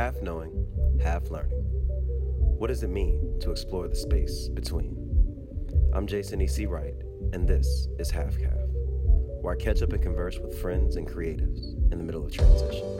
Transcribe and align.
half 0.00 0.22
knowing, 0.22 0.66
half 0.98 1.30
learning. 1.30 1.62
What 2.58 2.68
does 2.68 2.82
it 2.82 2.88
mean 2.88 3.38
to 3.40 3.50
explore 3.50 3.86
the 3.86 3.94
space 3.94 4.48
between? 4.48 4.96
I'm 5.92 6.06
Jason 6.06 6.40
E.C. 6.40 6.64
Wright, 6.64 6.94
and 7.34 7.46
this 7.46 7.86
is 7.98 8.10
halfCaffe, 8.10 8.66
where 9.42 9.52
I 9.52 9.58
catch 9.58 9.82
up 9.82 9.92
and 9.92 10.02
converse 10.02 10.38
with 10.38 10.58
friends 10.58 10.96
and 10.96 11.06
creatives 11.06 11.74
in 11.92 11.98
the 11.98 12.02
middle 12.02 12.24
of 12.24 12.32
transition. 12.32 12.98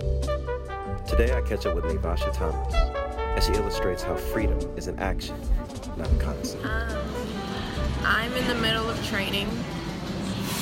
Today 1.09 1.35
I 1.35 1.41
catch 1.41 1.65
up 1.65 1.75
with 1.75 1.87
Nai 1.87 1.95
Vasha 1.95 2.35
Thomas 2.35 2.75
as 2.75 3.47
she 3.47 3.55
illustrates 3.55 4.03
how 4.03 4.17
freedom 4.17 4.59
is 4.77 4.87
an 4.87 4.99
action, 4.99 5.37
not 5.97 6.13
a 6.13 6.17
concept. 6.17 6.63
Um, 6.67 6.99
I'm 8.05 8.33
in 8.35 8.47
the 8.47 8.57
middle 8.57 8.91
of 8.91 9.07
training, 9.07 9.47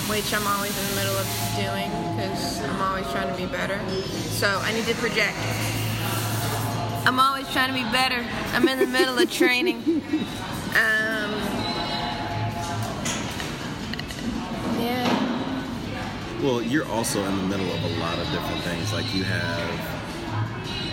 which 0.07 0.33
I'm 0.33 0.47
always 0.47 0.71
in 0.79 0.89
the 0.91 1.01
middle 1.01 1.19
of 1.19 1.27
doing 1.57 1.91
because 2.15 2.63
I'm 2.63 2.81
always 2.81 3.11
trying 3.11 3.29
to 3.29 3.37
be 3.37 3.51
better. 3.51 3.81
So 4.39 4.47
I 4.63 4.73
need 4.73 4.85
to 4.85 4.95
project. 4.95 5.78
I'm 7.07 7.19
always 7.21 7.51
trying 7.53 7.69
to 7.69 7.75
be 7.75 7.85
better. 7.91 8.25
I'm 8.53 8.69
in 8.69 8.79
the 8.79 8.87
middle 8.87 9.19
of 9.19 9.31
training. 9.31 10.03
Um, 10.69 11.33
yeah. 14.81 16.41
Well, 16.43 16.63
you're 16.63 16.87
also 16.89 17.25
in 17.25 17.37
the 17.37 17.43
middle 17.45 17.71
of 17.73 17.85
a 17.85 17.99
lot 18.01 18.19
of 18.19 18.31
different 18.31 18.63
things. 18.63 18.93
Like 18.93 19.13
you 19.15 19.25
have 19.25 19.99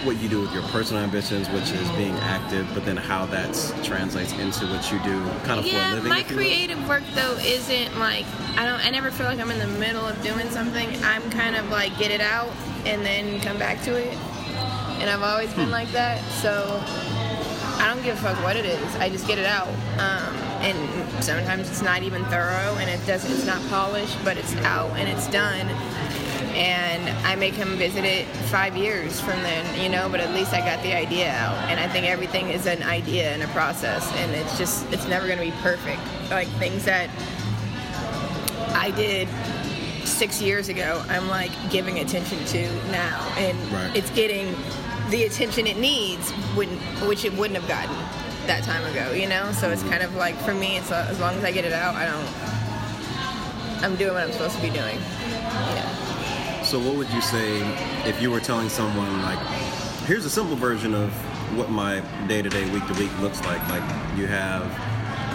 what 0.05 0.17
you 0.21 0.29
do 0.29 0.39
with 0.41 0.53
your 0.53 0.63
personal 0.63 1.03
ambitions, 1.03 1.49
which 1.49 1.71
is 1.71 1.89
being 1.91 2.13
active, 2.19 2.67
but 2.73 2.85
then 2.85 2.95
how 2.95 3.25
that 3.27 3.53
translates 3.83 4.31
into 4.33 4.65
what 4.67 4.91
you 4.91 4.99
do 4.99 5.19
kind 5.43 5.59
of 5.59 5.65
for 5.65 5.71
a 5.71 5.73
Yeah, 5.73 5.93
living. 5.95 6.09
my 6.09 6.19
you 6.19 6.25
will. 6.27 6.35
creative 6.35 6.87
work 6.87 7.03
though 7.15 7.35
isn't 7.41 7.97
like 7.99 8.25
I 8.57 8.65
don't 8.65 8.79
I 8.85 8.89
never 8.91 9.09
feel 9.11 9.25
like 9.25 9.39
I'm 9.39 9.51
in 9.51 9.59
the 9.59 9.79
middle 9.79 10.05
of 10.05 10.21
doing 10.23 10.49
something. 10.49 10.87
I'm 11.03 11.29
kind 11.31 11.55
of 11.55 11.69
like 11.69 11.97
get 11.97 12.11
it 12.11 12.21
out 12.21 12.51
and 12.85 13.03
then 13.05 13.41
come 13.41 13.57
back 13.57 13.81
to 13.83 13.95
it. 13.95 14.17
And 14.99 15.09
I've 15.09 15.21
always 15.23 15.49
Hmm. 15.51 15.61
been 15.61 15.71
like 15.71 15.91
that. 15.91 16.21
So 16.41 16.81
I 17.79 17.87
don't 17.93 18.03
give 18.03 18.15
a 18.17 18.21
fuck 18.21 18.41
what 18.43 18.55
it 18.55 18.65
is. 18.65 18.95
I 18.97 19.09
just 19.09 19.27
get 19.27 19.37
it 19.37 19.45
out. 19.45 19.67
Um, 19.99 20.35
and 20.61 21.23
sometimes 21.23 21.69
it's 21.69 21.81
not 21.81 22.01
even 22.03 22.23
thorough 22.25 22.75
and 22.79 22.89
it 22.89 23.05
doesn't 23.05 23.31
it's 23.31 23.45
not 23.45 23.61
polished, 23.69 24.17
but 24.23 24.37
it's 24.37 24.55
out 24.57 24.89
and 24.97 25.07
it's 25.09 25.27
done. 25.27 25.67
And 26.55 27.09
I 27.27 27.35
may 27.35 27.51
come 27.51 27.75
visit 27.75 28.05
it 28.05 28.25
five 28.49 28.77
years 28.77 29.19
from 29.19 29.41
then, 29.43 29.65
you 29.83 29.89
know, 29.89 30.07
but 30.09 30.21
at 30.21 30.33
least 30.33 30.53
I 30.53 30.59
got 30.61 30.81
the 30.83 30.93
idea 30.95 31.29
out. 31.29 31.57
And 31.69 31.79
I 31.79 31.87
think 31.89 32.07
everything 32.07 32.49
is 32.49 32.65
an 32.65 32.81
idea 32.81 33.31
and 33.33 33.43
a 33.43 33.47
process, 33.47 34.09
and 34.15 34.31
it's 34.33 34.57
just, 34.57 34.89
it's 34.93 35.05
never 35.05 35.27
gonna 35.27 35.41
be 35.41 35.51
perfect. 35.61 35.99
Like 36.31 36.47
things 36.57 36.85
that 36.85 37.09
I 38.73 38.91
did 38.91 39.27
six 40.05 40.41
years 40.41 40.69
ago, 40.69 41.03
I'm 41.09 41.27
like 41.27 41.51
giving 41.69 41.99
attention 41.99 42.43
to 42.45 42.71
now, 42.89 43.19
and 43.37 43.57
Right. 43.73 43.91
it's 43.95 44.09
getting 44.11 44.55
the 45.09 45.23
attention 45.25 45.67
it 45.67 45.77
needs, 45.77 46.31
when, 46.55 46.69
which 47.07 47.25
it 47.25 47.33
wouldn't 47.33 47.59
have 47.59 47.67
gotten 47.67 47.95
that 48.47 48.63
time 48.63 48.83
ago, 48.91 49.11
you 49.11 49.27
know. 49.27 49.51
So 49.51 49.69
it's 49.69 49.83
kind 49.83 50.03
of 50.03 50.15
like 50.15 50.35
for 50.37 50.53
me, 50.53 50.77
it's 50.77 50.91
as 50.91 51.19
long 51.19 51.35
as 51.35 51.43
I 51.43 51.51
get 51.51 51.65
it 51.65 51.73
out, 51.73 51.95
I 51.95 52.05
don't. 52.05 53.83
I'm 53.83 53.95
doing 53.95 54.13
what 54.13 54.23
I'm 54.23 54.31
supposed 54.31 54.55
to 54.55 54.61
be 54.61 54.69
doing. 54.69 54.97
Yeah. 54.97 56.61
So, 56.63 56.79
what 56.79 56.95
would 56.95 57.09
you 57.11 57.21
say 57.21 57.59
if 58.09 58.19
you 58.21 58.31
were 58.31 58.39
telling 58.39 58.69
someone 58.69 59.21
like, 59.21 59.37
here's 60.07 60.25
a 60.25 60.29
simple 60.29 60.55
version 60.55 60.95
of 60.95 61.11
what 61.55 61.69
my 61.69 62.01
day 62.27 62.41
to 62.41 62.49
day, 62.49 62.67
week 62.71 62.87
to 62.87 62.93
week 62.95 63.11
looks 63.19 63.41
like? 63.41 63.61
Like 63.69 63.83
you 64.17 64.25
have 64.25 64.63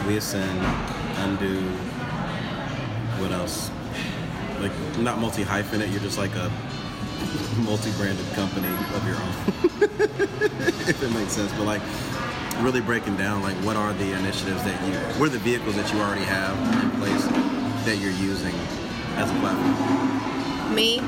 WeAscend, 0.07 0.61
undo. 1.19 1.61
What 3.23 3.33
else? 3.33 3.71
Like 4.61 4.73
not 4.99 5.19
multi 5.19 5.45
hyphenate. 5.45 5.91
You're 5.93 6.01
just 6.01 6.19
like 6.19 6.35
a 6.35 6.51
multi 7.65 7.91
branded 7.93 8.27
company 8.33 8.69
of 8.95 9.07
your 9.07 9.17
own. 9.17 9.61
if 10.89 11.03
it 11.03 11.11
makes 11.13 11.33
sense, 11.33 11.53
but 11.53 11.65
like 11.65 11.83
really 12.61 12.81
breaking 12.81 13.17
down 13.17 13.43
like 13.43 13.57
what 13.65 13.77
are 13.77 13.93
the 13.95 14.13
initiatives 14.13 14.63
that 14.65 14.87
you, 14.87 14.95
what 15.19 15.29
are 15.29 15.33
the 15.33 15.39
vehicles 15.39 15.77
that 15.77 15.93
you 15.93 15.99
already 16.01 16.25
have 16.25 16.57
in 16.85 16.91
place 17.01 17.25
that 17.85 17.97
you're 17.99 18.13
using 18.13 18.55
as 19.17 19.31
a 19.31 19.35
platform. 19.41 20.75
Me. 20.75 21.01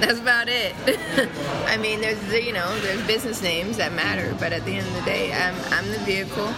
That's 0.00 0.18
about 0.18 0.48
it. 0.48 0.74
I 1.66 1.76
mean, 1.76 2.00
there's 2.00 2.32
you 2.32 2.52
know 2.52 2.78
there's 2.80 3.04
business 3.06 3.42
names 3.42 3.76
that 3.76 3.92
matter, 3.92 4.34
but 4.38 4.52
at 4.52 4.64
the 4.64 4.76
end 4.76 4.86
of 4.86 4.94
the 4.94 5.02
day, 5.02 5.32
I'm 5.32 5.54
I'm 5.72 5.90
the 5.90 5.98
vehicle, 5.98 6.54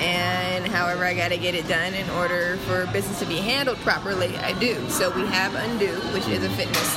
and 0.00 0.66
however 0.66 1.04
I 1.04 1.14
got 1.14 1.28
to 1.28 1.36
get 1.36 1.54
it 1.54 1.68
done 1.68 1.94
in 1.94 2.08
order 2.10 2.56
for 2.66 2.86
business 2.92 3.20
to 3.20 3.26
be 3.26 3.36
handled 3.36 3.78
properly, 3.78 4.36
I 4.38 4.58
do. 4.58 4.88
So 4.88 5.10
we 5.10 5.26
have 5.26 5.54
Undo, 5.54 5.92
which 6.12 6.26
is 6.28 6.42
a 6.42 6.50
fitness 6.50 6.96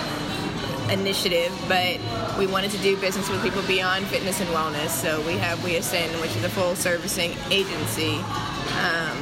initiative, 0.90 1.52
but 1.68 2.00
we 2.38 2.48
wanted 2.48 2.72
to 2.72 2.78
do 2.80 2.96
business 2.98 3.30
with 3.30 3.42
people 3.44 3.62
beyond 3.64 4.06
fitness 4.08 4.40
and 4.40 4.50
wellness. 4.50 4.90
So 4.90 5.22
we 5.28 5.34
have 5.34 5.60
WeAscend, 5.60 6.20
which 6.22 6.36
is 6.36 6.44
a 6.44 6.50
full 6.50 6.76
servicing 6.76 7.36
agency. 7.52 8.16
Um, 8.16 9.18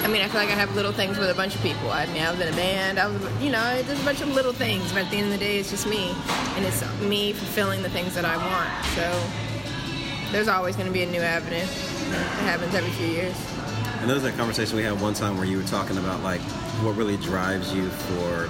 I 0.00 0.08
mean, 0.10 0.22
I 0.22 0.28
feel 0.28 0.40
like 0.40 0.50
I 0.50 0.54
have 0.54 0.74
little 0.74 0.92
things 0.92 1.18
with 1.18 1.28
a 1.30 1.34
bunch 1.34 1.54
of 1.54 1.62
people. 1.62 1.90
I 1.90 2.06
mean, 2.06 2.22
I 2.22 2.30
was 2.30 2.40
in 2.40 2.48
a 2.48 2.56
band. 2.56 2.98
I 2.98 3.08
was, 3.08 3.20
you 3.42 3.50
know, 3.50 3.82
there's 3.82 4.00
a 4.00 4.04
bunch 4.04 4.20
of 4.20 4.28
little 4.28 4.52
things, 4.52 4.92
but 4.92 5.04
at 5.04 5.10
the 5.10 5.16
end 5.16 5.26
of 5.26 5.32
the 5.32 5.38
day, 5.38 5.58
it's 5.58 5.70
just 5.70 5.86
me, 5.86 6.14
and 6.56 6.64
it's 6.64 6.82
me 7.00 7.32
fulfilling 7.32 7.82
the 7.82 7.90
things 7.90 8.14
that 8.14 8.24
I 8.24 8.36
want. 8.36 8.86
So 8.94 10.32
there's 10.32 10.48
always 10.48 10.76
going 10.76 10.86
to 10.86 10.92
be 10.92 11.02
a 11.02 11.06
new 11.06 11.20
avenue. 11.20 11.66
It 12.12 12.44
happens 12.44 12.74
every 12.74 12.90
few 12.90 13.06
years. 13.06 13.36
And 14.00 14.08
there 14.08 14.14
was 14.14 14.22
that 14.22 14.36
conversation 14.36 14.76
we 14.76 14.82
had 14.84 15.00
one 15.00 15.14
time 15.14 15.36
where 15.36 15.46
you 15.46 15.56
were 15.56 15.64
talking 15.64 15.98
about 15.98 16.22
like 16.22 16.40
what 16.82 16.96
really 16.96 17.16
drives 17.16 17.74
you 17.74 17.88
for 17.88 18.48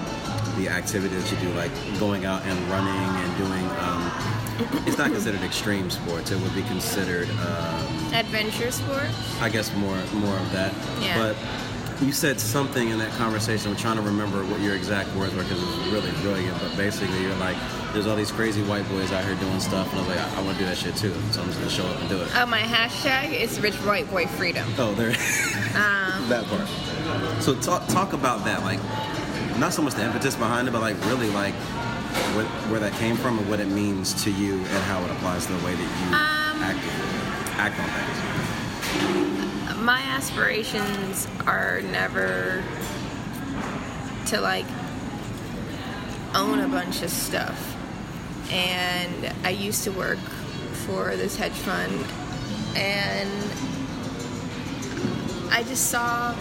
the 0.58 0.68
activity 0.68 1.14
that 1.16 1.30
you 1.30 1.38
do, 1.38 1.54
like 1.54 1.70
going 1.98 2.24
out 2.24 2.42
and 2.42 2.58
running 2.68 2.94
and 2.94 3.36
doing. 3.38 3.66
Um, 3.80 4.84
it's 4.86 4.98
not 4.98 5.10
considered 5.10 5.42
extreme 5.42 5.88
sports; 5.88 6.30
it 6.30 6.40
would 6.40 6.54
be 6.54 6.62
considered, 6.62 7.30
um, 7.30 8.12
Adventure 8.12 8.70
sports. 8.70 9.40
I 9.40 9.48
guess, 9.48 9.74
more 9.76 9.96
more 10.14 10.36
of 10.36 10.52
that. 10.52 10.74
Yeah. 11.00 11.16
But 11.16 11.36
you 12.00 12.12
said 12.12 12.38
something 12.38 12.90
in 12.90 12.98
that 12.98 13.10
conversation. 13.12 13.70
I'm 13.70 13.76
trying 13.76 13.96
to 13.96 14.02
remember 14.02 14.44
what 14.44 14.60
your 14.60 14.74
exact 14.76 15.12
words 15.16 15.34
were 15.34 15.42
because 15.42 15.60
it 15.60 15.66
was 15.66 15.88
really 15.88 16.10
brilliant. 16.22 16.56
But 16.60 16.76
basically, 16.76 17.20
you're 17.22 17.34
like, 17.36 17.56
"There's 17.92 18.06
all 18.06 18.14
these 18.16 18.30
crazy 18.30 18.62
white 18.62 18.88
boys 18.88 19.10
out 19.12 19.24
here 19.24 19.34
doing 19.34 19.58
stuff," 19.60 19.90
and 19.90 19.98
I 20.00 20.06
was 20.06 20.16
like, 20.16 20.20
"I, 20.20 20.40
I 20.40 20.42
want 20.42 20.58
to 20.58 20.64
do 20.64 20.68
that 20.68 20.76
shit 20.76 20.94
too." 20.96 21.12
So 21.32 21.40
I'm 21.42 21.48
just 21.48 21.58
gonna 21.58 21.70
show 21.70 21.86
up 21.86 21.98
and 22.00 22.08
do 22.08 22.20
it. 22.20 22.28
Oh, 22.36 22.46
my 22.46 22.60
hashtag 22.60 23.32
is 23.32 23.60
Rich 23.60 23.74
White 23.84 24.08
Boy 24.10 24.26
Freedom. 24.26 24.66
Oh, 24.78 24.94
there. 24.94 25.10
Um, 25.10 26.28
that 26.28 26.44
part. 26.46 27.42
So 27.42 27.54
talk 27.56 27.86
talk 27.88 28.12
about 28.12 28.44
that, 28.44 28.62
like 28.62 28.78
not 29.58 29.72
so 29.72 29.82
much 29.82 29.94
the 29.94 30.04
impetus 30.04 30.36
behind 30.36 30.68
it, 30.68 30.70
but 30.70 30.80
like 30.80 30.96
really 31.06 31.30
like 31.30 31.54
what, 32.34 32.46
where 32.70 32.80
that 32.80 32.92
came 32.94 33.16
from 33.16 33.38
and 33.38 33.50
what 33.50 33.58
it 33.58 33.68
means 33.68 34.22
to 34.24 34.30
you 34.30 34.54
and 34.58 34.82
how 34.84 35.02
it 35.04 35.10
applies 35.10 35.46
to 35.46 35.52
the 35.52 35.64
way 35.64 35.74
that 35.74 35.82
you 35.82 36.06
Um, 36.14 36.62
act 36.62 36.78
act 37.58 37.80
on 37.80 37.88
things. 39.26 39.37
My 39.88 40.02
aspirations 40.02 41.26
are 41.46 41.80
never 41.80 42.62
to 44.26 44.38
like 44.38 44.66
own 46.34 46.60
a 46.60 46.68
bunch 46.68 47.00
of 47.00 47.08
stuff. 47.08 47.74
And 48.52 49.32
I 49.44 49.48
used 49.48 49.84
to 49.84 49.90
work 49.92 50.18
for 50.84 51.16
this 51.16 51.38
hedge 51.38 51.52
fund 51.52 52.04
and 52.76 53.30
I 55.50 55.62
just 55.62 55.86
saw 55.86 56.36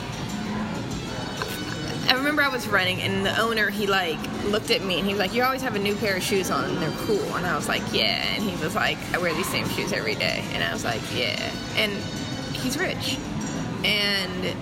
I 2.09 2.15
remember 2.15 2.41
I 2.41 2.49
was 2.49 2.67
running 2.67 3.01
and 3.01 3.25
the 3.25 3.39
owner 3.39 3.69
he 3.69 3.87
like 3.87 4.19
looked 4.47 4.71
at 4.71 4.83
me 4.83 4.97
and 4.97 5.07
he 5.07 5.13
was 5.13 5.21
like, 5.21 5.33
You 5.33 5.43
always 5.43 5.61
have 5.61 5.75
a 5.75 5.79
new 5.79 5.95
pair 5.95 6.17
of 6.17 6.23
shoes 6.23 6.51
on 6.51 6.65
and 6.65 6.81
they're 6.81 6.91
cool. 7.05 7.37
And 7.37 7.45
I 7.45 7.55
was 7.55 7.69
like, 7.69 7.83
Yeah. 7.93 8.25
And 8.33 8.43
he 8.43 8.61
was 8.61 8.75
like, 8.75 8.97
I 9.13 9.19
wear 9.19 9.33
these 9.33 9.47
same 9.47 9.69
shoes 9.69 9.93
every 9.93 10.15
day. 10.15 10.43
And 10.51 10.61
I 10.61 10.73
was 10.73 10.83
like, 10.83 11.01
Yeah. 11.15 11.49
And 11.77 11.93
he's 12.53 12.77
rich 12.77 13.17
and 13.85 14.55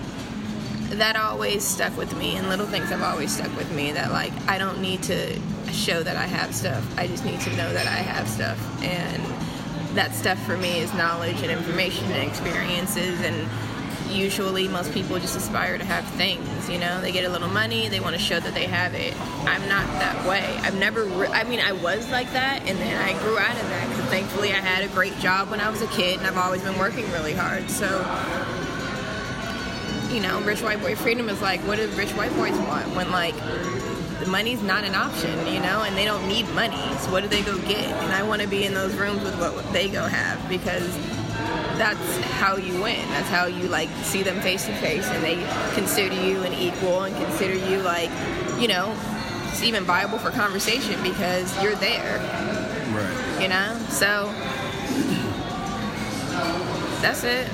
that 0.99 1.15
always 1.15 1.63
stuck 1.63 1.95
with 1.97 2.15
me 2.17 2.35
and 2.37 2.47
little 2.47 2.67
things 2.67 2.89
have 2.89 3.01
always 3.01 3.33
stuck 3.35 3.55
with 3.57 3.71
me 3.73 3.91
that 3.91 4.11
like 4.11 4.31
I 4.47 4.57
don't 4.57 4.79
need 4.81 5.01
to 5.03 5.39
show 5.71 6.03
that 6.03 6.15
I 6.15 6.25
have 6.25 6.53
stuff. 6.53 6.83
I 6.97 7.07
just 7.07 7.25
need 7.25 7.39
to 7.41 7.49
know 7.57 7.73
that 7.73 7.87
I 7.87 7.97
have 7.97 8.27
stuff. 8.29 8.57
And 8.83 9.21
that 9.97 10.13
stuff 10.13 10.41
for 10.45 10.57
me 10.57 10.79
is 10.79 10.93
knowledge 10.93 11.41
and 11.41 11.51
information 11.51 12.05
and 12.11 12.29
experiences 12.29 13.19
and 13.21 13.47
usually 14.09 14.67
most 14.67 14.93
people 14.93 15.17
just 15.19 15.35
aspire 15.35 15.77
to 15.77 15.83
have 15.83 16.05
things 16.11 16.69
you 16.69 16.77
know? 16.77 17.01
They 17.01 17.11
get 17.11 17.25
a 17.25 17.29
little 17.29 17.49
money 17.49 17.89
they 17.89 17.99
want 17.99 18.15
to 18.15 18.21
show 18.21 18.39
that 18.39 18.53
they 18.53 18.65
have 18.65 18.93
it. 18.93 19.13
I'm 19.47 19.67
not 19.67 19.85
that 19.99 20.25
way. 20.27 20.45
I've 20.61 20.77
never 20.77 21.03
re- 21.05 21.27
i 21.29 21.43
mean 21.43 21.59
i 21.59 21.71
was 21.71 22.09
like 22.11 22.31
that 22.33 22.61
and 22.67 22.77
then 22.79 22.95
i 23.01 23.17
grew 23.23 23.37
out 23.37 23.55
of 23.55 23.67
that 23.69 23.87
'cause 23.87 24.05
thankfully 24.09 24.51
i 24.51 24.57
had 24.57 24.83
a 24.83 24.87
great 24.93 25.17
job 25.19 25.49
when 25.49 25.59
i 25.59 25.69
was 25.69 25.81
a 25.81 25.87
kid 25.87 26.17
and 26.17 26.27
i've 26.27 26.37
always 26.37 26.61
been 26.61 26.77
working 26.77 27.09
really 27.11 27.33
hard. 27.33 27.69
So 27.69 27.87
you 30.11 30.21
know 30.21 30.39
rich 30.41 30.61
white 30.61 30.81
boy 30.81 30.95
freedom 30.95 31.29
is 31.29 31.41
like 31.41 31.59
what 31.61 31.77
do 31.77 31.87
rich 31.89 32.11
white 32.11 32.33
boys 32.35 32.57
want 32.67 32.87
when 32.95 33.11
like 33.11 33.35
the 34.19 34.27
money's 34.27 34.61
not 34.63 34.85
an 34.85 34.95
option, 34.95 35.45
you 35.47 35.59
know, 35.59 35.83
and 35.83 35.95
they 35.97 36.05
don't 36.05 36.25
need 36.27 36.47
money. 36.55 36.81
So 36.99 37.11
what 37.11 37.21
do 37.23 37.27
they 37.27 37.41
go 37.41 37.57
get? 37.59 37.83
And 37.83 38.13
I 38.13 38.23
want 38.23 38.41
to 38.41 38.47
be 38.47 38.63
in 38.65 38.73
those 38.73 38.95
rooms 38.95 39.21
with 39.21 39.37
what 39.37 39.71
they 39.73 39.89
go 39.89 40.03
have 40.03 40.47
because 40.47 40.95
that's 41.77 42.17
how 42.39 42.55
you 42.55 42.81
win. 42.81 43.05
That's 43.09 43.27
how 43.27 43.45
you 43.47 43.67
like 43.67 43.89
see 44.03 44.23
them 44.23 44.39
face 44.39 44.65
to 44.67 44.73
face 44.75 45.05
and 45.07 45.21
they 45.21 45.35
consider 45.75 46.15
you 46.15 46.43
an 46.43 46.53
equal 46.53 47.03
and 47.03 47.15
consider 47.17 47.55
you 47.55 47.79
like, 47.81 48.09
you 48.57 48.69
know, 48.69 48.95
it's 49.49 49.61
even 49.63 49.83
viable 49.83 50.17
for 50.17 50.31
conversation 50.31 51.01
because 51.03 51.51
you're 51.61 51.75
there, 51.75 52.17
Right. 52.95 53.41
you 53.41 53.49
know. 53.49 53.77
So 53.89 54.31
that's 57.01 57.23
it. 57.25 57.47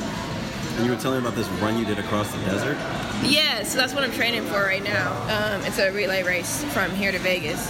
And 0.78 0.86
you 0.86 0.92
were 0.92 0.98
telling 0.98 1.22
me 1.22 1.28
about 1.28 1.38
this 1.38 1.48
run 1.62 1.78
you 1.78 1.86
did 1.86 2.00
across 2.00 2.32
the 2.32 2.40
desert. 2.46 2.78
Yeah, 3.24 3.64
so 3.64 3.78
that's 3.78 3.94
what 3.94 4.04
I'm 4.04 4.12
training 4.12 4.44
for 4.44 4.62
right 4.64 4.84
now. 4.84 5.12
Um, 5.24 5.62
it's 5.66 5.78
a 5.78 5.92
relay 5.92 6.24
race 6.24 6.64
from 6.74 6.92
here 6.92 7.12
to 7.12 7.20
Vegas. 7.20 7.70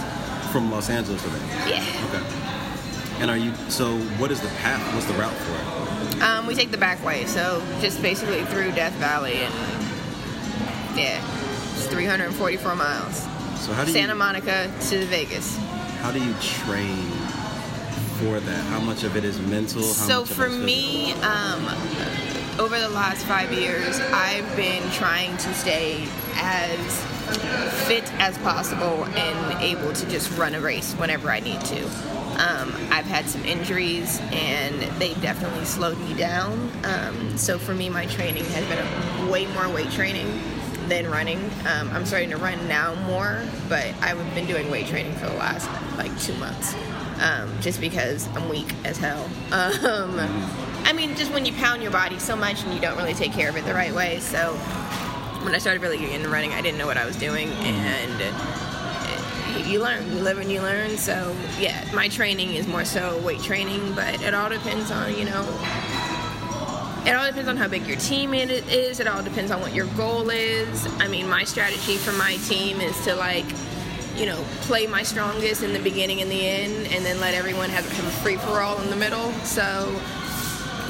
From 0.50 0.70
Los 0.70 0.88
Angeles 0.88 1.22
to 1.22 1.28
Vegas. 1.28 1.68
Yeah. 1.68 2.08
Okay. 2.08 3.22
And 3.22 3.30
are 3.30 3.36
you? 3.36 3.54
So, 3.68 3.96
what 4.18 4.30
is 4.30 4.40
the 4.40 4.48
path? 4.48 4.80
What's 4.94 5.06
the 5.06 5.14
route 5.14 5.32
for 5.32 6.16
it? 6.16 6.22
Um, 6.22 6.46
we 6.46 6.54
take 6.54 6.70
the 6.70 6.78
back 6.78 7.04
way, 7.04 7.24
so 7.26 7.62
just 7.80 8.00
basically 8.00 8.44
through 8.46 8.72
Death 8.72 8.94
Valley 8.94 9.34
and 9.34 9.54
yeah, 10.96 11.20
it's 11.74 11.86
344 11.86 12.74
miles. 12.76 13.22
So 13.60 13.72
how 13.72 13.84
do 13.84 13.90
you? 13.90 13.96
Santa 13.96 14.14
Monica 14.14 14.70
to 14.90 15.04
Vegas. 15.06 15.56
How 16.00 16.10
do 16.10 16.18
you 16.22 16.34
train 16.40 16.96
for 18.18 18.40
that? 18.40 18.64
How 18.66 18.80
much 18.80 19.04
of 19.04 19.16
it 19.16 19.24
is 19.24 19.40
mental? 19.40 19.82
How 19.82 19.88
So 19.88 20.24
for 20.24 20.48
me, 20.48 21.12
um, 21.14 21.64
over 22.58 22.78
the 22.78 22.88
last 22.88 23.24
five 23.24 23.52
years, 23.52 23.98
I've 24.12 24.56
been 24.56 24.82
trying 24.90 25.36
to 25.38 25.54
stay 25.54 26.06
as 26.34 27.02
fit 27.86 28.10
as 28.20 28.36
possible 28.38 29.04
and 29.04 29.62
able 29.62 29.92
to 29.92 30.08
just 30.08 30.36
run 30.36 30.54
a 30.54 30.60
race 30.60 30.92
whenever 30.94 31.30
I 31.30 31.40
need 31.40 31.60
to. 31.60 31.84
Um, 31.84 32.74
I've 32.90 33.06
had 33.06 33.26
some 33.26 33.44
injuries 33.44 34.20
and 34.32 34.80
they 35.00 35.14
definitely 35.14 35.64
slowed 35.64 35.98
me 36.00 36.14
down. 36.14 36.70
Um, 36.84 37.38
so 37.38 37.58
for 37.58 37.74
me, 37.74 37.88
my 37.88 38.06
training 38.06 38.44
has 38.46 38.66
been 38.66 39.30
way 39.30 39.46
more 39.54 39.68
weight 39.68 39.90
training 39.90 40.26
than 40.88 41.10
running. 41.10 41.38
Um, 41.66 41.90
I'm 41.90 42.04
starting 42.04 42.30
to 42.30 42.36
run 42.36 42.68
now 42.68 42.94
more, 43.06 43.42
but 43.68 43.94
I've 44.00 44.34
been 44.34 44.46
doing 44.46 44.70
weight 44.70 44.86
training 44.86 45.14
for 45.14 45.26
the 45.26 45.34
last 45.34 45.70
like 45.96 46.16
two 46.20 46.34
months, 46.34 46.74
um, 47.20 47.50
just 47.60 47.80
because 47.80 48.28
I'm 48.36 48.48
weak 48.48 48.74
as 48.84 48.98
hell. 48.98 49.28
I 50.84 50.92
mean, 50.92 51.14
just 51.16 51.32
when 51.32 51.46
you 51.46 51.52
pound 51.54 51.82
your 51.82 51.92
body 51.92 52.18
so 52.18 52.36
much 52.36 52.64
and 52.64 52.74
you 52.74 52.80
don't 52.80 52.96
really 52.96 53.14
take 53.14 53.32
care 53.32 53.48
of 53.48 53.56
it 53.56 53.64
the 53.64 53.74
right 53.74 53.94
way. 53.94 54.20
So 54.20 54.54
when 55.42 55.54
I 55.54 55.58
started 55.58 55.82
really 55.82 55.98
getting 55.98 56.14
into 56.14 56.28
running, 56.28 56.52
I 56.52 56.60
didn't 56.60 56.78
know 56.78 56.86
what 56.86 56.96
I 56.96 57.04
was 57.04 57.16
doing, 57.16 57.48
and 57.48 58.22
uh, 58.22 59.64
you 59.66 59.80
learn, 59.80 60.10
you 60.12 60.20
live 60.20 60.38
and 60.38 60.50
you 60.50 60.60
learn. 60.60 60.96
So 60.96 61.36
yeah, 61.58 61.84
my 61.94 62.08
training 62.08 62.54
is 62.54 62.66
more 62.66 62.84
so 62.84 63.18
weight 63.22 63.40
training, 63.40 63.94
but 63.94 64.22
it 64.22 64.34
all 64.34 64.48
depends 64.48 64.90
on 64.90 65.16
you 65.16 65.24
know 65.24 65.42
it 67.04 67.14
all 67.16 67.26
depends 67.26 67.48
on 67.48 67.56
how 67.56 67.66
big 67.66 67.86
your 67.86 67.96
team 67.96 68.32
is. 68.32 69.00
It 69.00 69.08
all 69.08 69.22
depends 69.22 69.50
on 69.50 69.60
what 69.60 69.74
your 69.74 69.86
goal 69.96 70.30
is. 70.30 70.86
I 71.00 71.08
mean, 71.08 71.28
my 71.28 71.42
strategy 71.44 71.96
for 71.96 72.12
my 72.12 72.36
team 72.48 72.80
is 72.80 72.98
to 73.04 73.16
like, 73.16 73.46
you 74.16 74.26
know, 74.26 74.40
play 74.62 74.86
my 74.86 75.02
strongest 75.02 75.64
in 75.64 75.72
the 75.72 75.80
beginning 75.80 76.22
and 76.22 76.30
the 76.30 76.46
end, 76.46 76.86
and 76.92 77.04
then 77.04 77.18
let 77.18 77.34
everyone 77.34 77.70
have 77.70 77.84
a 77.84 78.10
free 78.22 78.36
for 78.36 78.60
all 78.60 78.80
in 78.80 78.88
the 78.88 78.96
middle. 78.96 79.32
So 79.42 80.00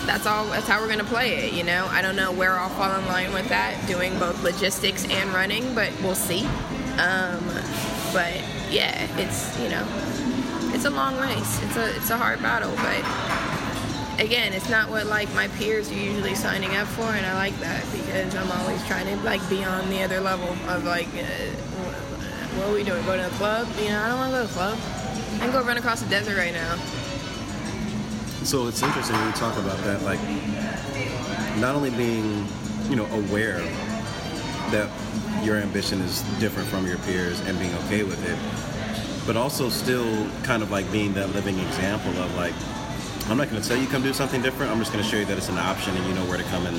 that's 0.07 0.27
all. 0.27 0.47
That's 0.47 0.67
how 0.67 0.81
we're 0.81 0.89
gonna 0.89 1.05
play 1.05 1.47
it. 1.47 1.53
You 1.53 1.65
know, 1.65 1.87
I 1.91 2.03
don't 2.03 2.17
know 2.17 2.33
where 2.33 2.59
I'll 2.59 2.69
fall 2.71 2.99
in 2.99 3.07
line 3.07 3.33
with 3.33 3.49
that, 3.49 3.87
doing 3.87 4.19
both 4.19 4.43
logistics 4.43 5.05
and 5.09 5.33
running, 5.33 5.75
but 5.75 5.91
we'll 6.03 6.15
see. 6.15 6.45
Um, 6.99 7.45
but 8.13 8.35
yeah, 8.71 9.07
it's 9.19 9.59
you 9.61 9.69
know, 9.69 9.87
it's 10.75 10.85
a 10.85 10.91
long 10.91 11.19
race. 11.19 11.63
It's 11.63 11.77
a 11.77 11.97
it's 11.97 12.11
a 12.11 12.17
hard 12.17 12.43
battle, 12.43 12.73
but 12.77 14.23
again, 14.23 14.53
it's 14.53 14.69
not 14.69 14.91
what 14.91 15.07
like 15.07 15.33
my 15.35 15.49
peers 15.49 15.91
are 15.91 15.95
usually 15.95 16.35
signing 16.35 16.75
up 16.77 16.87
for, 16.89 17.05
and 17.05 17.25
I 17.25 17.35
like 17.35 17.59
that 17.61 17.85
because 17.93 18.35
I'm 18.35 18.51
always 18.61 18.85
trying 18.87 19.07
to 19.07 19.17
like 19.25 19.47
be 19.49 19.65
on 19.65 19.89
the 19.91 20.03
other 20.03 20.21
level 20.21 20.57
of 20.69 20.85
like, 20.85 21.09
uh, 21.09 21.53
what 22.57 22.69
are 22.69 22.75
we 22.75 22.85
doing? 22.85 23.05
Go 23.05 23.17
to 23.17 23.23
the 23.23 23.37
club? 23.37 23.69
You 23.79 23.91
know, 23.91 24.01
I 24.01 24.09
don't 24.09 24.19
want 24.19 24.33
to 24.33 24.39
go 24.39 24.43
to 24.43 24.49
the 24.49 24.55
club. 24.55 24.79
I 25.37 25.39
can 25.39 25.53
go 25.53 25.63
run 25.63 25.79
across 25.79 26.03
the 26.03 26.09
desert 26.09 26.37
right 26.37 26.53
now. 26.53 26.77
So 28.45 28.67
it's 28.67 28.83
interesting 28.83 29.17
when 29.17 29.27
you 29.29 29.33
talk 29.35 29.57
about 29.57 29.79
that, 29.85 30.03
like 30.03 30.19
not 31.59 31.77
only 31.77 31.91
being, 31.91 32.45
you 32.89 32.97
know, 32.97 33.07
aware 33.07 33.61
that 34.73 34.91
your 35.45 35.57
ambition 35.57 36.01
is 36.01 36.23
different 36.41 36.69
from 36.69 36.87
your 36.87 36.99
peers 36.99 37.39
and 37.43 37.57
being 37.61 37.73
okay 37.85 38.03
with 38.03 38.21
it, 38.29 39.27
but 39.27 39.37
also 39.37 39.69
still 39.69 40.27
kind 40.43 40.63
of 40.63 40.73
like 40.73 40.91
being 40.91 41.15
that 41.15 41.31
living 41.31 41.57
example 41.61 42.11
of 42.21 42.35
like, 42.35 42.53
I'm 43.31 43.37
not 43.37 43.49
going 43.49 43.63
to 43.63 43.67
tell 43.67 43.79
you 43.79 43.87
come 43.87 44.03
do 44.03 44.13
something 44.13 44.43
different. 44.43 44.73
I'm 44.73 44.79
just 44.81 44.93
going 44.93 45.05
to 45.05 45.09
show 45.09 45.19
you 45.19 45.25
that 45.27 45.39
it's 45.39 45.49
an 45.49 45.59
option 45.59 45.97
and 45.97 46.05
you 46.07 46.15
know 46.15 46.25
where 46.25 46.37
to 46.37 46.45
come 46.45 46.67
and 46.67 46.77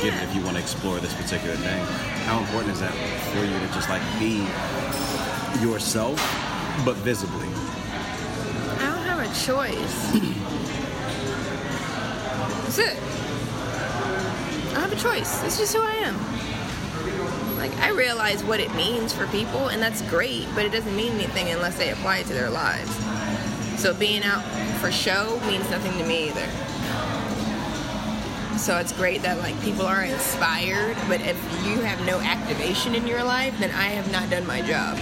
get 0.00 0.14
it 0.14 0.22
if 0.22 0.34
you 0.34 0.42
want 0.42 0.56
to 0.56 0.62
explore 0.62 0.98
this 1.00 1.12
particular 1.12 1.54
thing. 1.56 1.84
How 2.24 2.40
important 2.40 2.72
is 2.72 2.80
that 2.80 2.94
for 3.34 3.44
you 3.44 3.52
to 3.52 3.74
just 3.74 3.90
like 3.90 4.02
be 4.18 4.48
yourself, 5.62 6.16
but 6.82 6.96
visibly? 6.96 7.48
I 8.78 8.86
don't 8.88 9.04
have 9.04 9.20
a 9.20 9.28
choice. 9.44 10.50
That's 12.74 12.90
it. 12.90 12.98
I 14.74 14.80
have 14.80 14.92
a 14.92 14.96
choice. 14.96 15.44
It's 15.44 15.58
just 15.58 15.76
who 15.76 15.80
I 15.80 15.92
am. 15.92 17.56
Like 17.56 17.72
I 17.78 17.90
realize 17.90 18.42
what 18.42 18.58
it 18.58 18.74
means 18.74 19.12
for 19.12 19.28
people, 19.28 19.68
and 19.68 19.80
that's 19.80 20.02
great, 20.02 20.48
but 20.56 20.64
it 20.64 20.72
doesn't 20.72 20.96
mean 20.96 21.12
anything 21.12 21.50
unless 21.50 21.78
they 21.78 21.90
apply 21.90 22.18
it 22.18 22.26
to 22.26 22.32
their 22.32 22.50
lives. 22.50 22.92
So 23.80 23.94
being 23.94 24.24
out 24.24 24.42
for 24.80 24.90
show 24.90 25.40
means 25.46 25.70
nothing 25.70 25.92
to 25.98 26.04
me 26.04 26.30
either. 26.30 26.48
So 28.58 28.76
it's 28.78 28.92
great 28.92 29.22
that 29.22 29.38
like 29.38 29.60
people 29.62 29.86
are 29.86 30.02
inspired, 30.02 30.96
but 31.06 31.20
if 31.20 31.40
you 31.64 31.78
have 31.82 32.04
no 32.06 32.18
activation 32.18 32.96
in 32.96 33.06
your 33.06 33.22
life, 33.22 33.56
then 33.60 33.70
I 33.70 33.90
have 33.90 34.10
not 34.10 34.30
done 34.30 34.48
my 34.48 34.62
job. 34.62 34.98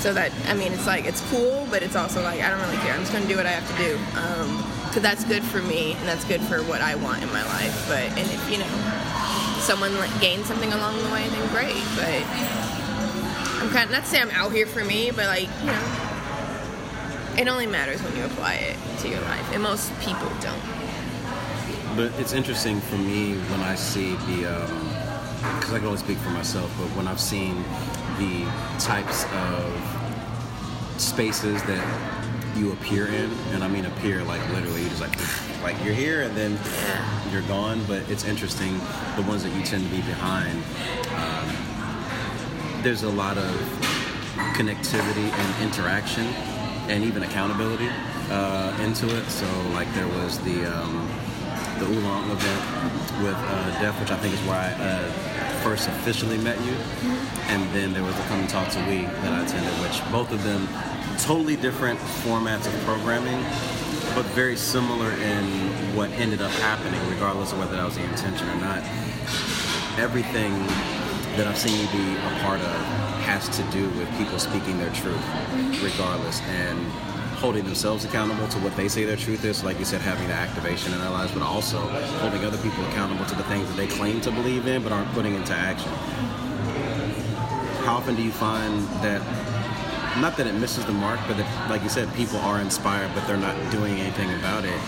So 0.00 0.12
that 0.12 0.32
I 0.48 0.54
mean, 0.54 0.72
it's 0.74 0.86
like 0.86 1.06
it's 1.06 1.22
cool, 1.30 1.66
but 1.70 1.82
it's 1.82 1.96
also 1.96 2.22
like 2.22 2.42
I 2.42 2.50
don't 2.50 2.60
really 2.60 2.76
care. 2.82 2.92
I'm 2.92 3.00
just 3.00 3.12
gonna 3.14 3.26
do 3.26 3.36
what 3.36 3.46
I 3.46 3.52
have 3.52 3.66
to 3.70 3.82
do, 3.82 3.98
um, 4.20 4.75
because 4.96 5.10
that's 5.10 5.24
good 5.28 5.44
for 5.44 5.60
me 5.60 5.92
and 5.92 6.08
that's 6.08 6.24
good 6.24 6.40
for 6.40 6.62
what 6.62 6.80
I 6.80 6.94
want 6.94 7.22
in 7.22 7.28
my 7.28 7.44
life. 7.44 7.86
But 7.86 8.00
and 8.16 8.30
if 8.30 8.50
you 8.50 8.56
know 8.56 9.60
someone 9.60 9.94
like, 9.98 10.20
gains 10.22 10.46
something 10.46 10.72
along 10.72 10.96
the 11.02 11.10
way, 11.10 11.28
then 11.28 11.52
great. 11.52 11.84
But 11.96 12.24
I'm 13.60 13.68
kind 13.72 13.84
of 13.84 13.90
not 13.90 14.04
to 14.04 14.06
say 14.06 14.22
I'm 14.22 14.30
out 14.30 14.52
here 14.52 14.66
for 14.66 14.82
me, 14.82 15.10
but 15.10 15.26
like 15.26 15.50
you 15.60 15.66
know, 15.66 17.36
it 17.38 17.46
only 17.46 17.66
matters 17.66 18.02
when 18.02 18.16
you 18.16 18.24
apply 18.24 18.54
it 18.54 18.78
to 19.00 19.08
your 19.08 19.20
life, 19.20 19.52
and 19.52 19.62
most 19.62 19.92
people 20.00 20.30
don't. 20.40 20.62
But 21.94 22.18
it's 22.18 22.32
interesting 22.32 22.80
for 22.80 22.96
me 22.96 23.34
when 23.50 23.60
I 23.60 23.74
see 23.74 24.16
the, 24.16 24.46
um, 24.46 25.58
because 25.58 25.74
I 25.74 25.78
can 25.78 25.88
only 25.88 25.98
speak 25.98 26.16
for 26.18 26.30
myself, 26.30 26.74
but 26.78 26.88
when 26.96 27.06
I've 27.06 27.20
seen 27.20 27.62
the 28.18 28.46
types 28.78 29.26
of 29.32 31.00
spaces 31.00 31.62
that 31.64 32.15
you 32.56 32.72
appear 32.72 33.06
in, 33.06 33.30
and 33.52 33.62
I 33.62 33.68
mean 33.68 33.84
appear 33.84 34.22
like 34.24 34.40
literally, 34.50 34.82
you 34.82 34.88
just 34.88 35.00
like, 35.00 35.16
like 35.62 35.76
you're 35.84 35.94
here 35.94 36.22
and 36.22 36.36
then 36.36 36.58
you're 37.32 37.42
gone. 37.42 37.84
But 37.86 38.08
it's 38.10 38.24
interesting 38.24 38.78
the 39.16 39.22
ones 39.22 39.42
that 39.44 39.54
you 39.54 39.62
tend 39.62 39.84
to 39.84 39.90
be 39.90 40.02
behind. 40.02 40.62
Um, 41.16 42.82
there's 42.82 43.02
a 43.02 43.10
lot 43.10 43.38
of 43.38 43.54
connectivity 44.54 45.28
and 45.30 45.62
interaction, 45.62 46.24
and 46.88 47.04
even 47.04 47.22
accountability 47.22 47.88
uh, 48.30 48.76
into 48.82 49.06
it. 49.16 49.24
So 49.26 49.46
like 49.72 49.92
there 49.94 50.08
was 50.08 50.38
the. 50.40 50.66
Um, 50.66 51.08
the 51.78 51.84
Oolong 51.84 52.30
event 52.30 53.22
with 53.22 53.36
uh, 53.36 53.80
Def, 53.82 54.00
which 54.00 54.10
I 54.10 54.16
think 54.16 54.32
is 54.32 54.40
where 54.48 54.56
I 54.56 54.72
uh, 54.72 55.10
first 55.62 55.88
officially 55.88 56.38
met 56.38 56.58
you. 56.64 56.72
And 57.48 57.68
then 57.74 57.92
there 57.92 58.02
was 58.02 58.16
the 58.16 58.22
Come 58.22 58.40
and 58.40 58.48
Talk 58.48 58.70
to 58.70 58.78
We 58.88 59.02
that 59.04 59.32
I 59.32 59.44
attended, 59.44 59.72
which 59.82 60.00
both 60.10 60.32
of 60.32 60.42
them 60.42 60.66
totally 61.18 61.56
different 61.56 61.98
formats 61.98 62.66
of 62.66 62.74
programming, 62.84 63.42
but 64.14 64.24
very 64.34 64.56
similar 64.56 65.10
in 65.12 65.44
what 65.96 66.10
ended 66.12 66.40
up 66.40 66.50
happening, 66.52 67.00
regardless 67.10 67.52
of 67.52 67.58
whether 67.58 67.76
that 67.76 67.84
was 67.84 67.96
the 67.96 68.04
intention 68.04 68.48
or 68.48 68.56
not. 68.56 68.82
Everything 69.98 70.52
that 71.36 71.46
I've 71.46 71.58
seen 71.58 71.78
you 71.80 71.86
be 71.92 72.16
a 72.16 72.40
part 72.40 72.60
of 72.60 72.76
has 73.24 73.48
to 73.56 73.62
do 73.70 73.88
with 73.98 74.08
people 74.16 74.38
speaking 74.38 74.78
their 74.78 74.92
truth, 74.92 75.22
regardless, 75.82 76.40
and 76.42 76.78
holding 77.36 77.64
themselves 77.64 78.04
accountable 78.04 78.48
to 78.48 78.58
what 78.60 78.74
they 78.76 78.88
say 78.88 79.04
their 79.04 79.16
truth 79.16 79.44
is. 79.44 79.62
Like 79.62 79.78
you 79.78 79.84
said, 79.84 80.00
having 80.00 80.28
the 80.28 80.34
activation 80.34 80.92
in 80.92 81.00
their 81.00 81.10
lives, 81.10 81.32
but 81.32 81.42
also 81.42 81.78
holding 81.78 82.44
other 82.44 82.58
people 82.58 82.84
accountable 82.86 83.26
to 83.26 83.34
the 83.34 83.44
things 83.44 83.68
that 83.68 83.76
they 83.76 83.86
claim 83.86 84.20
to 84.22 84.30
believe 84.30 84.66
in 84.66 84.82
but 84.82 84.92
aren't 84.92 85.12
putting 85.12 85.34
into 85.34 85.52
action. 85.52 85.92
How 87.84 87.96
often 87.96 88.16
do 88.16 88.22
you 88.22 88.32
find 88.32 88.82
that? 89.02 89.55
Not 90.20 90.36
that 90.38 90.46
it 90.46 90.54
misses 90.54 90.84
the 90.86 90.92
mark, 90.92 91.20
but 91.26 91.36
that, 91.36 91.70
like 91.70 91.82
you 91.82 91.88
said, 91.88 92.12
people 92.14 92.38
are 92.38 92.60
inspired, 92.60 93.10
but 93.14 93.26
they're 93.26 93.36
not 93.36 93.54
doing 93.70 94.00
anything 94.00 94.32
about 94.38 94.64
it. 94.64 94.80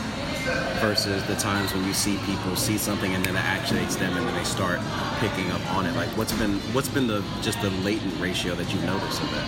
Versus 0.81 1.23
the 1.25 1.35
times 1.35 1.75
when 1.75 1.85
you 1.85 1.93
see 1.93 2.17
people 2.25 2.57
see 2.57 2.79
something 2.79 3.15
and 3.15 3.23
then 3.23 3.37
it 3.37 3.45
actuates 3.45 3.97
them, 3.97 4.17
and 4.17 4.27
then 4.27 4.35
they 4.35 4.45
start 4.45 4.81
picking 5.19 5.51
up 5.51 5.61
on 5.75 5.85
it. 5.85 5.95
Like, 5.95 6.09
what's 6.17 6.33
been 6.33 6.59
what's 6.73 6.89
been 6.89 7.07
the 7.07 7.23
just 7.43 7.61
the 7.61 7.69
latent 7.85 8.19
ratio 8.19 8.55
that 8.55 8.73
you've 8.73 8.85
noticed 8.85 9.21
of 9.21 9.31
that? 9.33 9.45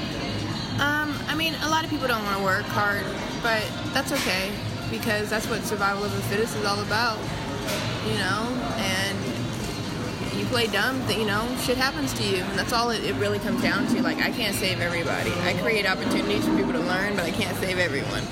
Um, 0.81 1.17
I 1.27 1.35
mean, 1.35 1.55
a 1.63 1.69
lot 1.69 1.85
of 1.85 1.91
people 1.91 2.07
don't 2.07 2.23
want 2.25 2.37
to 2.37 2.45
work 2.45 2.67
hard, 2.67 3.05
but 3.43 3.65
that's 3.95 4.13
okay 4.13 4.53
because 4.91 5.31
that's 5.31 5.49
what 5.49 5.63
survival 5.63 6.05
of 6.05 6.13
the 6.15 6.23
fittest 6.23 6.55
is 6.57 6.67
all 6.67 6.81
about, 6.81 7.17
you 8.07 8.19
know. 8.19 8.45
And 8.77 9.10
play 10.51 10.67
dumb, 10.67 10.99
that, 11.07 11.17
you 11.17 11.25
know, 11.25 11.47
shit 11.63 11.77
happens 11.77 12.13
to 12.15 12.25
you, 12.25 12.43
and 12.43 12.59
that's 12.59 12.73
all 12.73 12.91
it, 12.91 13.05
it 13.05 13.15
really 13.15 13.39
comes 13.39 13.63
down 13.63 13.87
to. 13.87 14.03
Like, 14.03 14.19
I 14.19 14.33
can't 14.33 14.55
save 14.55 14.81
everybody. 14.81 15.31
I 15.43 15.55
create 15.63 15.87
opportunities 15.87 16.45
for 16.45 16.57
people 16.57 16.73
to 16.73 16.81
learn, 16.81 17.15
but 17.15 17.25
I 17.25 17.31
can't 17.31 17.57
save 17.59 17.79
everyone. 17.79 18.25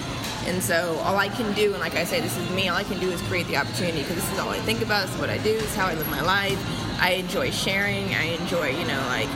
And 0.47 0.61
so 0.63 0.99
all 1.05 1.17
I 1.17 1.29
can 1.29 1.55
do, 1.55 1.73
and 1.73 1.81
like 1.81 1.95
I 1.95 2.05
say, 2.05 2.21
this 2.21 2.37
is 2.37 2.51
me. 2.51 2.69
All 2.69 2.77
I 2.77 2.83
can 2.83 2.99
do 2.99 3.09
is 3.09 3.23
create 3.23 3.47
the 3.47 3.57
opportunity 3.57 4.01
because 4.01 4.17
this 4.17 4.33
is 4.33 4.39
all 4.39 4.49
I 4.49 4.59
think 4.61 4.83
about. 4.83 5.07
This 5.07 5.15
is 5.15 5.21
what 5.21 5.31
I 5.31 5.39
do. 5.39 5.55
This 5.55 5.71
is 5.71 5.77
how 5.77 5.87
I 5.87 5.95
live 5.95 6.11
my 6.11 6.23
life. 6.23 6.59
I 7.01 7.13
enjoy 7.13 7.51
sharing. 7.51 8.13
I 8.15 8.25
enjoy, 8.41 8.71
you 8.71 8.87
know, 8.87 9.01
like 9.07 9.29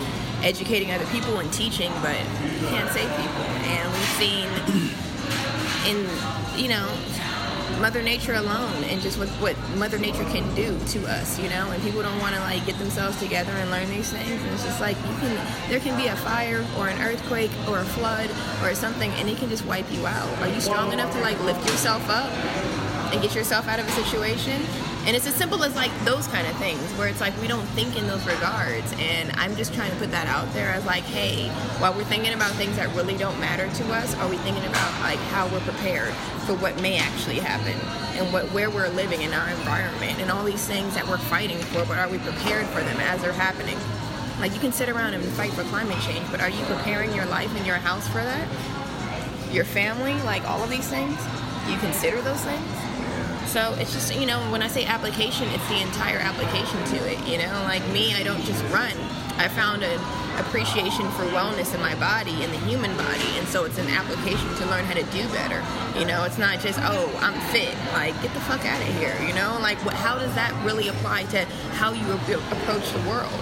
educating 0.42 0.90
other 0.90 1.06
people 1.06 1.38
and 1.38 1.52
teaching, 1.52 1.92
but 2.02 2.16
can't 2.66 2.90
save 2.90 3.08
people. 3.14 3.44
And 3.70 3.92
we've 3.92 4.14
seen 4.18 4.48
in, 5.86 6.60
you 6.60 6.68
know, 6.68 6.88
Mother 7.82 8.00
Nature 8.00 8.34
alone 8.34 8.84
and 8.84 9.02
just 9.02 9.18
what, 9.18 9.28
what 9.42 9.58
Mother 9.70 9.98
Nature 9.98 10.22
can 10.26 10.54
do 10.54 10.78
to 10.86 11.04
us, 11.10 11.36
you 11.40 11.48
know, 11.48 11.68
and 11.72 11.82
people 11.82 12.00
don't 12.00 12.20
want 12.20 12.32
to 12.32 12.40
like 12.42 12.64
get 12.64 12.78
themselves 12.78 13.18
together 13.18 13.50
and 13.50 13.72
learn 13.72 13.90
these 13.90 14.08
things. 14.08 14.40
And 14.40 14.52
it's 14.52 14.62
just 14.62 14.80
like 14.80 14.96
you 14.98 15.16
can, 15.16 15.68
there 15.68 15.80
can 15.80 15.96
be 15.96 16.06
a 16.06 16.14
fire 16.14 16.64
or 16.78 16.86
an 16.86 17.02
earthquake 17.02 17.50
or 17.68 17.80
a 17.80 17.84
flood 17.84 18.30
or 18.62 18.76
something, 18.76 19.10
and 19.14 19.28
it 19.28 19.36
can 19.36 19.48
just 19.48 19.66
wipe 19.66 19.90
you 19.90 20.06
out. 20.06 20.38
Are 20.38 20.46
you 20.46 20.60
strong 20.60 20.92
enough 20.92 21.12
to 21.12 21.20
like 21.22 21.40
lift 21.42 21.66
yourself 21.68 22.08
up 22.08 22.30
and 23.12 23.20
get 23.20 23.34
yourself 23.34 23.66
out 23.66 23.80
of 23.80 23.88
a 23.88 23.90
situation? 23.90 24.62
And 25.04 25.16
it's 25.16 25.26
as 25.26 25.34
simple 25.34 25.64
as 25.64 25.74
like 25.74 25.90
those 26.04 26.28
kind 26.28 26.46
of 26.46 26.56
things 26.58 26.80
where 26.92 27.08
it's 27.08 27.20
like 27.20 27.38
we 27.40 27.48
don't 27.48 27.66
think 27.74 27.98
in 27.98 28.06
those 28.06 28.24
regards. 28.24 28.94
And 28.98 29.32
I'm 29.32 29.56
just 29.56 29.74
trying 29.74 29.90
to 29.90 29.96
put 29.96 30.12
that 30.12 30.28
out 30.28 30.52
there 30.54 30.70
as 30.70 30.84
like, 30.86 31.02
hey, 31.02 31.48
while 31.80 31.92
we're 31.92 32.04
thinking 32.04 32.32
about 32.32 32.52
things 32.52 32.76
that 32.76 32.94
really 32.94 33.16
don't 33.16 33.38
matter 33.40 33.68
to 33.68 33.92
us, 33.92 34.14
are 34.16 34.28
we 34.28 34.36
thinking 34.38 34.64
about 34.64 35.00
like 35.00 35.18
how 35.34 35.48
we're 35.48 35.60
prepared 35.60 36.14
for 36.46 36.54
what 36.54 36.80
may 36.80 36.98
actually 36.98 37.40
happen 37.40 37.74
and 38.16 38.32
what 38.32 38.44
where 38.52 38.70
we're 38.70 38.88
living 38.90 39.22
in 39.22 39.32
our 39.32 39.48
environment 39.48 40.20
and 40.20 40.30
all 40.30 40.44
these 40.44 40.66
things 40.66 40.94
that 40.94 41.06
we're 41.08 41.18
fighting 41.18 41.58
for, 41.58 41.84
but 41.86 41.98
are 41.98 42.08
we 42.08 42.18
prepared 42.18 42.66
for 42.66 42.80
them 42.80 42.98
as 43.00 43.22
they're 43.22 43.32
happening? 43.32 43.76
Like 44.38 44.54
you 44.54 44.60
can 44.60 44.72
sit 44.72 44.88
around 44.88 45.14
and 45.14 45.24
fight 45.34 45.50
for 45.50 45.64
climate 45.64 46.00
change, 46.02 46.24
but 46.30 46.40
are 46.40 46.50
you 46.50 46.64
preparing 46.66 47.12
your 47.12 47.26
life 47.26 47.54
and 47.56 47.66
your 47.66 47.76
house 47.76 48.06
for 48.06 48.22
that? 48.22 48.48
Your 49.52 49.64
family, 49.64 50.14
like 50.22 50.48
all 50.48 50.62
of 50.62 50.70
these 50.70 50.88
things? 50.88 51.18
You 51.68 51.76
consider 51.78 52.20
those 52.22 52.40
things? 52.40 53.01
So 53.46 53.74
it's 53.78 53.92
just, 53.92 54.14
you 54.14 54.26
know, 54.26 54.40
when 54.50 54.62
I 54.62 54.68
say 54.68 54.84
application, 54.84 55.48
it's 55.50 55.68
the 55.68 55.80
entire 55.80 56.18
application 56.18 56.82
to 56.84 57.10
it. 57.10 57.18
You 57.26 57.38
know, 57.38 57.52
like 57.64 57.86
me, 57.88 58.14
I 58.14 58.22
don't 58.22 58.42
just 58.42 58.62
run. 58.72 58.92
I 59.38 59.48
found 59.48 59.82
an 59.82 59.98
appreciation 60.38 61.10
for 61.12 61.24
wellness 61.24 61.74
in 61.74 61.80
my 61.80 61.94
body, 61.96 62.42
in 62.42 62.50
the 62.50 62.58
human 62.58 62.96
body, 62.96 63.26
and 63.38 63.46
so 63.48 63.64
it's 63.64 63.78
an 63.78 63.88
application 63.88 64.48
to 64.56 64.66
learn 64.66 64.84
how 64.84 64.94
to 64.94 65.02
do 65.04 65.26
better. 65.28 65.62
You 65.98 66.06
know, 66.06 66.24
it's 66.24 66.38
not 66.38 66.60
just, 66.60 66.78
oh, 66.82 67.18
I'm 67.20 67.38
fit. 67.50 67.74
Like, 67.92 68.14
get 68.22 68.32
the 68.34 68.40
fuck 68.40 68.64
out 68.64 68.80
of 68.80 68.88
here. 68.96 69.16
You 69.26 69.34
know, 69.34 69.58
like, 69.60 69.78
what, 69.84 69.94
how 69.94 70.18
does 70.18 70.34
that 70.34 70.52
really 70.64 70.88
apply 70.88 71.24
to 71.24 71.44
how 71.74 71.92
you 71.92 72.10
approach 72.12 72.90
the 72.92 73.08
world? 73.08 73.32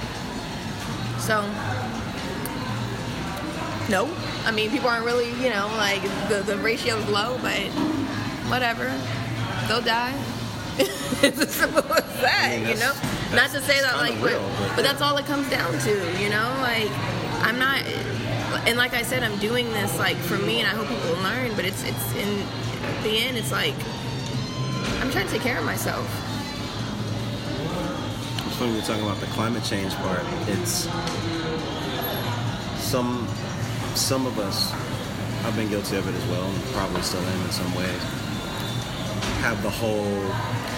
So, 1.19 1.42
no. 3.90 4.09
I 4.45 4.52
mean, 4.52 4.71
people 4.71 4.88
aren't 4.88 5.04
really, 5.04 5.30
you 5.42 5.50
know, 5.50 5.66
like 5.76 6.02
the, 6.28 6.42
the 6.47 6.57
ratio 6.59 6.97
is 6.97 7.09
low, 7.11 7.38
but 7.42 7.61
whatever 8.49 8.90
they'll 9.71 9.81
die. 9.81 10.21
it's 10.79 11.41
as 11.41 11.55
simple 11.55 11.79
as 11.95 12.21
that, 12.21 12.50
I 12.50 12.59
mean, 12.59 12.69
you 12.71 12.75
know. 12.75 12.93
Not 13.33 13.50
to 13.50 13.61
say 13.61 13.81
that 13.81 13.97
like, 13.99 14.21
real, 14.21 14.43
but, 14.59 14.77
but 14.77 14.83
that's 14.83 15.00
all 15.00 15.17
it 15.17 15.27
comes 15.27 15.49
down 15.49 15.79
to, 15.87 15.91
you 16.21 16.29
know. 16.29 16.50
Like, 16.59 16.91
I'm 17.47 17.57
not, 17.57 17.79
and 18.67 18.77
like 18.77 18.95
I 18.95 19.03
said, 19.03 19.23
I'm 19.23 19.39
doing 19.39 19.71
this 19.71 19.97
like 19.99 20.17
for 20.17 20.39
me, 20.39 20.59
and 20.59 20.67
I 20.67 20.75
hope 20.75 20.89
people 20.89 21.23
learn. 21.23 21.55
But 21.55 21.65
it's 21.65 21.85
it's 21.85 22.15
in 22.17 22.45
the 23.05 23.19
end, 23.19 23.37
it's 23.37 23.53
like 23.53 23.75
I'm 24.99 25.11
trying 25.12 25.27
to 25.27 25.33
take 25.33 25.43
care 25.43 25.59
of 25.59 25.65
myself. 25.65 26.05
It's 28.47 28.57
funny 28.57 28.73
you're 28.73 28.83
talking 28.83 29.05
about 29.05 29.21
the 29.21 29.27
climate 29.27 29.62
change 29.62 29.95
part. 29.97 30.25
It's 30.49 30.91
some 32.83 33.29
some 33.95 34.27
of 34.27 34.37
us. 34.41 34.73
I've 35.45 35.55
been 35.55 35.71
guilty 35.71 35.97
of 35.97 36.09
it 36.09 36.15
as 36.15 36.27
well, 36.27 36.45
and 36.45 36.62
probably 36.75 37.03
still 37.03 37.21
am 37.21 37.47
in 37.47 37.53
some 37.53 37.75
ways 37.75 38.20
have 39.40 39.62
the 39.62 39.70
whole, 39.70 40.04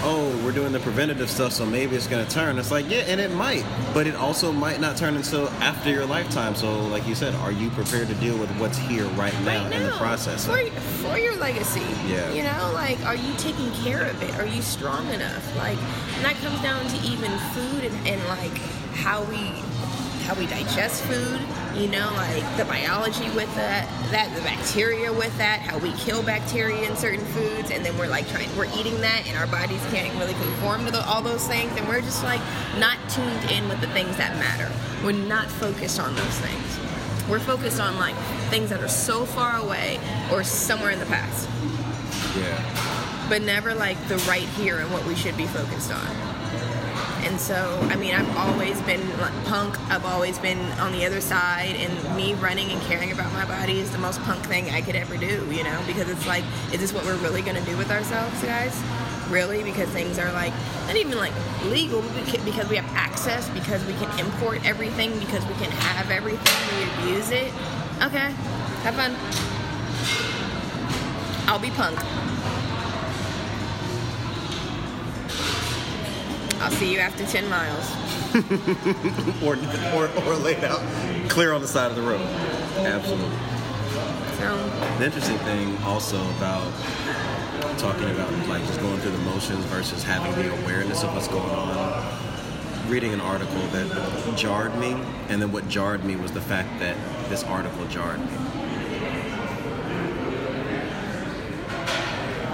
oh, 0.05 0.41
we're 0.45 0.53
doing 0.53 0.73
the 0.73 0.81
preventative 0.81 1.29
stuff, 1.29 1.53
so 1.53 1.67
maybe 1.67 1.97
it's 1.97 2.07
going 2.07 2.25
to 2.25 2.31
turn. 2.31 2.59
It's 2.59 2.71
like, 2.71 2.89
yeah, 2.89 3.01
and 3.01 3.21
it 3.21 3.33
might, 3.33 3.65
but 3.93 4.07
it 4.07 4.15
also 4.15 4.53
might 4.53 4.81
not 4.81 4.97
turn 4.97 5.17
until 5.17 5.49
after 5.61 5.91
your 5.91 6.07
lifetime. 6.07 6.55
So, 6.55 6.81
like 6.87 7.07
you 7.07 7.15
said, 7.15 7.35
are 7.37 7.53
you 7.53 7.71
prepared 7.71 8.09
to 8.09 8.15
deal 8.15 8.39
with 8.39 8.51
what's 8.59 8.79
here 8.79 9.05
right 9.05 9.35
now, 9.41 9.63
right 9.63 9.71
now 9.71 9.77
in 9.77 9.83
the 9.83 9.93
process? 9.93 10.47
For, 10.47 10.65
for 11.07 11.19
your 11.19 11.37
legacy. 11.37 11.81
Yeah. 12.07 12.33
You 12.33 12.45
know, 12.45 12.71
like, 12.73 13.05
are 13.05 13.17
you 13.17 13.35
taking 13.37 13.71
care 13.73 14.05
of 14.07 14.23
it? 14.23 14.35
Are 14.39 14.47
you 14.47 14.63
strong 14.63 15.09
enough? 15.11 15.57
Like, 15.57 15.79
and 16.17 16.25
that 16.25 16.37
comes 16.37 16.61
down 16.63 16.87
to 16.87 16.97
even 17.07 17.31
food 17.55 17.85
and, 17.85 18.07
and 18.07 18.25
like 18.29 18.57
how 18.95 19.25
we 19.25 19.53
how 20.23 20.35
we 20.35 20.47
digest 20.47 21.03
food, 21.05 21.41
you 21.75 21.89
know, 21.89 22.11
like 22.17 22.57
the 22.57 22.65
biology 22.65 23.29
with 23.31 23.53
that, 23.57 23.89
that 24.11 24.35
the 24.35 24.41
bacteria 24.43 25.13
with 25.13 25.37
that, 25.39 25.61
how 25.61 25.79
we 25.79 25.93
kill 25.93 26.23
bacteria 26.23 26.89
in 26.89 26.97
certain 26.97 27.25
foods, 27.27 27.71
and 27.71 27.85
then 27.85 27.97
we're 27.99 28.09
like 28.09 28.29
trying, 28.29 28.49
we're 28.57 28.71
eating 28.79 29.01
that, 29.01 29.25
and 29.27 29.37
our 29.37 29.47
bodies 29.47 29.81
can't 29.91 30.13
really 30.19 30.35
conform 30.35 30.85
to 30.87 30.93
the, 30.93 31.05
all 31.07 31.23
those 31.23 31.47
things, 31.47 31.73
and 31.77 31.89
we're 31.89 32.01
just 32.01 32.23
like 32.25 32.41
not 32.79 32.99
tuned 33.09 33.51
in 33.51 33.69
with 33.69 33.81
the 33.81 33.89
things 33.89 34.17
that 34.17 34.37
matter. 34.39 34.71
We're 35.05 35.13
not 35.13 35.51
focused 35.51 35.99
on 35.99 36.15
those 36.15 36.39
things. 36.39 37.29
We're 37.29 37.41
focused 37.41 37.81
on 37.81 37.97
like 37.97 38.17
things 38.51 38.71
that 38.71 38.83
are 38.83 38.89
so 38.89 39.25
far 39.25 39.57
away 39.57 39.99
or 40.31 40.45
somewhere 40.45 40.91
in 40.91 40.99
the 40.99 41.07
past. 41.07 41.49
Yeah. 42.37 43.29
But 43.29 43.43
never 43.43 43.75
like 43.75 43.97
the 44.09 44.17
right 44.29 44.43
here 44.43 44.79
and 44.79 44.93
what 44.93 45.05
we 45.07 45.15
should 45.15 45.37
be 45.37 45.47
focused 45.47 45.93
on. 45.93 46.32
And 47.33 47.41
so, 47.41 47.79
I 47.85 47.97
mean, 47.97 48.15
I've 48.15 48.37
always 48.37 48.79
been 48.83 49.01
punk. 49.47 49.81
I've 49.91 50.05
always 50.05 50.39
been 50.39 50.61
on 50.73 50.93
the 50.93 51.07
other 51.07 51.23
side, 51.23 51.77
and 51.77 52.15
me 52.15 52.35
running 52.35 52.71
and 52.71 52.79
caring 52.83 53.11
about 53.11 53.33
my 53.33 53.47
body 53.47 53.81
is 53.81 53.91
the 53.91 53.97
most 53.97 54.21
punk 54.25 54.45
thing 54.45 54.69
I 54.69 54.83
could 54.83 54.97
ever 54.97 55.17
do, 55.17 55.43
you 55.51 55.65
know? 55.65 55.83
Because 55.87 56.11
it's 56.11 56.27
like, 56.27 56.45
is 56.75 56.81
this 56.81 56.93
what 56.93 57.07
we're 57.07 57.17
really 57.17 57.41
gonna 57.41 57.65
do 57.65 57.75
with 57.79 57.91
ourselves, 57.91 58.39
guys? 58.43 58.79
Really? 59.31 59.63
Because 59.63 59.89
things 59.89 60.19
are 60.19 60.31
like, 60.35 60.53
not 60.87 60.97
even 60.97 61.17
like 61.17 61.33
legal, 61.65 62.03
because 62.45 62.69
we 62.69 62.77
have 62.77 62.95
access, 62.95 63.49
because 63.49 63.83
we 63.87 63.95
can 63.95 64.11
import 64.19 64.63
everything, 64.67 65.19
because 65.19 65.43
we 65.47 65.55
can 65.55 65.71
have 65.71 66.11
everything, 66.11 66.77
we 66.77 67.09
abuse 67.09 67.31
it. 67.31 67.51
Okay, 68.03 68.31
have 68.85 68.95
fun. 68.95 69.17
I'll 71.49 71.59
be 71.59 71.71
punk. 71.71 71.99
I'll 76.63 76.71
see 76.71 76.93
you 76.93 77.01
after 77.01 77.27
10 77.27 77.49
miles. 77.51 77.91
or, 79.43 79.57
or, 79.97 80.09
or 80.25 80.37
laid 80.37 80.63
out 80.63 80.81
clear 81.29 81.53
on 81.53 81.61
the 81.61 81.67
side 81.67 81.91
of 81.91 81.97
the 81.97 82.03
road. 82.03 82.21
Absolutely. 82.79 83.37
So, 84.39 84.57
the 84.99 85.05
interesting 85.05 85.39
thing 85.39 85.77
also 85.83 86.19
about 86.37 86.73
talking 87.79 88.09
about 88.11 88.33
like 88.47 88.65
just 88.67 88.81
going 88.81 88.97
through 89.01 89.11
the 89.11 89.19
motions 89.19 89.65
versus 89.65 90.05
having 90.05 90.33
the 90.41 90.53
awareness 90.63 91.03
of 91.03 91.13
what's 91.15 91.27
going 91.27 91.51
on. 91.51 92.89
Reading 92.89 93.13
an 93.13 93.21
article 93.21 93.61
that 93.73 94.37
jarred 94.37 94.77
me, 94.79 94.93
and 95.29 95.43
then 95.43 95.51
what 95.51 95.69
jarred 95.69 96.05
me 96.05 96.15
was 96.15 96.31
the 96.31 96.41
fact 96.41 96.79
that 96.79 96.97
this 97.29 97.43
article 97.43 97.85
jarred 97.89 98.21
me. 98.21 98.27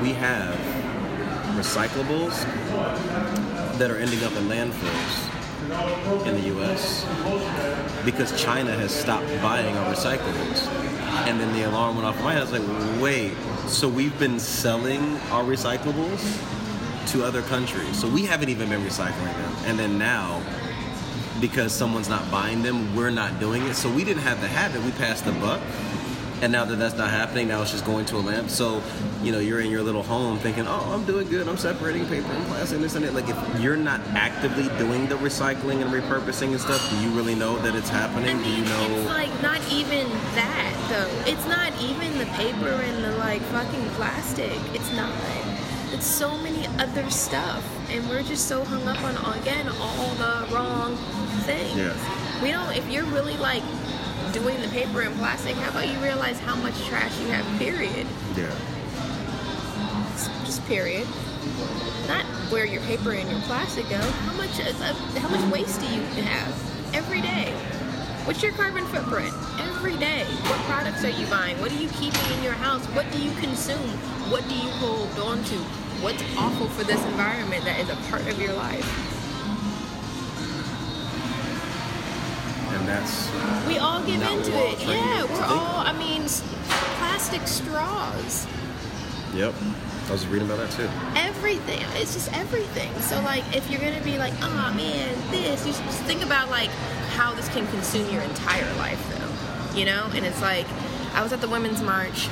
We 0.00 0.14
have 0.14 0.54
recyclables 1.58 2.46
that 3.78 3.90
are 3.90 3.96
ending 3.96 4.22
up 4.24 4.32
in 4.32 4.44
landfills 4.44 6.26
in 6.26 6.34
the 6.34 6.48
U.S. 6.48 7.04
because 8.04 8.40
China 8.40 8.72
has 8.72 8.92
stopped 8.94 9.26
buying 9.42 9.76
our 9.76 9.94
recyclables. 9.94 10.66
And 11.26 11.40
then 11.40 11.52
the 11.52 11.68
alarm 11.68 11.96
went 11.96 12.06
off 12.06 12.20
my 12.22 12.32
head. 12.32 12.42
I 12.42 12.50
was 12.50 12.52
like, 12.52 13.02
wait, 13.02 13.34
so 13.66 13.88
we've 13.88 14.16
been 14.18 14.38
selling 14.38 15.16
our 15.30 15.44
recyclables 15.44 16.22
to 17.12 17.24
other 17.24 17.42
countries. 17.42 17.98
So 17.98 18.08
we 18.08 18.24
haven't 18.24 18.48
even 18.48 18.68
been 18.68 18.82
recycling 18.82 19.34
them. 19.34 19.54
And 19.66 19.78
then 19.78 19.98
now, 19.98 20.42
because 21.40 21.72
someone's 21.72 22.08
not 22.08 22.28
buying 22.30 22.62
them, 22.62 22.96
we're 22.96 23.10
not 23.10 23.38
doing 23.38 23.62
it. 23.64 23.74
So 23.74 23.90
we 23.92 24.04
didn't 24.04 24.22
have 24.22 24.40
the 24.40 24.48
habit. 24.48 24.82
We 24.82 24.90
passed 24.92 25.24
the 25.24 25.32
buck 25.32 25.60
and 26.40 26.52
now 26.52 26.64
that 26.64 26.76
that's 26.76 26.96
not 26.96 27.10
happening, 27.10 27.48
now 27.48 27.62
it's 27.62 27.72
just 27.72 27.84
going 27.84 28.04
to 28.06 28.16
a 28.16 28.18
lamp. 28.18 28.50
So, 28.50 28.82
you 29.22 29.32
know, 29.32 29.38
you're 29.38 29.60
in 29.60 29.70
your 29.70 29.82
little 29.82 30.02
home 30.02 30.38
thinking, 30.38 30.66
oh, 30.66 30.92
I'm 30.92 31.04
doing 31.04 31.28
good. 31.28 31.48
I'm 31.48 31.56
separating 31.56 32.06
paper 32.06 32.30
and 32.30 32.46
plastic, 32.46 32.80
this 32.80 32.94
and 32.94 33.04
that. 33.04 33.14
Like, 33.14 33.28
if 33.28 33.60
you're 33.60 33.76
not 33.76 34.00
actively 34.14 34.68
doing 34.78 35.08
the 35.08 35.16
recycling 35.16 35.82
and 35.82 35.90
repurposing 35.90 36.50
and 36.50 36.60
stuff, 36.60 36.88
do 36.90 36.96
you 37.00 37.10
really 37.10 37.34
know 37.34 37.58
that 37.58 37.74
it's 37.74 37.88
happening? 37.88 38.30
I 38.30 38.34
mean, 38.34 38.44
do 38.44 38.50
you 38.50 38.64
know? 38.64 38.98
It's 38.98 39.06
like 39.06 39.42
not 39.42 39.60
even 39.72 40.08
that 40.34 40.74
though. 40.88 41.30
It's 41.30 41.46
not 41.46 41.72
even 41.82 42.18
the 42.18 42.26
paper 42.36 42.68
and 42.68 43.04
the 43.04 43.16
like 43.18 43.42
fucking 43.42 43.84
plastic. 43.90 44.58
It's 44.74 44.92
not. 44.94 45.12
It's 45.90 46.06
so 46.06 46.36
many 46.38 46.66
other 46.78 47.08
stuff, 47.10 47.64
and 47.90 48.08
we're 48.08 48.22
just 48.22 48.46
so 48.46 48.62
hung 48.64 48.86
up 48.86 49.02
on 49.02 49.16
again 49.40 49.68
all 49.80 50.14
the 50.14 50.54
wrong 50.54 50.96
things. 51.44 51.76
Yeah. 51.76 52.42
We 52.42 52.52
don't. 52.52 52.76
If 52.76 52.88
you're 52.90 53.06
really 53.06 53.36
like 53.38 53.62
doing 54.38 54.60
the 54.62 54.68
paper 54.68 55.00
and 55.00 55.14
plastic, 55.16 55.56
how 55.56 55.70
about 55.70 55.88
you 55.88 55.98
realize 55.98 56.38
how 56.40 56.54
much 56.56 56.74
trash 56.86 57.18
you 57.20 57.26
have, 57.28 57.44
period? 57.58 58.06
Yeah. 58.36 58.54
Just 60.44 60.64
period. 60.66 61.06
not 62.06 62.24
where 62.50 62.64
your 62.64 62.80
paper 62.82 63.12
and 63.12 63.28
your 63.30 63.40
plastic 63.42 63.88
go. 63.88 63.98
How 63.98 64.32
much 64.36 64.60
uh, 64.60 64.94
how 65.18 65.28
much 65.28 65.52
waste 65.52 65.80
do 65.80 65.86
you 65.86 66.02
have 66.22 66.94
every 66.94 67.20
day? 67.20 67.52
What's 68.24 68.42
your 68.42 68.52
carbon 68.52 68.86
footprint 68.86 69.32
every 69.58 69.96
day? 69.96 70.24
What 70.24 70.60
products 70.60 71.04
are 71.04 71.10
you 71.10 71.26
buying? 71.26 71.60
What 71.60 71.72
are 71.72 71.82
you 71.82 71.88
keeping 71.88 72.32
in 72.36 72.42
your 72.42 72.54
house? 72.54 72.84
What 72.94 73.10
do 73.10 73.18
you 73.18 73.32
consume? 73.40 73.90
What 74.30 74.46
do 74.48 74.54
you 74.54 74.70
hold 74.78 75.18
on 75.18 75.42
to? 75.44 75.56
What's 76.00 76.22
awful 76.36 76.68
for 76.68 76.84
this 76.84 77.04
environment 77.06 77.64
that 77.64 77.80
is 77.80 77.88
a 77.90 77.96
part 78.10 78.26
of 78.28 78.40
your 78.40 78.52
life? 78.52 79.17
That's 82.88 83.66
We 83.66 83.78
all 83.78 84.00
give 84.04 84.22
into 84.22 84.56
all 84.56 84.72
it. 84.72 84.80
Yeah, 84.80 85.24
we're 85.24 85.44
all. 85.44 85.78
I 85.86 85.92
mean, 85.92 86.22
plastic 86.98 87.46
straws. 87.46 88.46
yep. 89.34 89.54
I 90.08 90.12
was 90.12 90.26
reading 90.26 90.48
about 90.50 90.58
that 90.58 90.70
too. 90.70 90.88
everything. 91.16 91.84
It's 92.00 92.14
just 92.14 92.32
everything. 92.34 92.90
So 93.02 93.20
like, 93.20 93.44
if 93.54 93.70
you're 93.70 93.80
gonna 93.80 94.02
be 94.02 94.16
like, 94.16 94.32
oh 94.40 94.72
man, 94.74 95.14
this, 95.30 95.66
you 95.66 95.72
should 95.74 95.84
just 95.84 96.02
think 96.04 96.24
about 96.24 96.48
like 96.48 96.70
how 97.14 97.34
this 97.34 97.48
can 97.50 97.66
consume 97.68 98.08
your 98.10 98.22
entire 98.22 98.72
life, 98.76 98.98
though. 99.10 99.78
You 99.78 99.84
know, 99.84 100.08
and 100.14 100.24
it's 100.24 100.40
like, 100.40 100.66
I 101.14 101.22
was 101.22 101.32
at 101.34 101.40
the 101.42 101.48
Women's 101.48 101.82
March, 101.82 102.28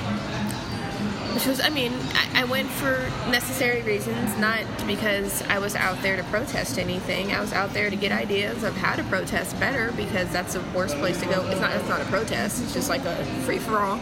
which 1.37 1.47
was, 1.47 1.61
I 1.61 1.69
mean, 1.69 1.93
I, 2.15 2.41
I 2.41 2.45
went 2.45 2.71
for 2.71 2.93
necessary 3.31 3.83
reasons, 3.83 4.39
not 4.39 4.65
because 4.87 5.43
I 5.43 5.59
was 5.59 5.75
out 5.77 6.01
there 6.01 6.17
to 6.17 6.23
protest 6.25 6.79
anything. 6.79 7.31
I 7.31 7.43
was 7.43 7.53
out 7.53 7.75
there 7.75 7.91
to 7.91 7.97
get 7.97 8.11
ideas 8.11 8.63
of 8.63 8.75
how 8.75 8.97
to 8.97 9.05
protest 9.05 9.61
better 9.61 9.93
because 9.93 10.33
that's 10.33 10.55
the 10.55 10.63
worst 10.75 10.97
place 10.97 11.21
to 11.21 11.27
go. 11.27 11.47
It's 11.49 11.61
not. 11.61 11.77
It's 11.77 11.89
not 11.91 12.01
a 12.01 12.07
protest. 12.07 12.63
It's 12.63 12.73
just 12.73 12.89
like 12.89 13.05
a 13.05 13.23
free 13.45 13.59
for 13.59 13.77
all 13.77 14.01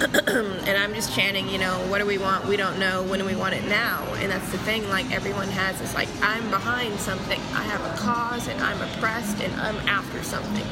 and 0.00 0.78
I'm 0.78 0.94
just 0.94 1.14
chanting, 1.14 1.46
you 1.50 1.58
know, 1.58 1.74
what 1.90 1.98
do 1.98 2.06
we 2.06 2.16
want? 2.16 2.46
We 2.46 2.56
don't 2.56 2.78
know. 2.78 3.02
When 3.02 3.20
do 3.20 3.26
we 3.26 3.36
want 3.36 3.54
it 3.54 3.64
now? 3.68 4.02
And 4.14 4.32
that's 4.32 4.50
the 4.50 4.58
thing. 4.58 4.88
Like 4.88 5.12
everyone 5.12 5.48
has 5.48 5.78
this, 5.78 5.94
like 5.94 6.08
I'm 6.22 6.48
behind 6.48 6.98
something. 6.98 7.40
I 7.52 7.64
have 7.64 7.84
a 7.84 7.98
cause, 7.98 8.48
and 8.48 8.58
I'm 8.62 8.80
oppressed, 8.80 9.42
and 9.42 9.54
I'm 9.60 9.76
after 9.88 10.22
something. 10.22 10.64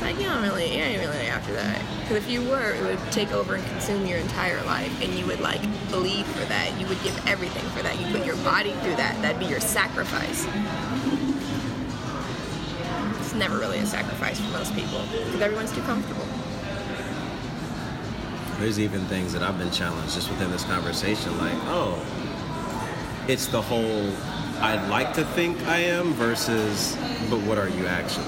Like 0.00 0.18
you 0.18 0.24
don't 0.24 0.42
really, 0.42 0.66
you 0.74 0.82
ain't 0.82 1.00
really 1.00 1.26
after 1.26 1.52
that. 1.52 1.82
Because 2.00 2.16
if 2.16 2.30
you 2.30 2.42
were, 2.48 2.72
it 2.72 2.82
would 2.82 3.12
take 3.12 3.32
over 3.32 3.54
and 3.54 3.64
consume 3.66 4.06
your 4.06 4.18
entire 4.18 4.62
life, 4.64 4.90
and 5.02 5.12
you 5.14 5.26
would 5.26 5.40
like 5.40 5.60
bleed 5.90 6.26
for 6.26 6.44
that. 6.46 6.78
You 6.80 6.86
would 6.86 7.02
give 7.02 7.26
everything 7.26 7.62
for 7.70 7.82
that. 7.82 8.00
You 8.00 8.06
put 8.16 8.26
your 8.26 8.36
body 8.38 8.72
through 8.82 8.96
that. 8.96 9.20
That'd 9.22 9.38
be 9.38 9.46
your 9.46 9.60
sacrifice. 9.60 10.46
It's 13.20 13.34
never 13.34 13.58
really 13.58 13.78
a 13.78 13.86
sacrifice 13.86 14.40
for 14.40 14.50
most 14.50 14.74
people 14.74 15.02
because 15.10 15.40
everyone's 15.40 15.72
too 15.72 15.82
comfortable. 15.82 16.26
There's 18.58 18.80
even 18.80 19.04
things 19.06 19.32
that 19.32 19.42
I've 19.42 19.56
been 19.56 19.70
challenged 19.70 20.14
just 20.14 20.28
within 20.28 20.50
this 20.50 20.64
conversation, 20.64 21.38
like, 21.38 21.56
oh, 21.66 22.04
it's 23.28 23.46
the 23.46 23.62
whole 23.62 24.10
I'd 24.60 24.90
like 24.90 25.14
to 25.14 25.24
think 25.24 25.58
I 25.66 25.78
am 25.78 26.12
versus, 26.12 26.94
but 27.30 27.40
what 27.40 27.56
are 27.56 27.68
you 27.68 27.86
actually? 27.86 28.26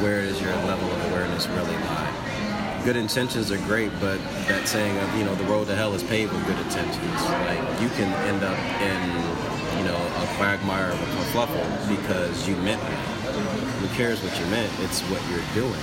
Where 0.00 0.20
does 0.20 0.40
your 0.42 0.52
level 0.52 0.90
of 0.90 1.10
awareness 1.10 1.46
really 1.48 1.72
lie? 1.72 2.82
Good 2.84 2.96
intentions 2.96 3.50
are 3.50 3.56
great, 3.64 3.90
but 3.98 4.18
that 4.46 4.68
saying 4.68 4.94
of, 4.98 5.16
you 5.16 5.24
know, 5.24 5.34
the 5.34 5.44
road 5.44 5.68
to 5.68 5.74
hell 5.74 5.94
is 5.94 6.02
paved 6.02 6.34
with 6.34 6.46
good 6.46 6.58
intentions. 6.58 7.22
Like, 7.48 7.80
you 7.80 7.88
can 7.96 8.12
end 8.28 8.44
up 8.44 8.58
in, 8.84 9.78
you 9.78 9.84
know, 9.88 9.96
a 9.96 10.26
quagmire 10.36 10.92
of 10.92 11.00
a 11.00 11.06
kerfluffle 11.16 11.88
because 11.88 12.46
you 12.46 12.56
meant 12.56 12.82
it. 12.82 12.98
Who 13.80 13.88
cares 13.96 14.22
what 14.22 14.38
you 14.38 14.44
meant? 14.46 14.70
It's 14.80 15.00
what 15.08 15.22
you're 15.30 15.40
doing 15.54 15.80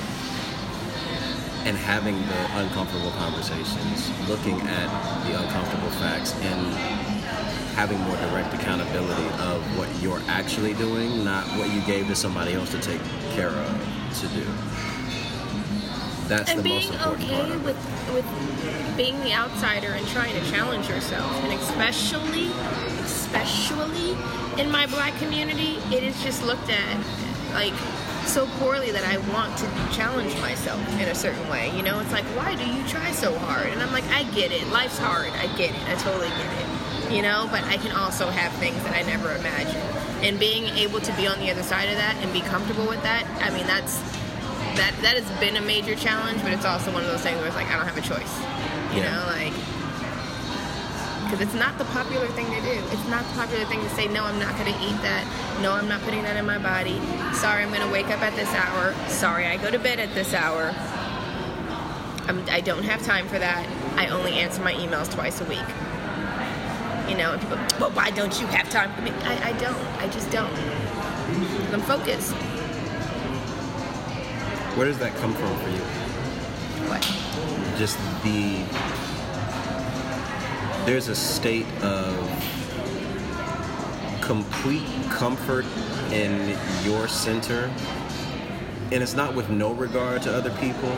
and 1.65 1.75
having 1.77 2.15
the 2.27 2.58
uncomfortable 2.58 3.12
conversations, 3.12 4.12
looking 4.29 4.60
at 4.62 5.24
the 5.25 5.41
uncomfortable 5.41 5.89
facts, 5.91 6.34
and 6.41 6.74
having 7.74 7.98
more 8.01 8.17
direct 8.17 8.53
accountability 8.53 9.27
of 9.39 9.77
what 9.77 9.89
you're 10.01 10.22
actually 10.27 10.74
doing, 10.75 11.24
not 11.24 11.46
what 11.58 11.74
you 11.74 11.82
gave 11.82 12.05
to 12.08 12.15
somebody 12.15 12.53
else 12.53 12.70
to 12.70 12.79
take 12.79 13.01
care 13.32 13.50
of 13.50 13.93
to 14.13 14.27
do. 14.27 14.46
That's 16.27 16.50
and 16.51 16.60
the 16.60 16.63
being 16.63 16.75
most 16.75 16.93
important 16.93 17.29
part 17.29 17.39
okay 17.39 17.53
of 17.53 17.65
with 17.65 18.13
with 18.13 18.98
being 18.98 19.20
the 19.22 19.34
outsider 19.34 19.91
and 19.91 20.08
trying 20.08 20.34
to 20.34 20.51
challenge 20.51 20.88
yourself 20.88 21.32
and 21.43 21.53
especially 21.60 22.48
especially 23.01 24.16
in 24.61 24.72
my 24.72 24.85
black 24.88 25.16
community 25.18 25.79
it 25.92 26.03
is 26.03 26.22
just 26.24 26.44
looked 26.44 26.70
at 26.70 26.98
like 27.53 27.74
so 28.25 28.48
poorly 28.59 28.92
that 28.92 29.03
I 29.03 29.18
want 29.33 29.57
to 29.57 29.66
challenge 29.94 30.33
myself 30.40 30.79
in 30.94 31.09
a 31.09 31.16
certain 31.16 31.48
way 31.50 31.75
you 31.75 31.83
know? 31.83 32.00
It's 32.00 32.11
like 32.14 32.25
why 32.38 32.55
do 32.55 32.66
you 32.66 32.88
try 32.88 33.11
so 33.11 33.38
hard? 33.40 33.68
And 33.68 33.81
I'm 33.81 33.92
like 33.92 34.05
I 34.05 34.24
get 34.31 34.51
it. 34.51 34.66
Life's 34.70 34.98
hard. 34.98 35.29
I 35.33 35.48
get 35.57 35.72
it. 35.72 35.88
I 35.88 35.96
totally 35.96 36.29
get 36.29 36.48
it. 36.61 37.11
You 37.11 37.22
know? 37.22 37.48
But 37.51 37.64
I 37.66 37.77
can 37.77 37.92
also 37.92 38.29
have 38.29 38.53
things 38.53 38.81
that 38.83 38.96
I 38.96 39.01
never 39.01 39.35
imagined 39.35 39.93
and 40.24 40.40
being 40.40 40.66
able 40.77 41.00
to 41.01 41.12
be 41.14 41.27
on 41.27 41.38
the 41.40 41.51
other 41.51 41.64
side 41.64 41.90
of 41.90 41.96
that 41.98 42.16
and 42.24 42.31
be 42.33 42.42
comfortable 42.42 42.88
with 42.88 43.03
that 43.03 43.25
I 43.42 43.50
mean 43.55 43.68
that's 43.68 44.00
that 44.75 44.94
that 45.01 45.16
has 45.18 45.40
been 45.40 45.55
a 45.57 45.62
major 45.62 45.94
challenge, 45.96 46.42
but 46.42 46.51
it's 46.51 46.66
also 46.66 46.92
one 46.92 47.03
of 47.03 47.09
those 47.12 47.22
things 47.22 47.38
where 47.38 47.48
it's 47.48 47.55
like 47.55 47.68
I 47.70 47.77
don't 47.77 47.86
have 47.88 47.98
a 47.98 48.01
choice. 48.01 48.33
You 48.96 49.01
Yeah. 49.01 49.14
know, 49.14 49.25
like 49.29 49.53
because 51.25 51.42
it's 51.42 51.53
not 51.55 51.77
the 51.79 51.86
popular 51.86 52.27
thing 52.27 52.46
to 52.46 52.62
do. 52.62 52.77
It's 52.92 53.07
not 53.07 53.24
the 53.25 53.33
popular 53.33 53.66
thing 53.66 53.81
to 53.81 53.90
say 53.90 54.07
no. 54.07 54.24
I'm 54.24 54.38
not 54.40 54.55
going 54.57 54.72
to 54.72 54.79
eat 54.81 55.01
that. 55.01 55.25
No, 55.62 55.72
I'm 55.72 55.88
not 55.88 56.01
putting 56.03 56.22
that 56.24 56.38
in 56.38 56.46
my 56.46 56.59
body. 56.59 57.00
Sorry, 57.33 57.64
I'm 57.64 57.70
going 57.70 57.81
to 57.81 57.92
wake 57.92 58.07
up 58.07 58.22
at 58.22 58.36
this 58.36 58.50
hour. 58.53 58.94
Sorry, 59.07 59.48
I 59.48 59.57
go 59.57 59.72
to 59.72 59.79
bed 59.79 60.00
at 60.00 60.14
this 60.14 60.33
hour. 60.36 60.72
I'm, 62.27 62.44
I 62.51 62.62
don't 62.62 62.83
have 62.83 63.01
time 63.01 63.27
for 63.27 63.40
that. 63.40 63.66
I 63.98 64.07
only 64.09 64.33
answer 64.33 64.62
my 64.62 64.74
emails 64.74 65.12
twice 65.12 65.42
a 65.42 65.46
week. 65.46 65.66
You 67.07 67.18
know, 67.18 67.33
and 67.33 67.42
people, 67.42 67.57
well, 67.79 67.92
why 67.92 68.11
don't 68.11 68.39
you 68.39 68.48
have 68.48 68.70
time 68.70 68.94
for 68.94 69.01
me? 69.01 69.11
I, 69.24 69.50
I 69.50 69.53
don't. 69.59 69.77
I 69.98 70.07
just 70.07 70.31
don't. 70.31 70.53
I'm 71.74 71.81
focused. 71.81 72.33
Where 74.75 74.87
does 74.87 74.98
that 75.00 75.16
come 75.18 75.33
from 75.33 75.55
for 75.59 75.70
you? 75.70 75.83
What? 76.89 77.01
Just 77.77 77.98
the 78.24 78.63
there's 80.85 81.07
a 81.07 81.16
state 81.16 81.68
of 81.81 82.13
complete 84.22 84.87
comfort 85.09 85.66
in 86.11 86.57
your 86.83 87.07
center 87.07 87.72
and 88.92 89.01
it's 89.01 89.13
not 89.13 89.33
with 89.33 89.50
no 89.50 89.74
regard 89.74 90.22
to 90.22 90.33
other 90.33 90.51
people 90.57 90.89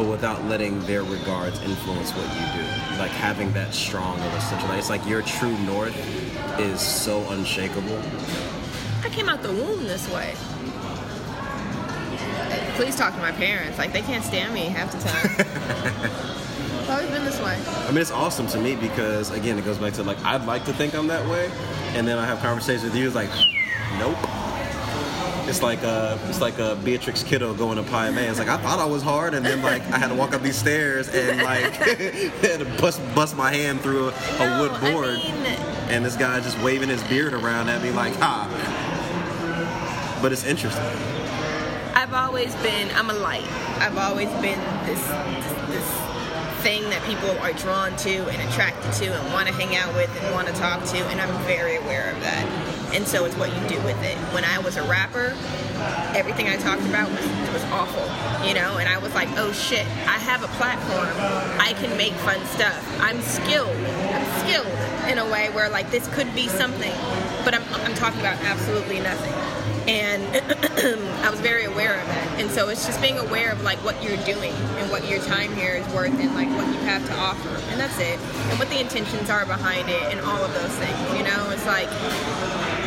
but 0.00 0.08
without 0.08 0.42
letting 0.46 0.80
their 0.86 1.02
regards 1.02 1.60
influence 1.60 2.12
what 2.12 2.24
you 2.34 2.62
do 2.62 2.98
like 2.98 3.10
having 3.10 3.52
that 3.52 3.74
strong 3.74 4.18
of 4.20 4.32
a 4.32 4.40
center 4.40 4.66
like, 4.68 4.78
it's 4.78 4.88
like 4.88 5.06
your 5.06 5.20
true 5.20 5.54
north 5.58 5.94
is 6.58 6.80
so 6.80 7.20
unshakable 7.32 8.00
I 9.02 9.10
came 9.10 9.28
out 9.28 9.42
the 9.42 9.52
womb 9.52 9.84
this 9.84 10.08
way. 10.10 10.34
Please 12.76 12.94
talk 12.94 13.14
to 13.14 13.20
my 13.20 13.32
parents. 13.32 13.78
Like 13.78 13.92
they 13.92 14.02
can't 14.02 14.22
stand 14.22 14.54
me 14.54 14.66
half 14.66 14.92
the 14.92 14.98
time. 14.98 15.30
it's 16.80 16.88
always 16.88 17.10
been 17.10 17.24
this 17.24 17.40
way. 17.40 17.58
I 17.86 17.88
mean, 17.88 17.98
it's 17.98 18.10
awesome 18.10 18.46
to 18.48 18.58
me 18.58 18.76
because 18.76 19.30
again, 19.30 19.58
it 19.58 19.64
goes 19.64 19.78
back 19.78 19.94
to 19.94 20.02
like 20.02 20.22
I'd 20.24 20.44
like 20.44 20.64
to 20.66 20.72
think 20.72 20.94
I'm 20.94 21.06
that 21.08 21.28
way, 21.28 21.50
and 21.94 22.06
then 22.06 22.18
I 22.18 22.26
have 22.26 22.40
conversations 22.40 22.84
with 22.84 22.94
you. 22.94 23.06
It's 23.06 23.16
like, 23.16 23.30
nope. 23.98 24.39
It's 25.50 25.62
like 25.62 25.82
uh, 25.82 26.16
it's 26.28 26.40
like 26.40 26.58
uh, 26.60 26.76
Beatrix 26.76 27.24
Kiddo 27.24 27.52
going 27.54 27.76
to 27.76 27.82
Pai 27.82 28.10
Mei. 28.12 28.28
It's 28.28 28.38
like 28.38 28.46
I 28.48 28.56
thought 28.58 28.78
I 28.78 28.84
was 28.84 29.02
hard, 29.02 29.34
and 29.34 29.44
then 29.44 29.60
like 29.62 29.82
I 29.90 29.98
had 29.98 30.08
to 30.08 30.14
walk 30.14 30.32
up 30.32 30.42
these 30.42 30.56
stairs 30.56 31.08
and 31.08 31.42
like 31.42 31.72
had 31.74 32.60
to 32.60 32.66
bust 32.80 33.00
bust 33.16 33.36
my 33.36 33.52
hand 33.52 33.80
through 33.80 34.08
a, 34.10 34.12
a 34.38 34.46
No, 34.46 34.60
wood 34.62 34.70
I 34.70 34.92
board, 34.92 35.14
mean- 35.16 35.34
and 35.90 36.04
this 36.04 36.14
guy 36.16 36.38
just 36.40 36.56
waving 36.62 36.88
his 36.88 37.02
beard 37.04 37.34
around 37.34 37.68
at 37.68 37.82
me 37.82 37.90
like 37.90 38.14
ha. 38.16 38.46
But 40.22 40.30
it's 40.32 40.44
interesting. 40.44 40.84
I've 41.94 42.14
always 42.14 42.54
been. 42.56 42.88
I'm 42.94 43.10
a 43.10 43.14
light. 43.14 43.44
I've 43.80 43.98
always 43.98 44.28
been 44.40 44.60
this 44.86 45.02
this, 45.04 45.52
this 45.68 46.62
thing 46.62 46.82
that 46.90 47.02
people 47.06 47.30
are 47.40 47.52
drawn 47.54 47.96
to 47.96 48.28
and 48.28 48.48
attracted 48.48 48.92
to 49.04 49.12
and 49.12 49.32
want 49.32 49.48
to 49.48 49.54
hang 49.54 49.74
out 49.76 49.92
with 49.96 50.10
and 50.22 50.32
want 50.32 50.46
to 50.46 50.54
talk 50.54 50.84
to, 50.84 50.96
and 51.08 51.20
I'm 51.20 51.42
very 51.44 51.76
aware 51.76 52.12
of 52.12 52.20
that. 52.20 52.79
And 52.92 53.06
so 53.06 53.24
it's 53.24 53.36
what 53.36 53.50
you 53.54 53.68
do 53.68 53.80
with 53.82 54.02
it. 54.02 54.16
When 54.34 54.44
I 54.44 54.58
was 54.58 54.76
a 54.76 54.82
rapper, 54.82 55.36
everything 56.16 56.48
I 56.48 56.56
talked 56.56 56.82
about 56.82 57.08
was 57.10 57.26
was 57.52 57.64
awful, 57.72 58.02
you 58.46 58.54
know. 58.54 58.78
And 58.78 58.88
I 58.88 58.98
was 58.98 59.14
like, 59.14 59.28
oh 59.36 59.52
shit, 59.52 59.86
I 60.06 60.18
have 60.18 60.42
a 60.42 60.48
platform. 60.58 61.08
I 61.60 61.72
can 61.74 61.96
make 61.96 62.12
fun 62.24 62.44
stuff. 62.46 63.00
I'm 63.00 63.20
skilled. 63.20 63.68
I'm 63.70 64.26
skilled 64.40 65.10
in 65.10 65.18
a 65.18 65.30
way 65.30 65.50
where 65.50 65.68
like 65.68 65.90
this 65.90 66.06
could 66.14 66.32
be 66.34 66.48
something, 66.48 66.92
but 67.44 67.54
I'm 67.54 67.62
I'm 67.84 67.94
talking 67.94 68.20
about 68.20 68.38
absolutely 68.42 69.00
nothing 69.00 69.34
and 69.88 70.22
I 71.24 71.30
was 71.30 71.40
very 71.40 71.64
aware 71.64 71.98
of 71.98 72.06
that. 72.06 72.40
And 72.40 72.50
so 72.50 72.68
it's 72.68 72.86
just 72.86 73.00
being 73.00 73.18
aware 73.18 73.50
of 73.52 73.62
like 73.62 73.78
what 73.78 74.00
you're 74.02 74.22
doing 74.24 74.52
and 74.78 74.90
what 74.90 75.08
your 75.08 75.20
time 75.20 75.54
here 75.54 75.74
is 75.74 75.86
worth 75.94 76.14
and 76.18 76.34
like 76.34 76.48
what 76.50 76.66
you 76.68 76.80
have 76.86 77.04
to 77.06 77.14
offer, 77.16 77.48
and 77.70 77.80
that's 77.80 77.98
it. 77.98 78.18
And 78.50 78.58
what 78.58 78.68
the 78.68 78.80
intentions 78.80 79.30
are 79.30 79.44
behind 79.46 79.88
it 79.88 80.02
and 80.14 80.20
all 80.20 80.42
of 80.42 80.52
those 80.54 80.74
things. 80.76 81.18
You 81.18 81.24
know, 81.24 81.50
it's 81.50 81.66
like 81.66 81.88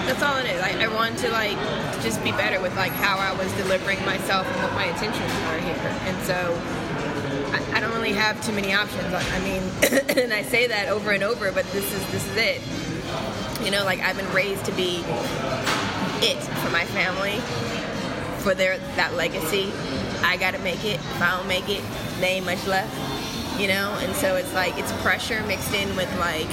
that's 0.05 0.21
all 0.21 0.37
it 0.37 0.45
is. 0.45 0.61
I, 0.61 0.83
I 0.83 0.87
want 0.93 1.17
to 1.19 1.29
like 1.31 1.57
just 2.01 2.23
be 2.23 2.31
better 2.31 2.61
with 2.61 2.75
like 2.75 2.91
how 2.91 3.17
I 3.17 3.33
was 3.33 3.51
delivering 3.53 4.03
myself 4.05 4.45
and 4.47 4.63
what 4.63 4.73
my 4.73 4.85
intentions 4.85 5.31
are 5.47 5.59
here. 5.59 5.75
And 6.05 6.21
so 6.23 6.33
I, 7.53 7.77
I 7.77 7.79
don't 7.79 7.93
really 7.93 8.13
have 8.13 8.43
too 8.45 8.51
many 8.51 8.73
options. 8.73 9.13
I, 9.13 9.39
mean, 9.39 9.61
and 10.17 10.33
I 10.33 10.43
say 10.43 10.67
that 10.67 10.89
over 10.89 11.11
and 11.11 11.23
over, 11.23 11.51
but 11.51 11.65
this 11.71 11.85
is 11.93 12.11
this 12.11 12.27
is 12.27 12.37
it. 12.37 12.61
You 13.63 13.71
know, 13.71 13.85
like 13.85 13.99
I've 14.01 14.17
been 14.17 14.31
raised 14.33 14.65
to 14.65 14.71
be 14.73 15.03
it 16.21 16.41
for 16.41 16.69
my 16.69 16.85
family, 16.85 17.39
for 18.43 18.53
their 18.53 18.77
that 18.95 19.13
legacy. 19.15 19.71
I 20.23 20.37
gotta 20.37 20.59
make 20.59 20.83
it. 20.83 20.95
If 20.95 21.21
I 21.21 21.37
don't 21.37 21.47
make 21.47 21.69
it, 21.69 21.83
they 22.19 22.37
ain't 22.37 22.45
much 22.45 22.65
left. 22.67 22.93
You 23.59 23.67
know, 23.67 23.95
and 24.01 24.13
so 24.15 24.35
it's 24.35 24.53
like 24.53 24.77
it's 24.77 24.91
pressure 25.01 25.41
mixed 25.45 25.73
in 25.73 25.95
with 25.95 26.09
like 26.19 26.49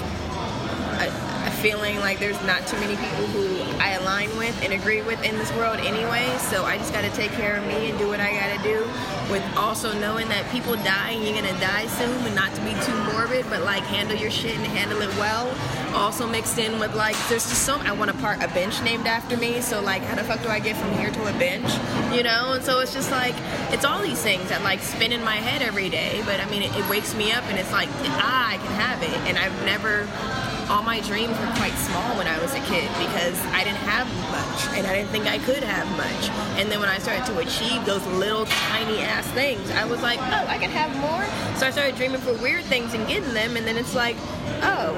a 1.01 1.30
feeling 1.61 1.99
like 2.01 2.19
there's 2.19 2.41
not 2.45 2.67
too 2.67 2.77
many 2.81 2.97
people 2.97 3.27
who 3.29 3.61
I 3.79 3.93
align 4.01 4.35
with 4.39 4.57
and 4.63 4.73
agree 4.73 5.03
with 5.03 5.23
in 5.23 5.37
this 5.37 5.53
world 5.53 5.79
anyway. 5.81 6.27
So 6.39 6.65
I 6.65 6.79
just 6.79 6.93
gotta 6.93 7.11
take 7.11 7.31
care 7.33 7.57
of 7.57 7.67
me 7.67 7.91
and 7.91 7.99
do 7.99 8.09
what 8.09 8.19
I 8.19 8.33
gotta 8.33 8.63
do. 8.63 8.89
With 9.31 9.45
also 9.57 9.93
knowing 10.01 10.29
that 10.29 10.51
people 10.51 10.75
die 10.77 11.11
and 11.11 11.25
you're 11.25 11.35
gonna 11.35 11.59
die 11.61 11.87
soon, 11.87 12.27
and 12.27 12.35
not 12.35 12.55
to 12.55 12.61
be 12.63 12.73
too 12.85 12.97
morbid, 13.13 13.45
but 13.51 13.63
like 13.63 13.83
handle 13.85 14.17
your 14.17 14.31
shit 14.31 14.57
and 14.57 14.67
handle 14.67 15.03
it 15.03 15.15
well. 15.19 15.55
Also 15.95 16.27
mixed 16.27 16.59
in 16.59 16.79
with 16.79 16.95
like 16.95 17.17
there's 17.29 17.49
just 17.49 17.63
some, 17.63 17.81
I 17.83 17.93
want 17.93 18.11
to 18.11 18.17
part 18.19 18.43
a 18.43 18.49
bench 18.49 18.83
named 18.83 19.07
after 19.07 19.37
me. 19.37 19.61
So 19.61 19.81
like 19.83 20.03
how 20.03 20.17
the 20.17 20.25
fuck 20.25 20.43
do 20.43 20.49
I 20.49 20.61
get 20.61 20.77
from 20.77 20.93
here 20.95 21.11
to 21.11 21.23
a 21.27 21.39
bench? 21.39 21.71
You 22.15 22.23
know? 22.23 22.55
And 22.55 22.65
so 22.65 22.81
it's 22.81 22.95
just 22.95 23.11
like 23.11 23.35
it's 23.71 23.85
all 23.85 24.01
these 24.01 24.21
things 24.23 24.49
that 24.49 24.63
like 24.63 24.81
spin 24.81 25.13
in 25.13 25.23
my 25.23 25.37
head 25.37 25.61
every 25.61 25.91
day. 25.91 26.23
But 26.25 26.41
I 26.41 26.49
mean 26.49 26.63
it, 26.63 26.75
it 26.75 26.89
wakes 26.89 27.15
me 27.15 27.33
up 27.33 27.45
and 27.45 27.59
it's 27.59 27.73
like 27.73 27.89
ah 27.93 28.53
I 28.53 28.57
can 28.57 28.73
have 28.81 29.03
it. 29.03 29.17
And 29.29 29.39
I've 29.39 29.65
never 29.67 30.09
all 30.71 30.83
my 30.85 31.01
dreams 31.01 31.37
were 31.37 31.53
quite 31.57 31.75
small 31.75 32.17
when 32.17 32.29
I 32.29 32.39
was 32.41 32.55
a 32.55 32.61
kid 32.61 32.89
because 32.97 33.39
I 33.47 33.65
didn't 33.65 33.83
have 33.83 34.07
much 34.31 34.79
and 34.79 34.87
I 34.87 34.95
didn't 34.95 35.11
think 35.11 35.27
I 35.27 35.39
could 35.39 35.65
have 35.65 35.91
much. 35.97 36.31
And 36.61 36.71
then 36.71 36.79
when 36.79 36.89
I 36.89 36.99
started 36.99 37.27
to 37.27 37.39
achieve 37.41 37.85
those 37.85 38.07
little 38.07 38.47
tiny 38.47 39.01
ass 39.01 39.27
things, 39.33 39.69
I 39.73 39.85
was 39.85 40.01
like, 40.01 40.21
oh, 40.21 40.47
I 40.47 40.59
can 40.59 40.71
have 40.71 40.95
more. 40.99 41.25
So 41.59 41.67
I 41.67 41.73
started 41.73 41.97
dreaming 41.97 42.21
for 42.21 42.35
weird 42.35 42.65
things 42.67 42.95
and 42.95 43.05
getting 43.09 43.35
them. 43.35 43.57
And 43.57 43.67
then 43.67 43.77
it's 43.77 43.97
like, 43.97 44.17
oh, 44.63 44.95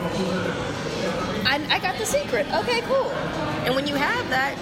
I, 1.47 1.65
I 1.71 1.79
got 1.79 1.97
the 1.97 2.05
secret. 2.05 2.47
Okay, 2.53 2.83
cool. 2.83 3.11
And 3.65 3.75
when 3.75 3.87
you 3.87 3.95
have 3.95 4.29
that, 4.29 4.59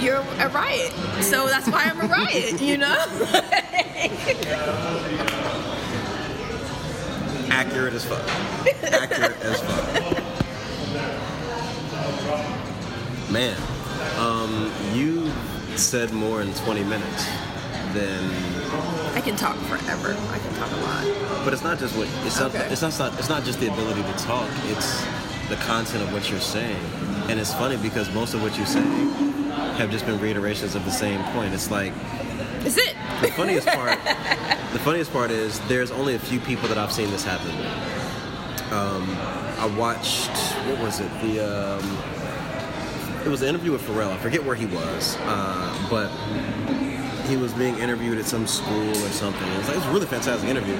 you're 0.00 0.16
a 0.16 0.48
riot. 0.48 0.92
So 1.22 1.46
that's 1.46 1.68
why 1.68 1.84
I'm 1.84 2.00
a 2.00 2.06
riot, 2.06 2.58
you 2.62 2.78
know? 2.78 2.96
Accurate 7.60 7.92
as 7.92 8.04
fuck. 8.06 8.26
Accurate 8.90 9.38
as 9.42 9.60
fuck. 9.60 9.86
Man, 13.30 13.54
um, 14.18 14.72
you 14.94 15.30
said 15.76 16.10
more 16.10 16.40
in 16.40 16.54
20 16.54 16.84
minutes 16.84 17.26
than 17.92 18.24
I 19.14 19.20
can 19.20 19.36
talk 19.36 19.56
forever. 19.66 20.16
I 20.30 20.38
can 20.38 20.54
talk 20.54 20.72
a 20.72 20.76
lot. 20.76 21.04
But 21.44 21.52
it's 21.52 21.62
not 21.62 21.78
just 21.78 21.94
what 21.98 22.08
it's 22.24 22.40
not, 22.40 22.54
Okay. 22.54 22.66
it's 22.70 22.80
not 22.80 23.18
it's 23.18 23.28
not 23.28 23.44
just 23.44 23.60
the 23.60 23.70
ability 23.70 24.04
to 24.04 24.12
talk. 24.24 24.48
It's 24.68 25.04
the 25.50 25.56
content 25.56 26.02
of 26.02 26.14
what 26.14 26.30
you're 26.30 26.40
saying, 26.40 26.82
and 27.28 27.38
it's 27.38 27.52
funny 27.52 27.76
because 27.76 28.08
most 28.14 28.32
of 28.32 28.42
what 28.42 28.56
you 28.58 28.64
say 28.64 28.80
have 29.76 29.90
just 29.90 30.06
been 30.06 30.18
reiterations 30.18 30.74
of 30.74 30.86
the 30.86 30.90
same 30.90 31.22
point. 31.34 31.52
It's 31.52 31.70
like 31.70 31.92
Is 32.64 32.78
it? 32.78 32.96
The 33.20 33.28
funniest 33.28 33.68
part. 33.68 33.98
the 34.72 34.78
funniest 34.78 35.12
part 35.12 35.30
is 35.30 35.60
there's 35.68 35.90
only 35.90 36.14
a 36.14 36.18
few 36.18 36.40
people 36.40 36.68
that 36.68 36.78
I've 36.78 36.92
seen 36.92 37.10
this 37.10 37.24
happen. 37.24 37.50
Um, 38.72 39.08
I 39.58 39.66
watched 39.76 40.30
what 40.66 40.78
was 40.80 41.00
it? 41.00 41.10
The 41.22 41.40
um, 41.40 43.24
it 43.24 43.28
was 43.28 43.42
an 43.42 43.48
interview 43.48 43.72
with 43.72 43.82
Pharrell. 43.82 44.10
I 44.10 44.16
forget 44.18 44.44
where 44.44 44.56
he 44.56 44.66
was, 44.66 45.16
uh, 45.20 45.88
but 45.90 46.08
he 47.28 47.36
was 47.36 47.52
being 47.54 47.78
interviewed 47.78 48.18
at 48.18 48.24
some 48.24 48.46
school 48.46 48.90
or 48.90 49.10
something. 49.10 49.46
It 49.48 49.58
was 49.58 49.68
like 49.68 49.76
it 49.76 49.80
was 49.80 49.88
a 49.88 49.92
really 49.92 50.06
fantastic 50.06 50.48
interview. 50.48 50.74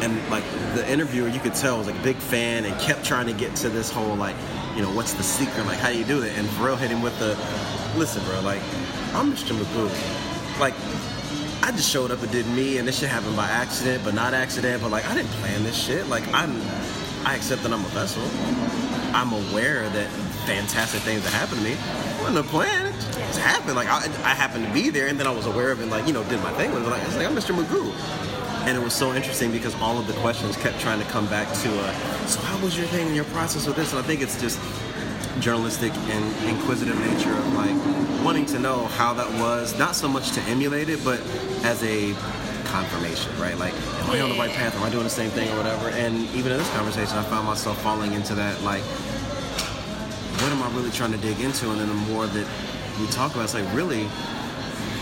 And 0.00 0.30
like 0.30 0.44
the 0.74 0.86
interviewer, 0.90 1.28
you 1.28 1.40
could 1.40 1.54
tell 1.54 1.78
was 1.78 1.86
like 1.86 1.98
a 1.98 2.02
big 2.02 2.16
fan 2.16 2.64
and 2.64 2.78
kept 2.80 3.04
trying 3.04 3.26
to 3.26 3.32
get 3.32 3.54
to 3.56 3.68
this 3.70 3.90
whole 3.90 4.14
like, 4.16 4.36
you 4.74 4.82
know, 4.82 4.90
what's 4.92 5.14
the 5.14 5.22
secret? 5.22 5.64
Like, 5.66 5.78
how 5.78 5.90
do 5.90 5.98
you 5.98 6.04
do 6.04 6.22
it? 6.22 6.36
And 6.36 6.46
Pharrell 6.48 6.76
hit 6.76 6.90
him 6.90 7.00
with 7.00 7.18
the, 7.18 7.34
listen, 7.98 8.22
bro, 8.24 8.40
like, 8.42 8.60
I'm 9.14 9.32
Mr. 9.32 9.56
Magoo. 9.56 10.60
Like, 10.60 10.74
I 11.66 11.72
just 11.72 11.90
showed 11.90 12.12
up 12.12 12.22
and 12.22 12.30
did 12.30 12.46
me, 12.50 12.78
and 12.78 12.86
this 12.86 13.00
shit 13.00 13.08
happened 13.08 13.34
by 13.34 13.48
accident, 13.48 14.04
but 14.04 14.14
not 14.14 14.34
accident. 14.34 14.80
But 14.80 14.92
like, 14.92 15.04
I 15.04 15.16
didn't 15.16 15.32
plan 15.42 15.64
this 15.64 15.74
shit. 15.76 16.06
Like, 16.06 16.22
I'm, 16.32 16.62
I 17.26 17.34
accept 17.34 17.64
that 17.64 17.72
I'm 17.72 17.84
a 17.84 17.88
vessel. 17.88 18.22
I'm 19.12 19.32
aware 19.32 19.88
that 19.88 20.08
fantastic 20.46 21.00
things 21.00 21.24
that 21.24 21.32
happened 21.32 21.62
to 21.62 21.64
me. 21.64 21.76
Wasn't 22.20 22.38
a 22.38 22.48
plan. 22.48 22.86
It 22.86 22.92
just 23.26 23.40
happened. 23.40 23.74
Like, 23.74 23.88
I, 23.88 24.04
I 24.22 24.34
happened 24.36 24.64
to 24.64 24.72
be 24.72 24.90
there, 24.90 25.08
and 25.08 25.18
then 25.18 25.26
I 25.26 25.32
was 25.32 25.46
aware 25.46 25.72
of 25.72 25.80
it. 25.80 25.82
And 25.82 25.90
Like, 25.90 26.06
you 26.06 26.12
know, 26.12 26.22
did 26.30 26.40
my 26.40 26.52
thing 26.52 26.72
with 26.72 26.84
it. 26.84 26.88
Like, 26.88 27.02
it's 27.02 27.16
like 27.16 27.26
I'm 27.26 27.34
Mr. 27.34 27.52
Magoo. 27.52 27.90
And 28.68 28.78
it 28.78 28.80
was 28.80 28.94
so 28.94 29.12
interesting 29.12 29.50
because 29.50 29.74
all 29.80 29.98
of 29.98 30.06
the 30.06 30.12
questions 30.22 30.56
kept 30.56 30.78
trying 30.78 31.00
to 31.00 31.06
come 31.06 31.26
back 31.26 31.48
to, 31.62 31.80
uh, 31.80 32.26
so 32.28 32.40
how 32.42 32.62
was 32.62 32.78
your 32.78 32.86
thing 32.86 33.08
and 33.08 33.16
your 33.16 33.24
process 33.26 33.66
with 33.66 33.74
this? 33.74 33.90
And 33.90 33.98
I 33.98 34.02
think 34.02 34.20
it's 34.22 34.40
just 34.40 34.60
journalistic 35.40 35.92
and 35.94 36.48
inquisitive 36.48 36.98
nature 36.98 37.32
of 37.32 37.54
like 37.54 38.24
wanting 38.24 38.46
to 38.46 38.58
know 38.58 38.86
how 38.86 39.12
that 39.14 39.28
was, 39.40 39.78
not 39.78 39.94
so 39.94 40.08
much 40.08 40.32
to 40.32 40.40
emulate 40.42 40.88
it, 40.88 41.02
but 41.04 41.20
as 41.64 41.82
a 41.84 42.12
confirmation, 42.64 43.30
right? 43.38 43.56
Like, 43.58 43.74
am 43.74 44.10
I 44.10 44.20
on 44.20 44.30
the 44.30 44.36
right 44.36 44.50
path? 44.50 44.74
Am 44.76 44.82
I 44.82 44.90
doing 44.90 45.04
the 45.04 45.10
same 45.10 45.30
thing 45.30 45.48
or 45.50 45.56
whatever? 45.56 45.90
And 45.90 46.28
even 46.34 46.52
in 46.52 46.58
this 46.58 46.70
conversation, 46.74 47.16
I 47.16 47.22
found 47.22 47.46
myself 47.46 47.80
falling 47.82 48.12
into 48.12 48.34
that, 48.34 48.60
like, 48.62 48.82
what 50.42 50.52
am 50.52 50.62
I 50.62 50.70
really 50.76 50.90
trying 50.90 51.12
to 51.12 51.18
dig 51.18 51.40
into? 51.40 51.70
And 51.70 51.80
then 51.80 51.88
the 51.88 51.94
more 51.94 52.26
that 52.26 52.46
we 53.00 53.06
talk 53.08 53.32
about, 53.32 53.42
it, 53.42 53.44
it's 53.44 53.54
like, 53.54 53.74
really, 53.74 54.06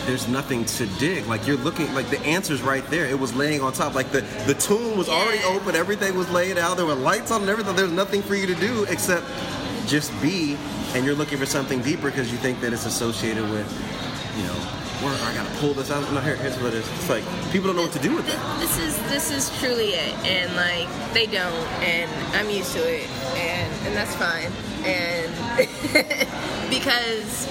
there's 0.06 0.28
nothing 0.28 0.64
to 0.66 0.86
dig. 0.98 1.26
Like 1.26 1.46
you're 1.46 1.56
looking, 1.56 1.92
like 1.94 2.08
the 2.10 2.20
answer's 2.20 2.62
right 2.62 2.88
there. 2.90 3.06
It 3.06 3.18
was 3.18 3.34
laying 3.34 3.62
on 3.62 3.72
top. 3.72 3.94
Like 3.94 4.10
the 4.12 4.20
the 4.46 4.54
tomb 4.54 4.96
was 4.96 5.08
already 5.08 5.42
open. 5.44 5.74
Everything 5.74 6.16
was 6.16 6.30
laid 6.30 6.58
out. 6.58 6.76
There 6.76 6.86
were 6.86 6.94
lights 6.94 7.30
on 7.30 7.42
and 7.42 7.50
everything. 7.50 7.74
There's 7.74 7.90
nothing 7.90 8.22
for 8.22 8.34
you 8.34 8.46
to 8.46 8.54
do 8.54 8.84
except 8.84 9.24
just 9.86 10.10
be. 10.22 10.56
And 10.94 11.04
you're 11.04 11.14
looking 11.14 11.38
for 11.38 11.46
something 11.46 11.82
deeper 11.82 12.10
because 12.10 12.30
you 12.30 12.38
think 12.38 12.60
that 12.60 12.72
it's 12.72 12.86
associated 12.86 13.42
with, 13.50 13.68
you 14.36 14.44
know, 14.44 14.54
where 15.02 15.14
I 15.28 15.34
gotta 15.34 15.50
pull 15.58 15.74
this 15.74 15.90
out. 15.90 16.10
No, 16.12 16.20
here, 16.20 16.36
here's 16.36 16.56
what 16.58 16.72
it 16.72 16.78
is. 16.78 16.88
It's 16.94 17.08
like 17.10 17.24
people 17.52 17.66
don't 17.68 17.76
know 17.76 17.82
what 17.82 17.92
to 17.92 17.98
do 17.98 18.14
with 18.14 18.26
Th- 18.26 18.36
that. 18.38 18.60
This 18.60 18.78
is 18.78 18.96
this 19.10 19.30
is 19.30 19.58
truly 19.58 19.90
it, 19.90 20.14
and 20.24 20.54
like 20.56 20.88
they 21.12 21.26
don't, 21.26 21.66
and 21.82 22.10
I'm 22.34 22.48
used 22.48 22.72
to 22.72 22.78
it, 22.80 23.08
and 23.36 23.86
and 23.86 23.96
that's 23.96 24.14
fine, 24.16 24.50
and 24.84 25.30
because 26.70 27.48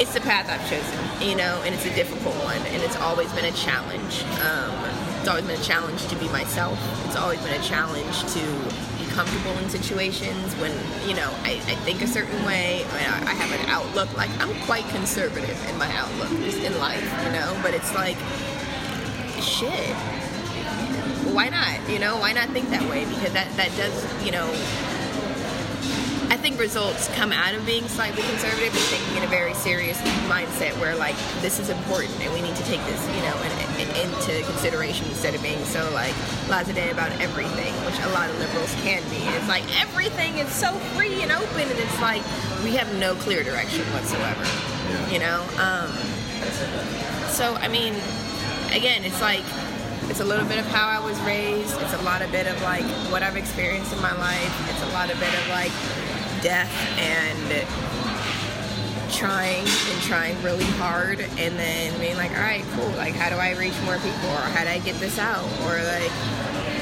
it's 0.00 0.14
the 0.14 0.20
path 0.20 0.48
I've 0.48 0.66
chosen, 0.70 1.28
you 1.28 1.36
know, 1.36 1.60
and 1.64 1.74
it's 1.74 1.84
a 1.84 1.94
difficult 1.94 2.34
one, 2.42 2.56
and 2.72 2.82
it's 2.82 2.96
always 2.96 3.30
been 3.34 3.44
a 3.44 3.52
challenge. 3.52 4.24
Um, 4.40 4.72
it's 5.20 5.28
always 5.28 5.44
been 5.44 5.60
a 5.60 5.62
challenge 5.62 6.06
to 6.08 6.16
be 6.16 6.28
myself. 6.28 6.78
It's 7.06 7.16
always 7.16 7.40
been 7.42 7.60
a 7.60 7.62
challenge 7.62 8.22
to 8.32 8.40
comfortable 9.20 9.58
in 9.58 9.68
situations 9.68 10.54
when 10.54 10.72
you 11.06 11.14
know 11.14 11.28
I, 11.44 11.60
I 11.68 11.76
think 11.84 12.00
a 12.00 12.06
certain 12.06 12.42
way. 12.46 12.86
I, 12.86 13.32
I 13.32 13.34
have 13.34 13.52
an 13.52 13.68
outlook 13.68 14.16
like 14.16 14.30
I'm 14.40 14.54
quite 14.64 14.88
conservative 14.88 15.58
in 15.68 15.76
my 15.76 15.92
outlook 15.94 16.30
just 16.40 16.62
in 16.62 16.72
life, 16.78 17.04
you 17.26 17.32
know, 17.32 17.58
but 17.62 17.74
it's 17.74 17.94
like 17.94 18.16
shit. 19.42 19.94
Why 21.36 21.50
not? 21.50 21.86
You 21.90 21.98
know 21.98 22.16
why 22.16 22.32
not 22.32 22.48
think 22.48 22.70
that 22.70 22.88
way? 22.88 23.04
Because 23.04 23.34
that 23.34 23.54
that 23.58 23.68
does 23.76 24.24
you 24.24 24.32
know 24.32 24.48
I 26.30 26.36
think 26.36 26.58
results 26.60 27.08
come 27.16 27.32
out 27.32 27.54
of 27.54 27.66
being 27.66 27.86
slightly 27.88 28.22
conservative 28.22 28.72
and 28.72 28.86
thinking 28.86 29.16
in 29.18 29.24
a 29.24 29.26
very 29.26 29.52
serious 29.54 29.98
mindset 30.30 30.78
where 30.80 30.94
like 30.96 31.16
this 31.42 31.58
is 31.58 31.68
important 31.68 32.18
and 32.20 32.32
we 32.32 32.40
need 32.40 32.54
to 32.54 32.62
take 32.64 32.80
this 32.86 33.02
you 33.16 33.22
know 33.22 33.34
in, 33.42 33.52
in, 33.82 33.88
into 34.06 34.46
consideration 34.46 35.06
instead 35.08 35.34
of 35.34 35.42
being 35.42 35.62
so 35.64 35.90
like 35.92 36.14
laissez 36.48 36.90
about 36.90 37.10
everything 37.20 37.74
which 37.84 37.98
a 37.98 38.08
lot 38.10 38.30
of 38.30 38.38
liberals 38.38 38.72
can 38.82 39.02
be 39.10 39.18
it's 39.36 39.48
like 39.48 39.64
everything 39.80 40.38
is 40.38 40.48
so 40.52 40.72
free 40.94 41.20
and 41.22 41.32
open 41.32 41.62
and 41.68 41.78
it's 41.78 42.00
like 42.00 42.22
we 42.62 42.76
have 42.76 42.88
no 42.98 43.14
clear 43.16 43.42
direction 43.42 43.82
whatsoever 43.92 44.44
Yeah. 44.88 45.10
you 45.10 45.18
know 45.18 45.42
um, 45.58 45.90
so 47.28 47.54
I 47.56 47.68
mean, 47.68 47.94
again, 48.72 49.04
it's 49.04 49.20
like 49.20 49.44
it's 50.10 50.20
a 50.20 50.24
little 50.24 50.44
bit 50.46 50.58
of 50.58 50.66
how 50.66 50.88
I 50.88 51.04
was 51.04 51.18
raised. 51.20 51.80
It's 51.80 51.94
a 51.94 52.02
lot 52.02 52.22
of 52.22 52.30
bit 52.32 52.46
of 52.46 52.60
like 52.62 52.84
what 53.12 53.22
I've 53.22 53.36
experienced 53.36 53.92
in 53.92 54.00
my 54.02 54.12
life. 54.12 54.52
It's 54.70 54.82
a 54.82 54.92
lot 54.92 55.10
of 55.10 55.18
bit 55.20 55.32
of 55.32 55.48
like 55.48 55.72
death 56.42 56.70
and 56.98 57.66
trying 59.12 59.66
and 59.66 60.02
trying 60.02 60.40
really 60.42 60.64
hard 60.64 61.20
and 61.20 61.58
then 61.58 61.98
being 62.00 62.16
like, 62.16 62.30
all 62.30 62.42
right, 62.42 62.64
cool. 62.72 62.88
Like, 62.90 63.14
how 63.14 63.28
do 63.28 63.36
I 63.36 63.52
reach 63.56 63.74
more 63.84 63.96
people 63.96 64.30
or 64.30 64.48
how 64.54 64.64
do 64.64 64.70
I 64.70 64.78
get 64.78 64.96
this 64.96 65.18
out 65.18 65.44
or 65.62 65.82
like 65.82 66.12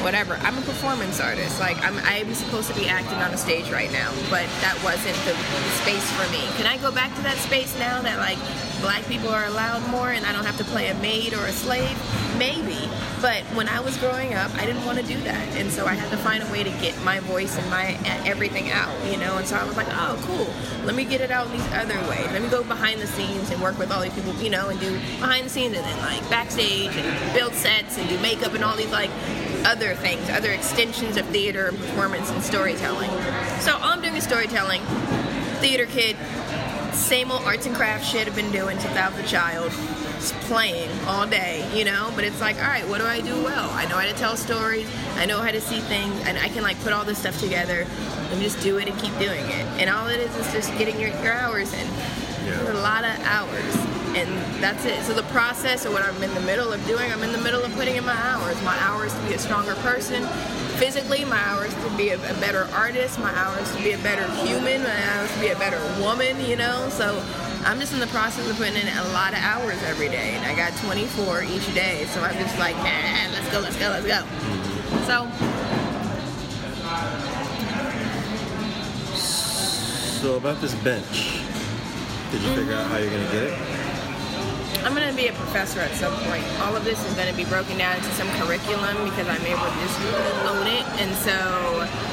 whatever. 0.02 0.34
I'm 0.42 0.56
a 0.58 0.62
performance 0.62 1.20
artist. 1.20 1.60
Like 1.60 1.76
I'm 1.84 1.96
I'm 2.04 2.32
supposed 2.34 2.68
to 2.68 2.74
be 2.74 2.88
acting 2.88 3.18
on 3.18 3.32
a 3.32 3.36
stage 3.38 3.70
right 3.70 3.90
now, 3.92 4.12
but 4.30 4.46
that 4.62 4.78
wasn't 4.84 5.16
the, 5.24 5.34
space 5.82 6.10
for 6.12 6.30
me. 6.32 6.42
Can 6.56 6.66
I 6.66 6.76
go 6.78 6.90
back 6.90 7.14
to 7.16 7.22
that 7.22 7.36
space 7.36 7.78
now 7.78 8.02
that 8.02 8.18
like 8.18 8.38
black 8.80 9.04
people 9.06 9.28
are 9.28 9.46
allowed 9.46 9.86
more 9.90 10.10
and 10.10 10.24
I 10.26 10.32
don't 10.32 10.44
have 10.44 10.56
to 10.58 10.64
play 10.64 10.88
a 10.88 10.94
maid 10.94 11.34
or 11.34 11.44
a 11.46 11.52
slave? 11.52 11.96
Maybe. 12.38 12.78
But 13.20 13.42
when 13.54 13.68
I 13.68 13.80
was 13.80 13.96
growing 13.96 14.34
up, 14.34 14.54
I 14.54 14.64
didn't 14.66 14.84
want 14.84 14.98
to 14.98 15.04
do 15.04 15.20
that. 15.22 15.56
And 15.56 15.70
so 15.72 15.86
I 15.86 15.94
had 15.94 16.10
to 16.10 16.16
find 16.18 16.42
a 16.42 16.52
way 16.52 16.62
to 16.62 16.70
get 16.70 17.00
my 17.02 17.18
voice 17.20 17.58
and 17.58 17.68
my 17.70 17.98
everything 18.24 18.70
out, 18.70 18.94
you 19.10 19.16
know? 19.16 19.38
And 19.38 19.46
so 19.46 19.56
I 19.56 19.64
was 19.64 19.76
like, 19.76 19.88
"Oh, 19.90 20.18
cool. 20.26 20.46
Let 20.86 20.94
me 20.94 21.04
get 21.04 21.20
it 21.20 21.30
out 21.30 21.50
these 21.50 21.66
other 21.72 21.98
ways. 22.08 22.26
Let 22.32 22.42
me 22.42 22.48
go 22.48 22.62
behind 22.62 23.00
the 23.00 23.06
scenes 23.06 23.50
and 23.50 23.60
work 23.60 23.78
with 23.78 23.90
all 23.90 24.00
these 24.00 24.14
people, 24.14 24.32
you 24.34 24.50
know, 24.50 24.68
and 24.68 24.78
do 24.78 24.92
behind 25.18 25.46
the 25.46 25.50
scenes 25.50 25.76
and 25.76 25.84
then 25.84 25.98
like 25.98 26.28
backstage 26.30 26.94
and 26.96 27.34
build 27.34 27.54
sets 27.54 27.98
and 27.98 28.08
do 28.08 28.18
makeup 28.20 28.54
and 28.54 28.62
all 28.62 28.76
these 28.76 28.92
like 28.92 29.10
other 29.68 29.94
things, 29.94 30.30
other 30.30 30.50
extensions 30.50 31.18
of 31.18 31.26
theater, 31.26 31.66
and 31.66 31.76
performance, 31.76 32.30
and 32.30 32.42
storytelling. 32.42 33.10
So 33.60 33.74
all 33.74 33.92
I'm 33.92 34.00
doing 34.00 34.16
is 34.16 34.24
storytelling. 34.24 34.80
Theater 35.60 35.84
kid, 35.84 36.16
same 36.94 37.30
old 37.30 37.42
arts 37.42 37.66
and 37.66 37.76
crafts 37.76 38.08
shit 38.08 38.26
I've 38.26 38.34
been 38.34 38.50
doing 38.50 38.78
since 38.78 38.96
I 38.96 39.08
was 39.10 39.18
a 39.18 39.28
child. 39.28 39.70
Just 40.18 40.34
playing 40.48 40.90
all 41.06 41.26
day, 41.26 41.68
you 41.76 41.84
know. 41.84 42.10
But 42.14 42.24
it's 42.24 42.40
like, 42.40 42.56
all 42.56 42.68
right, 42.68 42.88
what 42.88 42.98
do 42.98 43.06
I 43.06 43.20
do 43.20 43.34
well? 43.44 43.68
I 43.70 43.84
know 43.84 43.96
how 43.96 44.06
to 44.06 44.14
tell 44.14 44.36
stories. 44.36 44.88
I 45.16 45.26
know 45.26 45.40
how 45.40 45.50
to 45.50 45.60
see 45.60 45.80
things, 45.80 46.14
and 46.26 46.38
I 46.38 46.48
can 46.48 46.62
like 46.62 46.80
put 46.80 46.94
all 46.94 47.04
this 47.04 47.18
stuff 47.18 47.38
together 47.38 47.86
and 48.30 48.40
just 48.40 48.60
do 48.62 48.78
it 48.78 48.88
and 48.88 48.98
keep 48.98 49.12
doing 49.18 49.44
it. 49.44 49.66
And 49.80 49.90
all 49.90 50.08
it 50.08 50.18
is 50.18 50.34
is 50.36 50.50
just 50.52 50.76
getting 50.78 50.98
your, 50.98 51.10
your 51.22 51.34
hours 51.34 51.72
in. 51.74 51.86
Yeah. 51.86 52.60
It's 52.60 52.70
a 52.70 52.74
lot 52.74 53.04
of 53.04 53.14
hours, 53.20 53.76
and 54.16 54.28
that's 54.62 54.84
it. 54.84 55.02
So 55.04 55.12
the 55.12 55.22
process 55.24 55.84
of 55.84 55.92
what 55.92 56.02
I'm 56.02 56.22
in 56.22 56.32
the 56.34 56.40
middle 56.40 56.72
of 56.72 56.84
doing, 56.86 57.10
I'm 57.12 57.22
in 57.22 57.32
the 57.32 57.38
middle 57.38 57.62
of 57.62 57.72
putting 57.74 57.96
in 57.96 58.04
my 58.04 58.14
hours. 58.14 58.60
My 58.62 58.76
hours 58.80 59.12
to 59.14 59.20
be 59.26 59.34
a 59.34 59.38
stronger 59.38 59.74
person, 59.76 60.26
physically. 60.78 61.24
My 61.24 61.38
hours 61.38 61.74
to 61.74 61.96
be 61.96 62.10
a, 62.10 62.16
a 62.16 62.40
better 62.40 62.68
artist. 62.72 63.18
My 63.18 63.34
hours 63.34 63.70
to 63.76 63.82
be 63.82 63.92
a 63.92 63.98
better 63.98 64.26
human. 64.44 64.82
My 64.82 65.04
hours 65.12 65.32
to 65.34 65.40
be 65.40 65.48
a 65.48 65.58
better 65.58 65.80
woman. 66.00 66.40
You 66.44 66.56
know, 66.56 66.88
so. 66.90 67.22
I'm 67.64 67.80
just 67.80 67.92
in 67.92 67.98
the 67.98 68.06
process 68.06 68.48
of 68.48 68.56
putting 68.56 68.76
in 68.76 68.86
a 68.86 69.04
lot 69.12 69.32
of 69.32 69.40
hours 69.40 69.82
every 69.82 70.08
day, 70.08 70.30
and 70.36 70.46
I 70.46 70.54
got 70.54 70.78
24 70.78 71.42
each 71.42 71.74
day. 71.74 72.06
So 72.06 72.20
I'm 72.22 72.32
just 72.34 72.56
like, 72.56 72.76
let's 72.76 73.50
go, 73.50 73.58
let's 73.58 73.76
go, 73.76 73.88
let's 73.90 74.06
go. 74.06 74.22
So 75.06 75.28
So 80.18 80.36
about 80.36 80.60
this 80.60 80.74
bench, 80.82 81.38
did 82.32 82.42
you 82.42 82.52
figure 82.56 82.74
out 82.74 82.90
how 82.90 82.96
you're 82.96 83.08
gonna 83.08 83.30
get 83.30 83.44
it? 83.44 83.67
I'm 84.88 84.94
gonna 84.94 85.12
be 85.12 85.28
a 85.28 85.34
professor 85.34 85.80
at 85.80 85.92
some 85.96 86.14
point. 86.24 86.42
All 86.64 86.74
of 86.74 86.82
this 86.82 86.96
is 87.04 87.12
gonna 87.12 87.34
be 87.34 87.44
broken 87.44 87.76
down 87.76 87.96
into 87.96 88.08
some 88.12 88.26
curriculum 88.40 88.96
because 89.04 89.28
I'm 89.28 89.44
able 89.44 89.68
to 89.68 89.78
just 89.84 90.00
own 90.48 90.66
it. 90.66 90.80
And 90.96 91.14
so, 91.20 91.36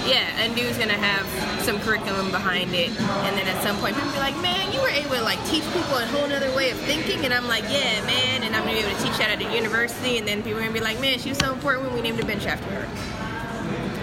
yeah, 0.04 0.44
Undo's 0.44 0.78
gonna 0.78 0.92
have 0.92 1.24
some 1.64 1.80
curriculum 1.80 2.32
behind 2.32 2.76
it. 2.76 2.90
And 2.90 3.38
then 3.38 3.48
at 3.48 3.64
some 3.64 3.78
point, 3.78 3.96
people 3.96 4.12
be 4.12 4.18
like, 4.18 4.36
"Man, 4.42 4.74
you 4.74 4.82
were 4.82 4.90
able 4.90 5.16
to 5.16 5.24
like 5.24 5.40
teach 5.48 5.64
people 5.72 5.96
a 5.96 6.06
whole 6.08 6.26
other 6.30 6.52
way 6.52 6.72
of 6.72 6.78
thinking." 6.80 7.24
And 7.24 7.34
I'm 7.34 7.48
like, 7.48 7.64
"Yeah, 7.72 8.04
man." 8.04 8.44
And 8.44 8.54
I'm 8.54 8.64
gonna 8.66 8.74
be 8.74 8.80
able 8.80 8.92
to 8.92 9.04
teach 9.06 9.18
that 9.20 9.30
at 9.30 9.40
a 9.40 9.56
university. 9.56 10.18
And 10.18 10.28
then 10.28 10.44
people 10.44 10.60
are 10.60 10.64
gonna 10.64 10.74
be 10.74 10.82
like, 10.82 11.00
"Man, 11.00 11.18
she 11.18 11.30
was 11.30 11.38
so 11.38 11.54
important 11.54 11.86
when 11.86 11.96
we 11.96 12.02
named 12.02 12.20
a 12.20 12.26
bench 12.26 12.46
after 12.46 12.68
her." 12.76 12.88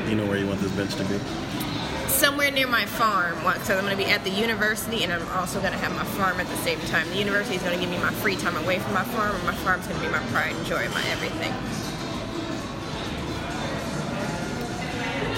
You 0.09 0.17
know 0.17 0.25
where 0.25 0.39
you 0.39 0.47
want 0.47 0.63
this 0.63 0.73
bench 0.73 0.95
to 0.95 1.05
be? 1.05 1.21
Somewhere 2.23 2.53
near 2.53 2.69
my 2.69 2.87
farm 2.87 3.35
because 3.39 3.69
I'm 3.71 3.81
going 3.85 3.91
to 3.91 3.97
be 3.97 4.09
at 4.09 4.23
the 4.23 4.31
university 4.31 5.03
and 5.03 5.13
I'm 5.13 5.27
also 5.31 5.59
going 5.59 5.73
to 5.73 5.79
have 5.81 5.91
my 5.97 6.05
farm 6.15 6.39
at 6.39 6.47
the 6.47 6.57
same 6.59 6.79
time. 6.83 7.09
The 7.09 7.17
university 7.17 7.57
is 7.57 7.63
going 7.63 7.75
to 7.75 7.81
give 7.81 7.91
me 7.91 7.99
my 7.99 8.13
free 8.13 8.37
time 8.37 8.55
away 8.63 8.79
from 8.79 8.95
my 8.95 9.03
farm, 9.03 9.35
and 9.35 9.45
my 9.45 9.55
farm's 9.67 9.89
going 9.89 9.99
to 9.99 10.07
be 10.07 10.13
my 10.13 10.23
pride 10.31 10.55
and 10.55 10.65
joy, 10.65 10.89
my 10.91 11.03
everything. 11.11 11.51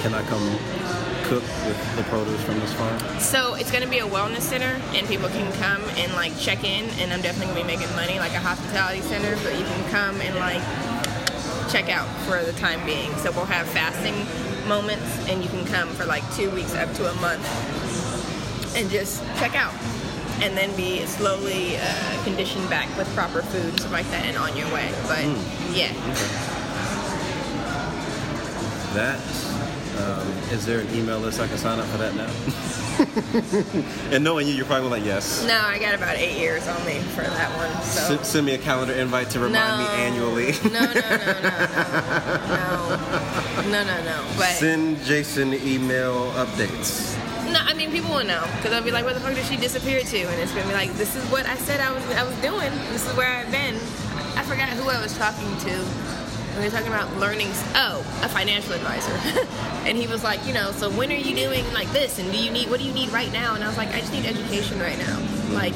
Can 0.03 0.13
I 0.13 0.23
come 0.29 0.45
cook 1.25 1.43
with 1.65 1.97
the 1.97 2.03
produce 2.03 2.43
from 2.43 2.61
this 2.61 2.75
farm? 2.75 3.01
So 3.19 3.55
it's 3.55 3.71
going 3.71 3.83
to 3.83 3.89
be 3.89 4.01
a 4.01 4.07
wellness 4.07 4.43
center, 4.43 4.79
and 4.93 5.09
people 5.09 5.31
can 5.31 5.51
come 5.55 5.81
and 5.97 6.13
like 6.13 6.39
check 6.39 6.65
in, 6.65 6.91
and 7.01 7.15
I'm 7.15 7.23
definitely 7.23 7.55
going 7.55 7.65
to 7.65 7.73
be 7.73 7.79
making 7.79 7.97
money, 7.97 8.19
like 8.19 8.33
a 8.33 8.41
hospitality 8.41 9.01
center, 9.01 9.35
but 9.43 9.59
you 9.59 9.65
can 9.65 9.91
come 9.91 10.21
and 10.21 10.37
like 10.37 10.61
check 11.73 11.89
out 11.89 12.07
for 12.29 12.45
the 12.45 12.53
time 12.61 12.85
being. 12.85 13.11
So 13.25 13.33
we'll 13.33 13.47
have 13.47 13.67
fasting 13.69 14.15
moments, 14.67 15.29
and 15.29 15.43
you 15.43 15.49
can 15.49 15.65
come 15.67 15.89
for 15.91 16.05
like 16.05 16.23
two 16.35 16.51
weeks 16.51 16.75
up 16.75 16.93
to 16.95 17.11
a 17.11 17.15
month 17.21 17.45
and 18.77 18.91
just 18.91 19.23
check 19.37 19.55
out. 19.55 19.75
And 20.43 20.57
then 20.57 20.75
be 20.77 21.07
slowly 21.07 21.77
uh, 21.77 22.25
conditioned 22.25 22.69
back 22.69 22.89
with 22.99 23.09
proper 23.15 23.41
food 23.43 23.67
and 23.67 23.79
stuff 23.81 23.93
like 23.93 24.11
that, 24.11 24.27
and 24.27 24.37
on 24.37 24.57
your 24.57 24.67
way. 24.75 24.93
But 25.07 25.25
yeah, 25.73 25.93
That. 28.95 29.54
Um, 29.99 30.27
is 30.51 30.67
there 30.67 30.81
an 30.81 30.95
email 30.95 31.19
list 31.21 31.41
I 31.41 31.47
can 31.47 31.57
sign 31.59 31.79
up 31.79 31.87
for 31.87 31.99
that 31.99 32.15
now? 32.15 32.31
and 34.15 34.23
knowing 34.25 34.47
you, 34.49 34.55
you're 34.55 34.67
probably 34.67 34.89
like, 34.89 35.05
yes. 35.05 35.45
no, 35.47 35.55
I 35.57 35.79
got 35.79 35.95
about 35.95 36.17
eight 36.17 36.39
years 36.39 36.67
on 36.67 36.85
me 36.87 36.99
for 37.15 37.23
that 37.23 37.51
one. 37.57 37.83
So 37.85 38.15
S- 38.15 38.29
send 38.29 38.47
me 38.47 38.55
a 38.55 38.59
calendar 38.59 38.93
invite 38.95 39.31
to 39.31 39.41
remind 39.41 39.79
me 39.83 39.87
annually. 40.03 40.53
no, 40.65 40.81
no, 40.81 40.95
no, 40.95 41.41
no, 41.43 41.55
no, 43.65 43.71
no, 43.71 43.85
no, 43.85 44.05
no. 44.05 44.25
But 44.37 44.49
Send 44.49 44.99
Jason 45.05 45.55
email 45.55 46.31
updates. 46.33 47.15
No, 47.53 47.61
I 47.63 47.75
mean 47.75 47.91
people 47.93 48.11
will 48.11 48.25
know 48.25 48.43
because 48.57 48.71
they'll 48.71 48.83
be 48.83 48.91
like, 48.91 49.05
"Where 49.05 49.15
the 49.15 49.21
fuck 49.21 49.35
did 49.35 49.45
she 49.47 49.57
disappear 49.57 50.01
to?" 50.01 50.19
And 50.19 50.41
it's 50.41 50.53
gonna 50.53 50.67
be 50.67 50.73
like, 50.73 50.93
"This 50.95 51.15
is 51.15 51.23
what 51.31 51.47
I 51.47 51.55
said 51.57 51.81
I 51.81 51.93
was 51.93 52.03
I 52.17 52.25
was 52.25 52.35
doing. 52.37 52.71
This 52.91 53.07
is 53.09 53.17
where 53.17 53.29
I've 53.29 53.51
been." 53.53 53.75
I 54.37 54.43
forgot 54.43 54.69
who 54.71 54.89
I 54.89 55.01
was 55.01 55.17
talking 55.17 55.47
to. 55.59 55.85
We 56.57 56.65
were 56.65 56.71
talking 56.71 56.87
about 56.89 57.15
learning. 57.17 57.49
Oh, 57.75 57.99
a 58.23 58.29
financial 58.29 58.75
advisor, 58.75 59.13
and 59.89 59.99
he 59.99 60.07
was 60.07 60.23
like, 60.23 60.45
"You 60.47 60.55
know, 60.55 60.71
so 60.71 60.89
when 60.91 61.11
are 61.11 61.17
you 61.17 61.35
doing 61.35 61.65
like 61.75 61.91
this? 61.91 62.19
And 62.19 62.31
do 62.31 62.39
you 62.39 62.51
need 62.51 62.71
what 62.71 62.79
do 62.81 62.87
you 62.87 62.93
need 62.95 63.11
right 63.11 63.33
now?" 63.33 63.55
And 63.55 63.65
I 63.65 63.67
was 63.67 63.77
like, 63.77 63.89
"I 63.93 64.01
just 64.01 64.13
need 64.13 64.25
education 64.25 64.79
right 64.79 64.99
now. 64.99 65.19
Like, 65.51 65.73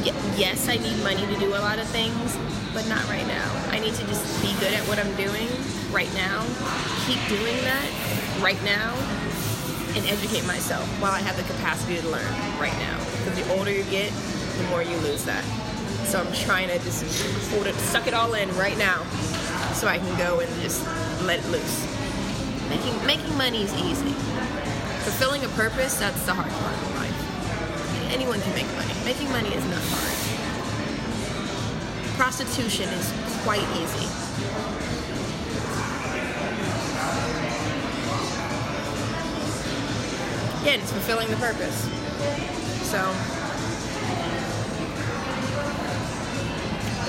y- 0.00 0.14
yes, 0.36 0.68
I 0.68 0.76
need 0.76 0.96
money 1.04 1.26
to 1.26 1.38
do 1.38 1.50
a 1.54 1.60
lot 1.60 1.78
of 1.78 1.86
things, 1.88 2.36
but 2.72 2.88
not 2.88 3.04
right 3.10 3.26
now. 3.26 3.46
I 3.70 3.78
need 3.78 3.92
to 3.94 4.06
just 4.06 4.24
be 4.42 4.52
good 4.58 4.72
at 4.72 4.82
what 4.88 4.98
I'm 4.98 5.14
doing 5.16 5.48
right 5.92 6.12
now. 6.14 6.40
Keep 7.06 7.20
doing 7.28 7.56
that 7.64 7.88
right 8.40 8.62
now." 8.64 8.94
and 9.96 10.04
educate 10.06 10.44
myself 10.44 10.82
while 11.00 11.12
I 11.12 11.20
have 11.20 11.36
the 11.36 11.44
capacity 11.44 12.00
to 12.00 12.08
learn 12.08 12.26
right 12.58 12.72
now. 12.82 12.98
Because 13.22 13.38
the 13.38 13.54
older 13.56 13.70
you 13.70 13.84
get, 13.84 14.10
the 14.58 14.64
more 14.64 14.82
you 14.82 14.96
lose 15.06 15.24
that. 15.24 15.44
So 16.04 16.18
I'm 16.18 16.32
trying 16.32 16.66
to 16.66 16.80
just 16.80 17.04
hold 17.52 17.68
it, 17.68 17.76
suck 17.76 18.08
it 18.08 18.12
all 18.12 18.34
in 18.34 18.50
right 18.56 18.76
now, 18.76 18.98
so 19.74 19.88
I 19.88 19.98
can 19.98 20.16
go 20.16 20.40
and 20.40 20.48
just 20.62 20.86
let 21.22 21.40
it 21.40 21.46
loose. 21.50 21.86
Making 22.70 23.06
making 23.06 23.36
money 23.36 23.62
is 23.62 23.74
easy. 23.74 24.14
Fulfilling 25.02 25.44
a 25.44 25.48
purpose, 25.48 25.98
that's 25.98 26.24
the 26.24 26.32
hard 26.32 26.50
part 26.50 26.74
of 26.74 26.94
life. 26.96 28.12
Anyone 28.12 28.40
can 28.40 28.54
make 28.54 28.66
money. 28.76 28.94
Making 29.04 29.30
money 29.30 29.48
is 29.48 29.64
not 29.66 29.82
hard. 29.82 30.14
Prostitution 32.16 32.88
is 32.88 33.12
quite 33.42 33.66
easy. 33.76 34.06
Yeah, 40.64 40.80
it's 40.80 40.92
fulfilling 40.92 41.28
the 41.28 41.36
purpose. 41.36 41.76
So 42.88 43.33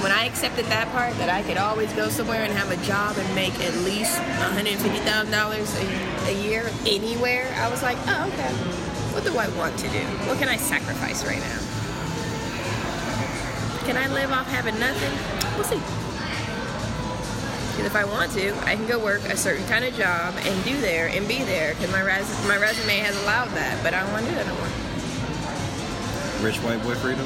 when 0.06 0.14
I 0.14 0.26
accepted 0.26 0.66
that 0.66 0.88
part, 0.92 1.18
that 1.18 1.30
I 1.30 1.42
could 1.42 1.58
always 1.58 1.92
go 1.94 2.10
somewhere 2.10 2.44
and 2.44 2.54
have 2.54 2.70
a 2.70 2.78
job 2.86 3.18
and 3.18 3.26
make 3.34 3.60
at 3.60 3.74
least 3.78 4.16
$150,000 4.54 6.30
a, 6.30 6.44
year 6.46 6.70
anywhere, 6.86 7.52
I 7.58 7.68
was 7.72 7.82
like, 7.82 7.98
oh, 8.06 8.30
okay. 8.30 8.54
What 9.16 9.24
do 9.24 9.36
I 9.36 9.48
want 9.58 9.76
to 9.80 9.88
do? 9.90 10.06
What 10.30 10.38
can 10.38 10.48
I 10.48 10.58
sacrifice 10.58 11.26
right 11.26 11.40
now? 11.40 11.60
Can 13.88 13.98
I 13.98 14.06
live 14.14 14.32
off 14.32 14.46
having 14.46 14.80
nothing? 14.80 15.12
We'll 15.56 15.64
see. 15.64 15.82
Because 17.72 17.88
if 17.88 17.96
I 17.96 18.06
want 18.06 18.32
to, 18.34 18.54
I 18.70 18.76
can 18.76 18.86
go 18.86 19.04
work 19.04 19.24
a 19.24 19.36
certain 19.36 19.68
kind 19.68 19.86
of 19.86 19.96
job 19.96 20.36
and 20.38 20.64
do 20.64 20.80
there 20.82 21.08
and 21.08 21.28
be 21.28 21.42
there 21.46 21.74
because 21.74 21.92
my, 21.92 22.02
res- 22.02 22.48
my 22.48 22.58
resume 22.58 23.00
has 23.00 23.20
allowed 23.24 23.50
that, 23.58 23.84
but 23.84 23.96
I 23.96 24.04
don't 24.04 24.12
want 24.12 24.26
to 24.26 24.32
do 24.32 24.38
that 24.38 24.46
no 24.46 24.54
more. 24.54 24.70
Rich 26.46 26.58
white 26.58 26.84
boy 26.84 26.94
freedom. 26.94 27.26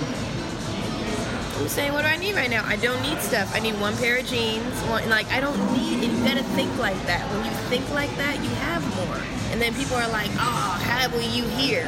I'm 1.59 1.67
saying, 1.67 1.91
what 1.91 2.03
do 2.03 2.07
I 2.07 2.15
need 2.15 2.35
right 2.35 2.49
now? 2.49 2.63
I 2.65 2.77
don't 2.77 3.01
need 3.01 3.19
stuff. 3.19 3.53
I 3.53 3.59
need 3.59 3.77
one 3.81 3.95
pair 3.97 4.17
of 4.17 4.25
jeans. 4.25 4.63
One, 4.83 5.07
like, 5.09 5.29
I 5.29 5.41
don't 5.41 5.59
need, 5.73 6.05
and 6.05 6.17
you 6.17 6.23
gotta 6.23 6.43
think 6.55 6.75
like 6.77 6.95
that. 7.05 7.29
When 7.31 7.43
you 7.43 7.51
think 7.67 7.89
like 7.89 8.15
that, 8.15 8.41
you 8.41 8.49
have 8.49 8.81
more. 8.95 9.21
And 9.51 9.61
then 9.61 9.73
people 9.73 9.97
are 9.97 10.07
like, 10.07 10.31
oh, 10.35 10.79
how 10.87 11.09
will 11.09 11.21
you 11.21 11.43
hear? 11.43 11.83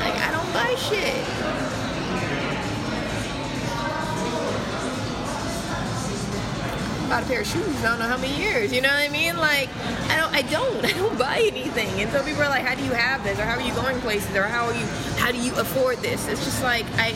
Like, 0.00 0.16
I 0.20 0.30
don't 0.30 0.52
buy 0.52 0.74
shit. 0.74 1.73
Bought 7.14 7.22
a 7.22 7.26
pair 7.26 7.42
of 7.42 7.46
shoes, 7.46 7.64
I 7.78 7.82
don't 7.82 8.00
know 8.00 8.08
how 8.08 8.16
many 8.16 8.34
years. 8.34 8.72
You 8.72 8.80
know 8.80 8.88
what 8.88 8.98
I 8.98 9.08
mean? 9.08 9.36
Like, 9.36 9.68
I 10.10 10.16
don't, 10.16 10.34
I 10.34 10.42
don't, 10.42 10.84
I 10.90 10.90
don't 10.98 11.16
buy 11.16 11.38
anything. 11.46 11.86
And 12.00 12.10
so 12.10 12.24
people 12.24 12.42
are 12.42 12.48
like, 12.48 12.64
how 12.64 12.74
do 12.74 12.84
you 12.84 12.90
have 12.90 13.22
this? 13.22 13.38
Or 13.38 13.44
how 13.44 13.54
are 13.54 13.60
you 13.60 13.72
going 13.72 14.00
places? 14.00 14.34
Or 14.34 14.42
how 14.42 14.66
are 14.66 14.74
you, 14.74 14.84
how 15.18 15.30
do 15.30 15.38
you 15.38 15.54
afford 15.54 15.98
this? 15.98 16.26
It's 16.26 16.44
just 16.44 16.64
like, 16.64 16.84
I, 16.94 17.10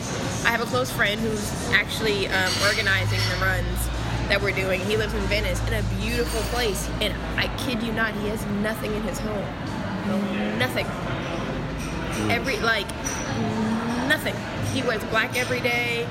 I 0.45 0.51
have 0.55 0.61
a 0.61 0.67
close 0.67 0.89
friend 0.89 1.19
who's 1.19 1.69
actually 1.71 2.29
um, 2.29 2.49
organizing 2.63 3.19
the 3.27 3.43
runs 3.43 3.89
that 4.29 4.39
we're 4.41 4.55
doing. 4.55 4.79
He 4.79 4.95
lives 4.95 5.13
in 5.13 5.19
Venice 5.23 5.59
in 5.67 5.73
a 5.73 5.83
beautiful 5.99 6.39
place. 6.43 6.89
And 7.01 7.13
I 7.35 7.53
kid 7.57 7.83
you 7.83 7.91
not, 7.91 8.13
he 8.13 8.29
has 8.29 8.45
nothing 8.63 8.95
in 8.95 9.01
his 9.01 9.19
home. 9.19 10.57
Nothing. 10.57 10.87
Every, 12.31 12.55
like, 12.61 12.87
nothing. 14.07 14.35
He 14.71 14.81
wears 14.81 15.03
black 15.11 15.37
every 15.37 15.59
day, 15.59 16.07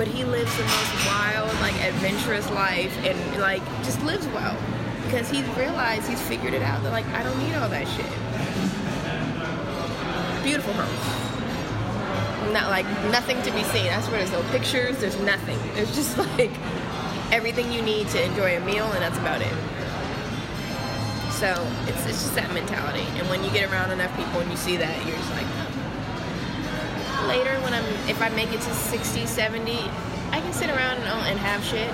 but 0.00 0.08
he 0.08 0.24
lives 0.24 0.56
the 0.56 0.62
most 0.62 1.06
wild, 1.06 1.52
like 1.60 1.74
adventurous 1.82 2.50
life 2.52 2.90
and 3.04 3.38
like 3.38 3.62
just 3.84 4.02
lives 4.02 4.26
well. 4.28 4.56
Because 5.04 5.28
he's 5.28 5.46
realized 5.58 6.08
he's 6.08 6.22
figured 6.22 6.54
it 6.54 6.62
out 6.62 6.82
that 6.84 6.90
like 6.90 7.04
I 7.08 7.22
don't 7.22 7.38
need 7.38 7.54
all 7.54 7.68
that 7.68 7.86
shit. 7.86 8.06
Beautiful 10.42 10.72
home. 10.72 12.54
Not 12.54 12.70
like 12.70 12.86
nothing 13.12 13.42
to 13.42 13.50
be 13.50 13.62
seen. 13.64 13.92
I 13.92 14.00
swear 14.00 14.24
there's 14.24 14.32
no 14.32 14.42
pictures, 14.50 14.96
there's 15.00 15.20
nothing. 15.20 15.58
There's 15.74 15.94
just 15.94 16.16
like 16.38 16.52
everything 17.30 17.70
you 17.70 17.82
need 17.82 18.08
to 18.08 18.24
enjoy 18.24 18.56
a 18.56 18.60
meal 18.60 18.90
and 18.92 19.02
that's 19.02 19.18
about 19.18 19.42
it. 19.42 19.52
So 21.30 21.52
it's, 21.86 22.06
it's 22.06 22.22
just 22.22 22.34
that 22.36 22.50
mentality. 22.54 23.04
And 23.18 23.28
when 23.28 23.44
you 23.44 23.50
get 23.50 23.70
around 23.70 23.90
enough 23.90 24.16
people 24.16 24.40
and 24.40 24.50
you 24.50 24.56
see 24.56 24.78
that, 24.78 25.06
you're 25.06 25.16
just 25.18 25.30
like. 25.32 25.69
Later 27.28 27.54
when 27.60 27.74
I'm, 27.74 27.84
if 28.08 28.20
I 28.22 28.28
make 28.30 28.52
it 28.52 28.60
to 28.60 28.72
60, 28.74 29.26
70, 29.26 29.72
I 30.30 30.40
can 30.40 30.52
sit 30.52 30.70
around 30.70 30.98
and, 30.98 31.06
and 31.26 31.38
have 31.38 31.64
shit. 31.64 31.90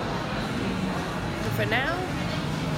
But 1.43 1.53
for 1.53 1.67
now, 1.67 1.97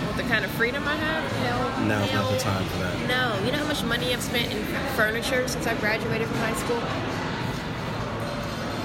with 0.07 0.17
the 0.17 0.23
kind 0.25 0.45
of 0.45 0.51
freedom 0.53 0.87
I 0.87 0.95
have, 0.97 1.25
you 1.37 1.89
know, 1.89 1.99
Now's 1.99 2.13
not 2.13 2.31
the 2.33 2.39
time 2.39 2.65
for 2.67 2.79
that. 2.79 3.09
no, 3.09 3.45
you 3.45 3.53
know 3.53 3.59
how 3.59 3.67
much 3.69 3.83
money 3.85 4.13
I've 4.13 4.23
spent 4.23 4.53
in 4.53 4.63
furniture 4.97 5.47
since 5.49 5.67
I 5.67 5.75
graduated 5.79 6.29
from 6.29 6.39
high 6.39 6.55
school? 6.55 6.81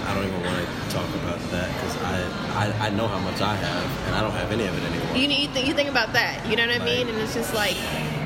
I 0.06 0.14
don't 0.16 0.26
even 0.28 0.44
want 0.44 0.58
to 0.60 0.90
talk 0.94 1.08
about 1.24 1.40
that 1.52 1.72
because 1.74 1.96
I, 2.04 2.68
I 2.68 2.88
I 2.88 2.90
know 2.90 3.08
how 3.08 3.20
much 3.20 3.40
I 3.42 3.56
have 3.56 4.08
and 4.08 4.16
I 4.16 4.22
don't 4.22 4.32
have 4.32 4.52
any 4.52 4.66
of 4.68 4.78
it 4.78 4.84
anymore. 4.92 5.16
You, 5.16 5.28
you, 5.30 5.48
think, 5.48 5.66
you 5.66 5.74
think 5.74 5.90
about 5.90 6.12
that, 6.14 6.46
you 6.46 6.56
know 6.58 6.68
what 6.68 6.82
I 6.82 6.84
mean? 6.86 7.08
And 7.08 7.18
it's 7.20 7.34
just 7.34 7.54
like 7.54 7.76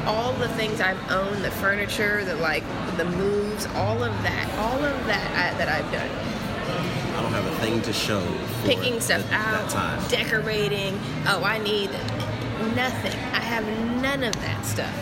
all 0.08 0.32
the 0.34 0.48
things 0.50 0.80
I've 0.80 1.12
owned, 1.12 1.44
the 1.44 1.52
furniture, 1.52 2.24
the 2.24 2.36
like, 2.36 2.64
the 2.96 3.06
moves, 3.06 3.66
all 3.76 4.04
of 4.04 4.14
that, 4.24 4.50
all 4.58 4.84
of 4.84 5.06
that 5.06 5.54
I, 5.54 5.58
that 5.58 5.68
I've 5.68 5.92
done. 5.92 6.10
I 7.18 7.22
don't 7.22 7.34
have 7.34 7.46
a 7.46 7.56
thing 7.58 7.82
to 7.82 7.94
show. 7.94 8.26
Picking 8.64 9.02
stuff 9.02 9.28
that, 9.30 9.76
out, 9.76 10.10
decorating. 10.10 10.98
Oh, 11.28 11.44
I 11.44 11.58
need 11.58 11.90
nothing. 12.76 13.20
I 13.34 13.42
have 13.42 13.66
none 14.02 14.24
of 14.24 14.34
that 14.36 14.66
stuff. 14.66 14.94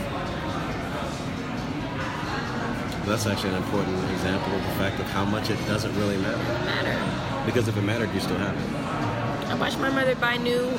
That's 3.06 3.28
actually 3.28 3.50
an 3.50 3.58
important 3.58 4.12
example 4.14 4.54
of 4.54 4.64
the 4.64 4.72
fact 4.72 5.00
of 5.00 5.06
how 5.08 5.26
much 5.26 5.52
it 5.52 5.60
doesn't 5.68 5.96
really 5.96 6.18
matter. 6.18 6.38
Matter. 6.66 7.46
Because 7.46 7.68
if 7.68 7.78
it 7.78 7.82
mattered, 7.84 8.12
you 8.14 8.20
still 8.20 8.38
have 8.38 8.56
it. 8.56 9.50
I 9.52 9.56
watched 9.56 9.78
my 9.78 9.90
mother 9.90 10.16
buy 10.16 10.38
new 10.38 10.72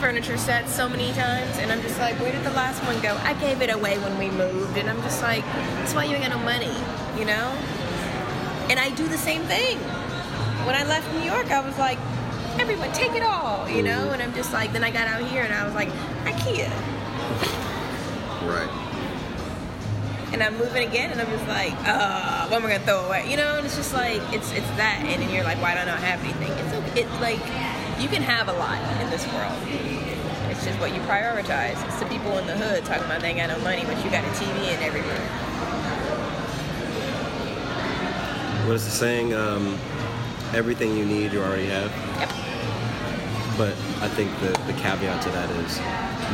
furniture 0.00 0.38
sets 0.38 0.74
so 0.74 0.88
many 0.88 1.12
times, 1.12 1.58
and 1.58 1.70
I'm 1.70 1.82
just 1.82 1.98
like, 1.98 2.18
where 2.20 2.32
did 2.32 2.42
the 2.42 2.50
last 2.52 2.82
one 2.84 2.98
go? 3.02 3.14
I 3.22 3.34
gave 3.34 3.60
it 3.60 3.70
away 3.70 3.98
when 3.98 4.18
we 4.18 4.30
moved, 4.30 4.78
and 4.78 4.88
I'm 4.88 5.00
just 5.02 5.20
like, 5.20 5.44
that's 5.44 5.94
why 5.94 6.04
you 6.04 6.16
ain't 6.16 6.26
got 6.26 6.30
no 6.30 6.42
money, 6.42 6.74
you 7.18 7.26
know? 7.26 7.52
And 8.70 8.80
I 8.80 8.90
do 8.96 9.06
the 9.06 9.18
same 9.18 9.42
thing. 9.42 9.76
When 10.66 10.74
I 10.74 10.84
left 10.84 11.12
New 11.12 11.20
York, 11.20 11.50
I 11.50 11.60
was 11.60 11.76
like, 11.78 11.98
everyone 12.58 12.90
take 12.92 13.12
it 13.12 13.22
all, 13.22 13.68
you 13.68 13.82
know? 13.82 14.10
And 14.10 14.22
I'm 14.22 14.32
just 14.32 14.52
like, 14.52 14.72
then 14.72 14.82
I 14.84 14.90
got 14.90 15.06
out 15.06 15.22
here 15.28 15.42
and 15.42 15.52
I 15.52 15.64
was 15.64 15.74
like, 15.74 15.88
IKEA. 16.24 16.70
Right. 18.48 18.70
And 20.32 20.42
I'm 20.42 20.56
moving 20.56 20.88
again, 20.88 21.10
and 21.10 21.20
I'm 21.20 21.30
just 21.30 21.46
like, 21.46 21.74
uh, 21.86 22.48
what 22.48 22.62
am 22.62 22.66
I 22.66 22.72
gonna 22.72 22.84
throw 22.84 23.04
away? 23.04 23.28
You 23.30 23.36
know, 23.36 23.56
and 23.56 23.66
it's 23.66 23.76
just 23.76 23.92
like, 23.92 24.22
it's 24.32 24.50
it's 24.52 24.70
that, 24.78 25.02
and 25.04 25.20
then 25.20 25.28
you're 25.28 25.44
like, 25.44 25.60
why 25.60 25.74
don't 25.74 25.88
I 25.88 25.96
have 25.96 26.22
anything? 26.24 26.52
It's 26.52 26.72
okay. 26.72 27.02
It's 27.02 27.20
like, 27.20 27.40
you 28.00 28.08
can 28.08 28.22
have 28.22 28.48
a 28.48 28.52
lot 28.54 28.80
in 29.02 29.10
this 29.10 29.26
world. 29.34 29.52
It's 30.48 30.64
just 30.64 30.80
what 30.80 30.94
you 30.94 31.00
prioritize. 31.02 31.84
It's 31.86 32.00
the 32.00 32.06
people 32.06 32.38
in 32.38 32.46
the 32.46 32.56
hood 32.56 32.84
talking 32.86 33.04
about 33.04 33.20
they 33.20 33.28
ain't 33.28 33.38
got 33.38 33.50
no 33.50 33.58
money, 33.62 33.84
but 33.84 34.02
you 34.02 34.10
got 34.10 34.24
a 34.24 34.28
TV 34.28 34.72
in 34.72 34.82
every 34.82 35.02
room. 35.02 35.28
What 38.66 38.76
is 38.76 38.86
the 38.86 38.90
saying? 38.90 39.34
Um, 39.34 39.78
everything 40.54 40.96
you 40.96 41.04
need, 41.04 41.32
you 41.32 41.42
already 41.42 41.66
have. 41.66 41.90
Yep. 42.18 42.30
But 43.58 43.72
I 44.02 44.08
think 44.08 44.32
the, 44.40 44.48
the 44.64 44.72
caveat 44.80 45.20
to 45.22 45.30
that 45.30 45.50
is 45.50 45.78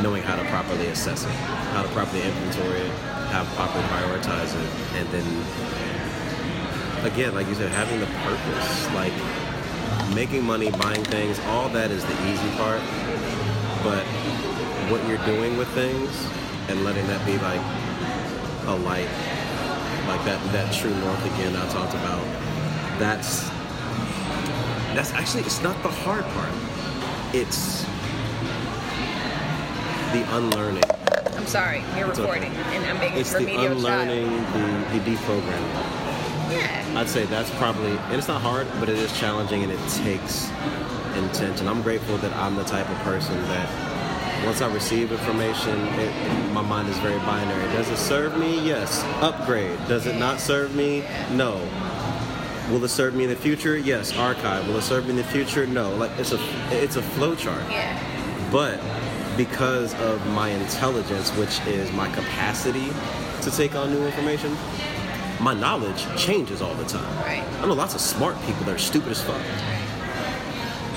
knowing 0.01 0.23
how 0.23 0.37
to 0.37 0.45
properly 0.45 0.87
assess 0.87 1.25
it, 1.25 1.31
how 1.75 1.83
to 1.83 1.89
properly 1.89 2.21
inventory 2.21 2.79
it, 2.79 2.91
how 3.27 3.43
to 3.43 3.49
properly 3.51 3.83
prioritize 3.85 4.55
it, 4.55 4.69
and 4.95 5.09
then 5.09 5.27
again, 7.05 7.35
like 7.35 7.47
you 7.47 7.55
said, 7.55 7.71
having 7.71 7.99
the 7.99 8.05
purpose, 8.23 8.93
like 8.93 9.13
making 10.13 10.43
money, 10.43 10.71
buying 10.71 11.03
things, 11.05 11.39
all 11.47 11.69
that 11.69 11.91
is 11.91 12.03
the 12.05 12.13
easy 12.31 12.49
part. 12.57 12.81
But 13.83 14.03
what 14.91 15.05
you're 15.07 15.23
doing 15.25 15.57
with 15.57 15.67
things 15.69 16.09
and 16.69 16.83
letting 16.83 17.05
that 17.07 17.25
be 17.25 17.37
like 17.39 17.61
a 18.67 18.75
light, 18.83 19.09
like 20.07 20.23
that 20.25 20.39
that 20.53 20.73
true 20.73 20.93
north 20.99 21.25
again 21.25 21.55
I 21.55 21.67
talked 21.69 21.93
about. 21.93 22.23
That's 22.99 23.47
that's 24.95 25.11
actually 25.13 25.43
it's 25.43 25.61
not 25.61 25.81
the 25.83 25.89
hard 25.89 26.23
part. 26.25 26.51
It's 27.33 27.83
the 30.13 30.23
unlearning. 30.37 30.83
I'm 31.35 31.45
sorry, 31.45 31.83
you're 31.95 32.09
It's 32.09 32.19
okay. 32.19 32.27
recording, 32.31 32.51
and 32.73 32.85
I'm 32.85 32.99
being 32.99 33.13
It's 33.13 33.31
a 33.33 33.39
the 33.39 33.45
remedial 33.45 33.71
unlearning, 33.73 34.25
child. 34.27 34.93
the, 34.93 34.99
the 34.99 35.11
deprogramming. 35.15 35.96
Yeah. 36.49 36.93
I'd 36.99 37.09
say 37.09 37.25
that's 37.25 37.49
probably, 37.57 37.91
and 37.91 38.13
it's 38.15 38.27
not 38.27 38.41
hard, 38.41 38.67
but 38.79 38.89
it 38.89 38.97
is 38.97 39.17
challenging 39.19 39.63
and 39.63 39.71
it 39.71 39.79
takes 39.89 40.49
intention. 41.15 41.67
I'm 41.67 41.81
grateful 41.81 42.17
that 42.17 42.33
I'm 42.37 42.55
the 42.55 42.63
type 42.63 42.89
of 42.89 42.97
person 42.99 43.35
that 43.43 44.45
once 44.45 44.61
I 44.61 44.71
receive 44.71 45.11
information, 45.11 45.77
it, 45.99 45.99
it- 46.09 46.51
my 46.53 46.61
mind 46.61 46.89
is 46.89 46.97
very 46.99 47.17
binary. 47.19 47.63
Does 47.73 47.89
it 47.89 47.97
serve 47.97 48.37
me? 48.37 48.59
Yes. 48.65 49.03
Upgrade. 49.21 49.77
Does 49.87 50.05
it 50.07 50.15
not 50.17 50.39
serve 50.39 50.73
me? 50.75 51.03
No. 51.31 51.55
Will 52.71 52.83
it 52.83 52.89
serve 52.89 53.13
me 53.15 53.23
in 53.25 53.29
the 53.29 53.35
future? 53.35 53.77
Yes. 53.77 54.15
Archive. 54.17 54.67
Will 54.67 54.77
it 54.77 54.81
serve 54.81 55.05
me 55.05 55.11
in 55.11 55.15
the 55.17 55.23
future? 55.23 55.65
No. 55.67 55.93
Like 55.95 56.11
it's 56.17 56.31
a 56.33 56.39
it's 56.71 56.95
a 56.97 57.01
flow 57.01 57.35
chart. 57.35 57.61
Yeah. 57.69 57.97
But 58.51 58.79
because 59.37 59.93
of 60.01 60.25
my 60.33 60.49
intelligence, 60.49 61.29
which 61.37 61.59
is 61.67 61.91
my 61.93 62.09
capacity 62.13 62.87
to 63.43 63.51
take 63.51 63.75
on 63.75 63.91
new 63.91 64.03
information, 64.05 64.51
my 65.39 65.53
knowledge 65.53 66.05
changes 66.17 66.61
all 66.61 66.73
the 66.75 66.85
time. 66.85 67.15
Right. 67.23 67.43
I 67.61 67.65
know 67.67 67.73
lots 67.73 67.93
of 67.95 68.01
smart 68.01 68.35
people 68.45 68.63
that 68.65 68.75
are 68.75 68.79
stupid 68.79 69.11
as 69.11 69.21
fuck. 69.21 69.41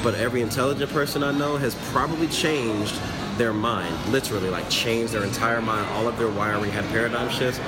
But 0.03 0.15
every 0.15 0.41
intelligent 0.41 0.91
person 0.91 1.23
I 1.23 1.31
know 1.33 1.57
has 1.59 1.75
probably 1.93 2.27
changed 2.29 2.99
their 3.37 3.53
mind, 3.53 3.95
literally, 4.13 4.49
like 4.49 4.69
changed 4.71 5.13
their 5.13 5.25
entire 5.25 5.61
mind, 5.61 5.87
all 5.91 6.09
of 6.09 6.17
their 6.19 6.29
wiring, 6.29 6.71
had 6.71 6.85
paradigm 6.89 7.29
shifts 7.31 7.59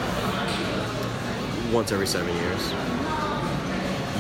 once 1.73 1.93
every 1.93 2.07
seven 2.07 2.35
years, 2.37 2.73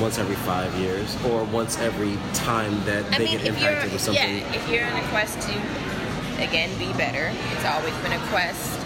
once 0.00 0.18
every 0.18 0.36
five 0.36 0.74
years, 0.76 1.16
or 1.26 1.44
once 1.44 1.78
every 1.78 2.18
time 2.34 2.72
that 2.84 3.04
I 3.14 3.18
they 3.18 3.24
mean, 3.24 3.38
get 3.38 3.46
impacted 3.46 3.92
with 3.92 4.00
something. 4.02 4.38
yeah, 4.38 4.54
if 4.54 4.68
you're 4.68 4.84
on 4.84 4.96
a 4.96 5.08
quest 5.08 5.40
to, 5.48 5.52
again, 6.42 6.70
be 6.78 6.92
better, 6.98 7.30
it's 7.54 7.64
always 7.64 7.94
been 8.02 8.12
a 8.12 8.26
quest. 8.28 8.78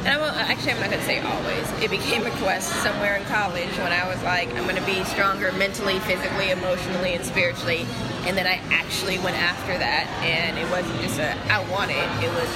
And 0.00 0.08
I 0.08 0.16
won't, 0.16 0.32
uh, 0.32 0.48
actually, 0.48 0.72
I'm 0.72 0.80
not 0.80 0.88
going 0.88 1.00
to 1.00 1.06
say 1.06 1.20
always. 1.20 1.68
It 1.84 1.90
became 1.90 2.24
a 2.24 2.30
quest 2.40 2.72
somewhere 2.80 3.16
in 3.16 3.24
college 3.24 3.68
when 3.84 3.92
I 3.92 4.08
was 4.08 4.16
like, 4.22 4.48
I'm 4.56 4.64
going 4.64 4.80
to 4.80 4.86
be 4.88 5.04
stronger 5.04 5.52
mentally, 5.52 6.00
physically, 6.00 6.50
emotionally, 6.50 7.12
and 7.12 7.24
spiritually. 7.24 7.84
And 8.24 8.32
then 8.32 8.46
I 8.46 8.64
actually 8.72 9.18
went 9.18 9.36
after 9.36 9.76
that. 9.76 10.08
And 10.24 10.56
it 10.56 10.64
wasn't 10.70 11.00
just 11.04 11.20
a, 11.20 11.36
I 11.52 11.60
want 11.68 11.92
it. 11.92 12.08
It 12.24 12.32
was, 12.32 12.48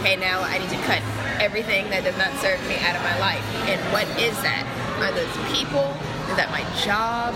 okay, 0.00 0.16
now 0.16 0.44
I 0.44 0.58
need 0.58 0.68
to 0.68 0.80
cut 0.84 1.00
everything 1.40 1.88
that 1.96 2.04
does 2.04 2.18
not 2.20 2.28
serve 2.44 2.60
me 2.68 2.76
out 2.84 2.92
of 2.92 3.02
my 3.08 3.16
life. 3.18 3.44
And 3.64 3.80
what 3.88 4.04
is 4.20 4.36
that? 4.44 4.68
Are 5.00 5.16
those 5.16 5.32
people? 5.56 5.96
Is 6.28 6.36
that 6.36 6.52
my 6.52 6.60
job? 6.84 7.32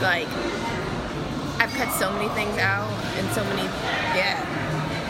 Like, 0.00 0.28
I've 1.60 1.72
cut 1.76 1.92
so 1.92 2.10
many 2.16 2.32
things 2.32 2.56
out 2.56 2.88
and 3.20 3.28
so 3.36 3.44
many, 3.44 3.68
yeah. 4.16 4.40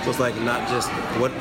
So 0.05 0.11
it's 0.11 0.21
like 0.21 0.37
not 0.37 0.69
just 0.69 0.91
what 1.19 1.33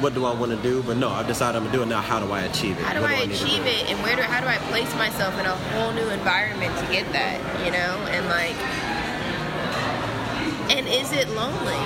what 0.00 0.14
do 0.14 0.24
I 0.24 0.32
want 0.32 0.50
to 0.50 0.56
do, 0.62 0.82
but 0.82 0.96
no, 0.96 1.10
I've 1.10 1.26
decided 1.26 1.58
I'm 1.58 1.64
gonna 1.64 1.76
do 1.76 1.82
it 1.82 1.88
now. 1.92 2.00
How 2.00 2.18
do 2.18 2.32
I 2.32 2.40
achieve 2.40 2.78
it? 2.78 2.82
How 2.82 2.94
do 2.98 3.04
I 3.04 3.26
to 3.26 3.30
achieve 3.30 3.66
it 3.66 3.90
and 3.90 4.02
where 4.02 4.16
do 4.16 4.22
how 4.22 4.40
do 4.40 4.46
I 4.46 4.56
place 4.72 4.88
myself 4.96 5.38
in 5.38 5.44
a 5.44 5.54
whole 5.76 5.92
new 5.92 6.08
environment 6.08 6.74
to 6.78 6.86
get 6.90 7.12
that, 7.12 7.36
you 7.66 7.70
know? 7.70 8.00
And 8.08 8.24
like 8.32 8.56
and 10.72 10.88
is 10.88 11.12
it 11.12 11.28
lonely? 11.36 11.84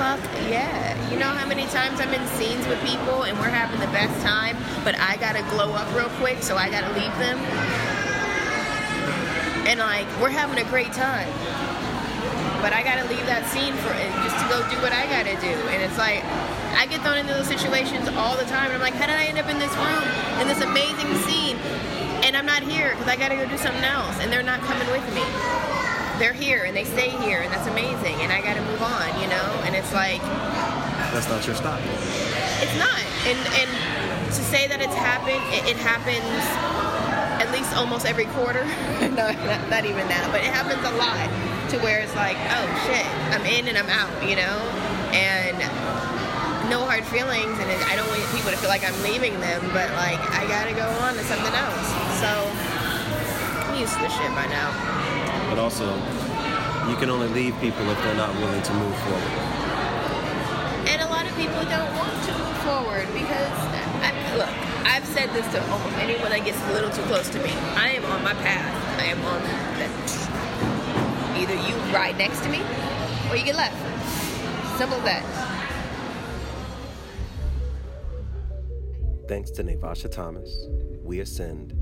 Fuck 0.00 0.20
yeah. 0.48 0.96
You 1.12 1.18
know 1.18 1.28
how 1.28 1.46
many 1.46 1.66
times 1.66 2.00
I'm 2.00 2.14
in 2.14 2.26
scenes 2.28 2.66
with 2.66 2.80
people 2.80 3.24
and 3.24 3.38
we're 3.38 3.52
having 3.52 3.78
the 3.78 3.92
best 3.92 4.24
time, 4.24 4.56
but 4.84 4.98
I 4.98 5.18
gotta 5.18 5.42
glow 5.50 5.72
up 5.74 5.94
real 5.94 6.08
quick, 6.16 6.42
so 6.42 6.56
I 6.56 6.70
gotta 6.70 6.94
leave 6.98 7.12
them. 7.20 7.36
And 9.68 9.80
like, 9.80 10.08
we're 10.18 10.30
having 10.30 10.64
a 10.64 10.68
great 10.70 10.94
time. 10.94 11.28
But 12.60 12.74
I 12.74 12.82
gotta 12.82 13.06
leave 13.06 13.24
that 13.30 13.46
scene 13.46 13.74
for 13.86 13.94
just 14.26 14.34
to 14.42 14.46
go 14.50 14.58
do 14.66 14.76
what 14.82 14.90
I 14.90 15.06
gotta 15.06 15.38
do. 15.38 15.54
And 15.70 15.78
it's 15.78 15.98
like 15.98 16.26
I 16.74 16.86
get 16.90 17.02
thrown 17.06 17.18
into 17.18 17.34
those 17.34 17.46
situations 17.46 18.10
all 18.18 18.34
the 18.34 18.46
time. 18.50 18.74
And 18.74 18.74
I'm 18.74 18.84
like, 18.84 18.98
how 18.98 19.06
did 19.06 19.14
I 19.14 19.30
end 19.30 19.38
up 19.38 19.46
in 19.46 19.62
this 19.62 19.70
room 19.78 20.02
in 20.42 20.50
this 20.50 20.58
amazing 20.62 21.10
scene? 21.22 21.56
And 22.26 22.34
I'm 22.34 22.46
not 22.46 22.66
here 22.66 22.90
because 22.98 23.06
I 23.06 23.14
gotta 23.14 23.38
go 23.38 23.46
do 23.46 23.58
something 23.58 23.86
else. 23.86 24.18
And 24.18 24.32
they're 24.32 24.42
not 24.42 24.58
coming 24.66 24.86
with 24.90 25.06
me. 25.14 25.22
They're 26.18 26.34
here 26.34 26.66
and 26.66 26.74
they 26.74 26.82
stay 26.82 27.10
here, 27.22 27.46
and 27.46 27.50
that's 27.54 27.70
amazing. 27.70 28.18
And 28.26 28.34
I 28.34 28.42
gotta 28.42 28.62
move 28.66 28.82
on, 28.82 29.06
you 29.22 29.30
know. 29.30 29.46
And 29.62 29.78
it's 29.78 29.94
like 29.94 30.20
That's 31.14 31.30
not 31.30 31.46
your 31.46 31.54
stop. 31.54 31.78
it's 32.58 32.74
not. 32.74 33.02
And 33.22 33.38
and 33.54 33.70
to 34.34 34.42
say 34.42 34.66
that 34.66 34.82
it's 34.82 34.98
happened, 34.98 35.42
it, 35.54 35.74
it 35.74 35.78
happens 35.78 36.26
at 37.38 37.54
least 37.54 37.70
almost 37.78 38.04
every 38.04 38.26
quarter. 38.34 38.64
no, 39.14 39.30
not, 39.30 39.70
not 39.70 39.84
even 39.86 40.06
that, 40.10 40.26
but 40.34 40.42
it 40.42 40.50
happens 40.50 40.82
a 40.82 40.94
lot 40.98 41.30
to 41.70 41.78
where 41.84 42.00
it's 42.00 42.14
like, 42.16 42.36
oh 42.56 42.64
shit, 42.88 43.04
I'm 43.36 43.44
in 43.44 43.68
and 43.68 43.76
I'm 43.76 43.90
out, 43.92 44.08
you 44.24 44.36
know, 44.36 44.56
and 45.12 45.58
no 46.72 46.80
hard 46.84 47.04
feelings, 47.04 47.52
and 47.60 47.68
I 47.84 47.96
don't 47.96 48.08
want 48.08 48.24
people 48.32 48.48
to 48.52 48.56
feel 48.56 48.72
like 48.72 48.84
I'm 48.84 48.96
leaving 49.04 49.36
them, 49.40 49.60
but 49.76 49.92
like 50.00 50.20
I 50.32 50.48
gotta 50.48 50.72
go 50.72 50.88
on 51.04 51.12
to 51.12 51.24
something 51.28 51.52
else. 51.52 51.88
So 52.24 52.30
I'm 53.68 53.76
used 53.76 53.92
to 53.96 54.00
this 54.00 54.12
shit 54.16 54.32
by 54.32 54.48
now. 54.48 54.72
But 55.52 55.60
also, 55.60 55.92
you 56.88 56.96
can 56.96 57.12
only 57.12 57.28
leave 57.28 57.52
people 57.60 57.84
if 57.92 58.00
they're 58.00 58.16
not 58.16 58.32
willing 58.40 58.62
to 58.64 58.72
move 58.72 58.96
forward. 59.04 59.32
And 60.88 61.04
a 61.04 61.08
lot 61.12 61.28
of 61.28 61.36
people 61.36 61.60
don't 61.68 61.92
want 62.00 62.16
to 62.16 62.32
move 62.32 62.56
forward 62.64 63.04
because 63.12 63.52
I, 64.00 64.16
look, 64.40 64.52
I've 64.88 65.04
said 65.04 65.28
this 65.36 65.44
to 65.52 65.60
almost 65.68 65.96
anyone 66.00 66.32
that 66.32 66.44
gets 66.48 66.60
a 66.64 66.72
little 66.72 66.88
too 66.88 67.04
close 67.12 67.28
to 67.28 67.38
me. 67.44 67.52
I 67.76 67.92
am 67.92 68.04
on 68.08 68.24
my 68.24 68.32
path. 68.40 68.72
I 69.00 69.12
am 69.12 69.20
on 69.20 69.42
that. 69.44 69.97
Either 71.38 71.54
you 71.54 71.74
ride 71.94 72.18
next 72.18 72.42
to 72.42 72.48
me 72.48 72.60
or 73.30 73.36
you 73.36 73.44
get 73.44 73.54
left. 73.54 73.76
Simple 74.76 74.98
as 74.98 75.04
that. 75.04 75.22
Thanks 79.28 79.50
to 79.52 79.62
Nai 79.62 79.76
Vasha 79.76 80.10
Thomas, 80.10 80.66
WeAscend, 81.06 81.76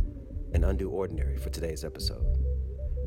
and 0.53 0.65
Undo 0.65 0.91
Ordinary 0.91 1.39
for 1.39 1.49
today's 1.49 1.85
episode. 1.85 2.39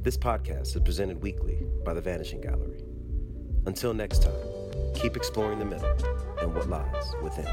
This 0.02 0.18
podcast 0.18 0.76
is 0.76 0.82
presented 0.84 1.22
weekly 1.22 1.68
by 1.86 1.94
The 1.94 2.02
Vanishing 2.02 2.42
Gallerie. 2.42 2.84
Until 3.68 3.94
next 3.94 4.24
time, 4.24 4.94
keep 4.96 5.16
exploring 5.16 5.60
the 5.60 5.66
middle 5.66 5.94
and 6.42 6.56
what 6.56 6.68
lies 6.70 7.14
within. 7.22 7.48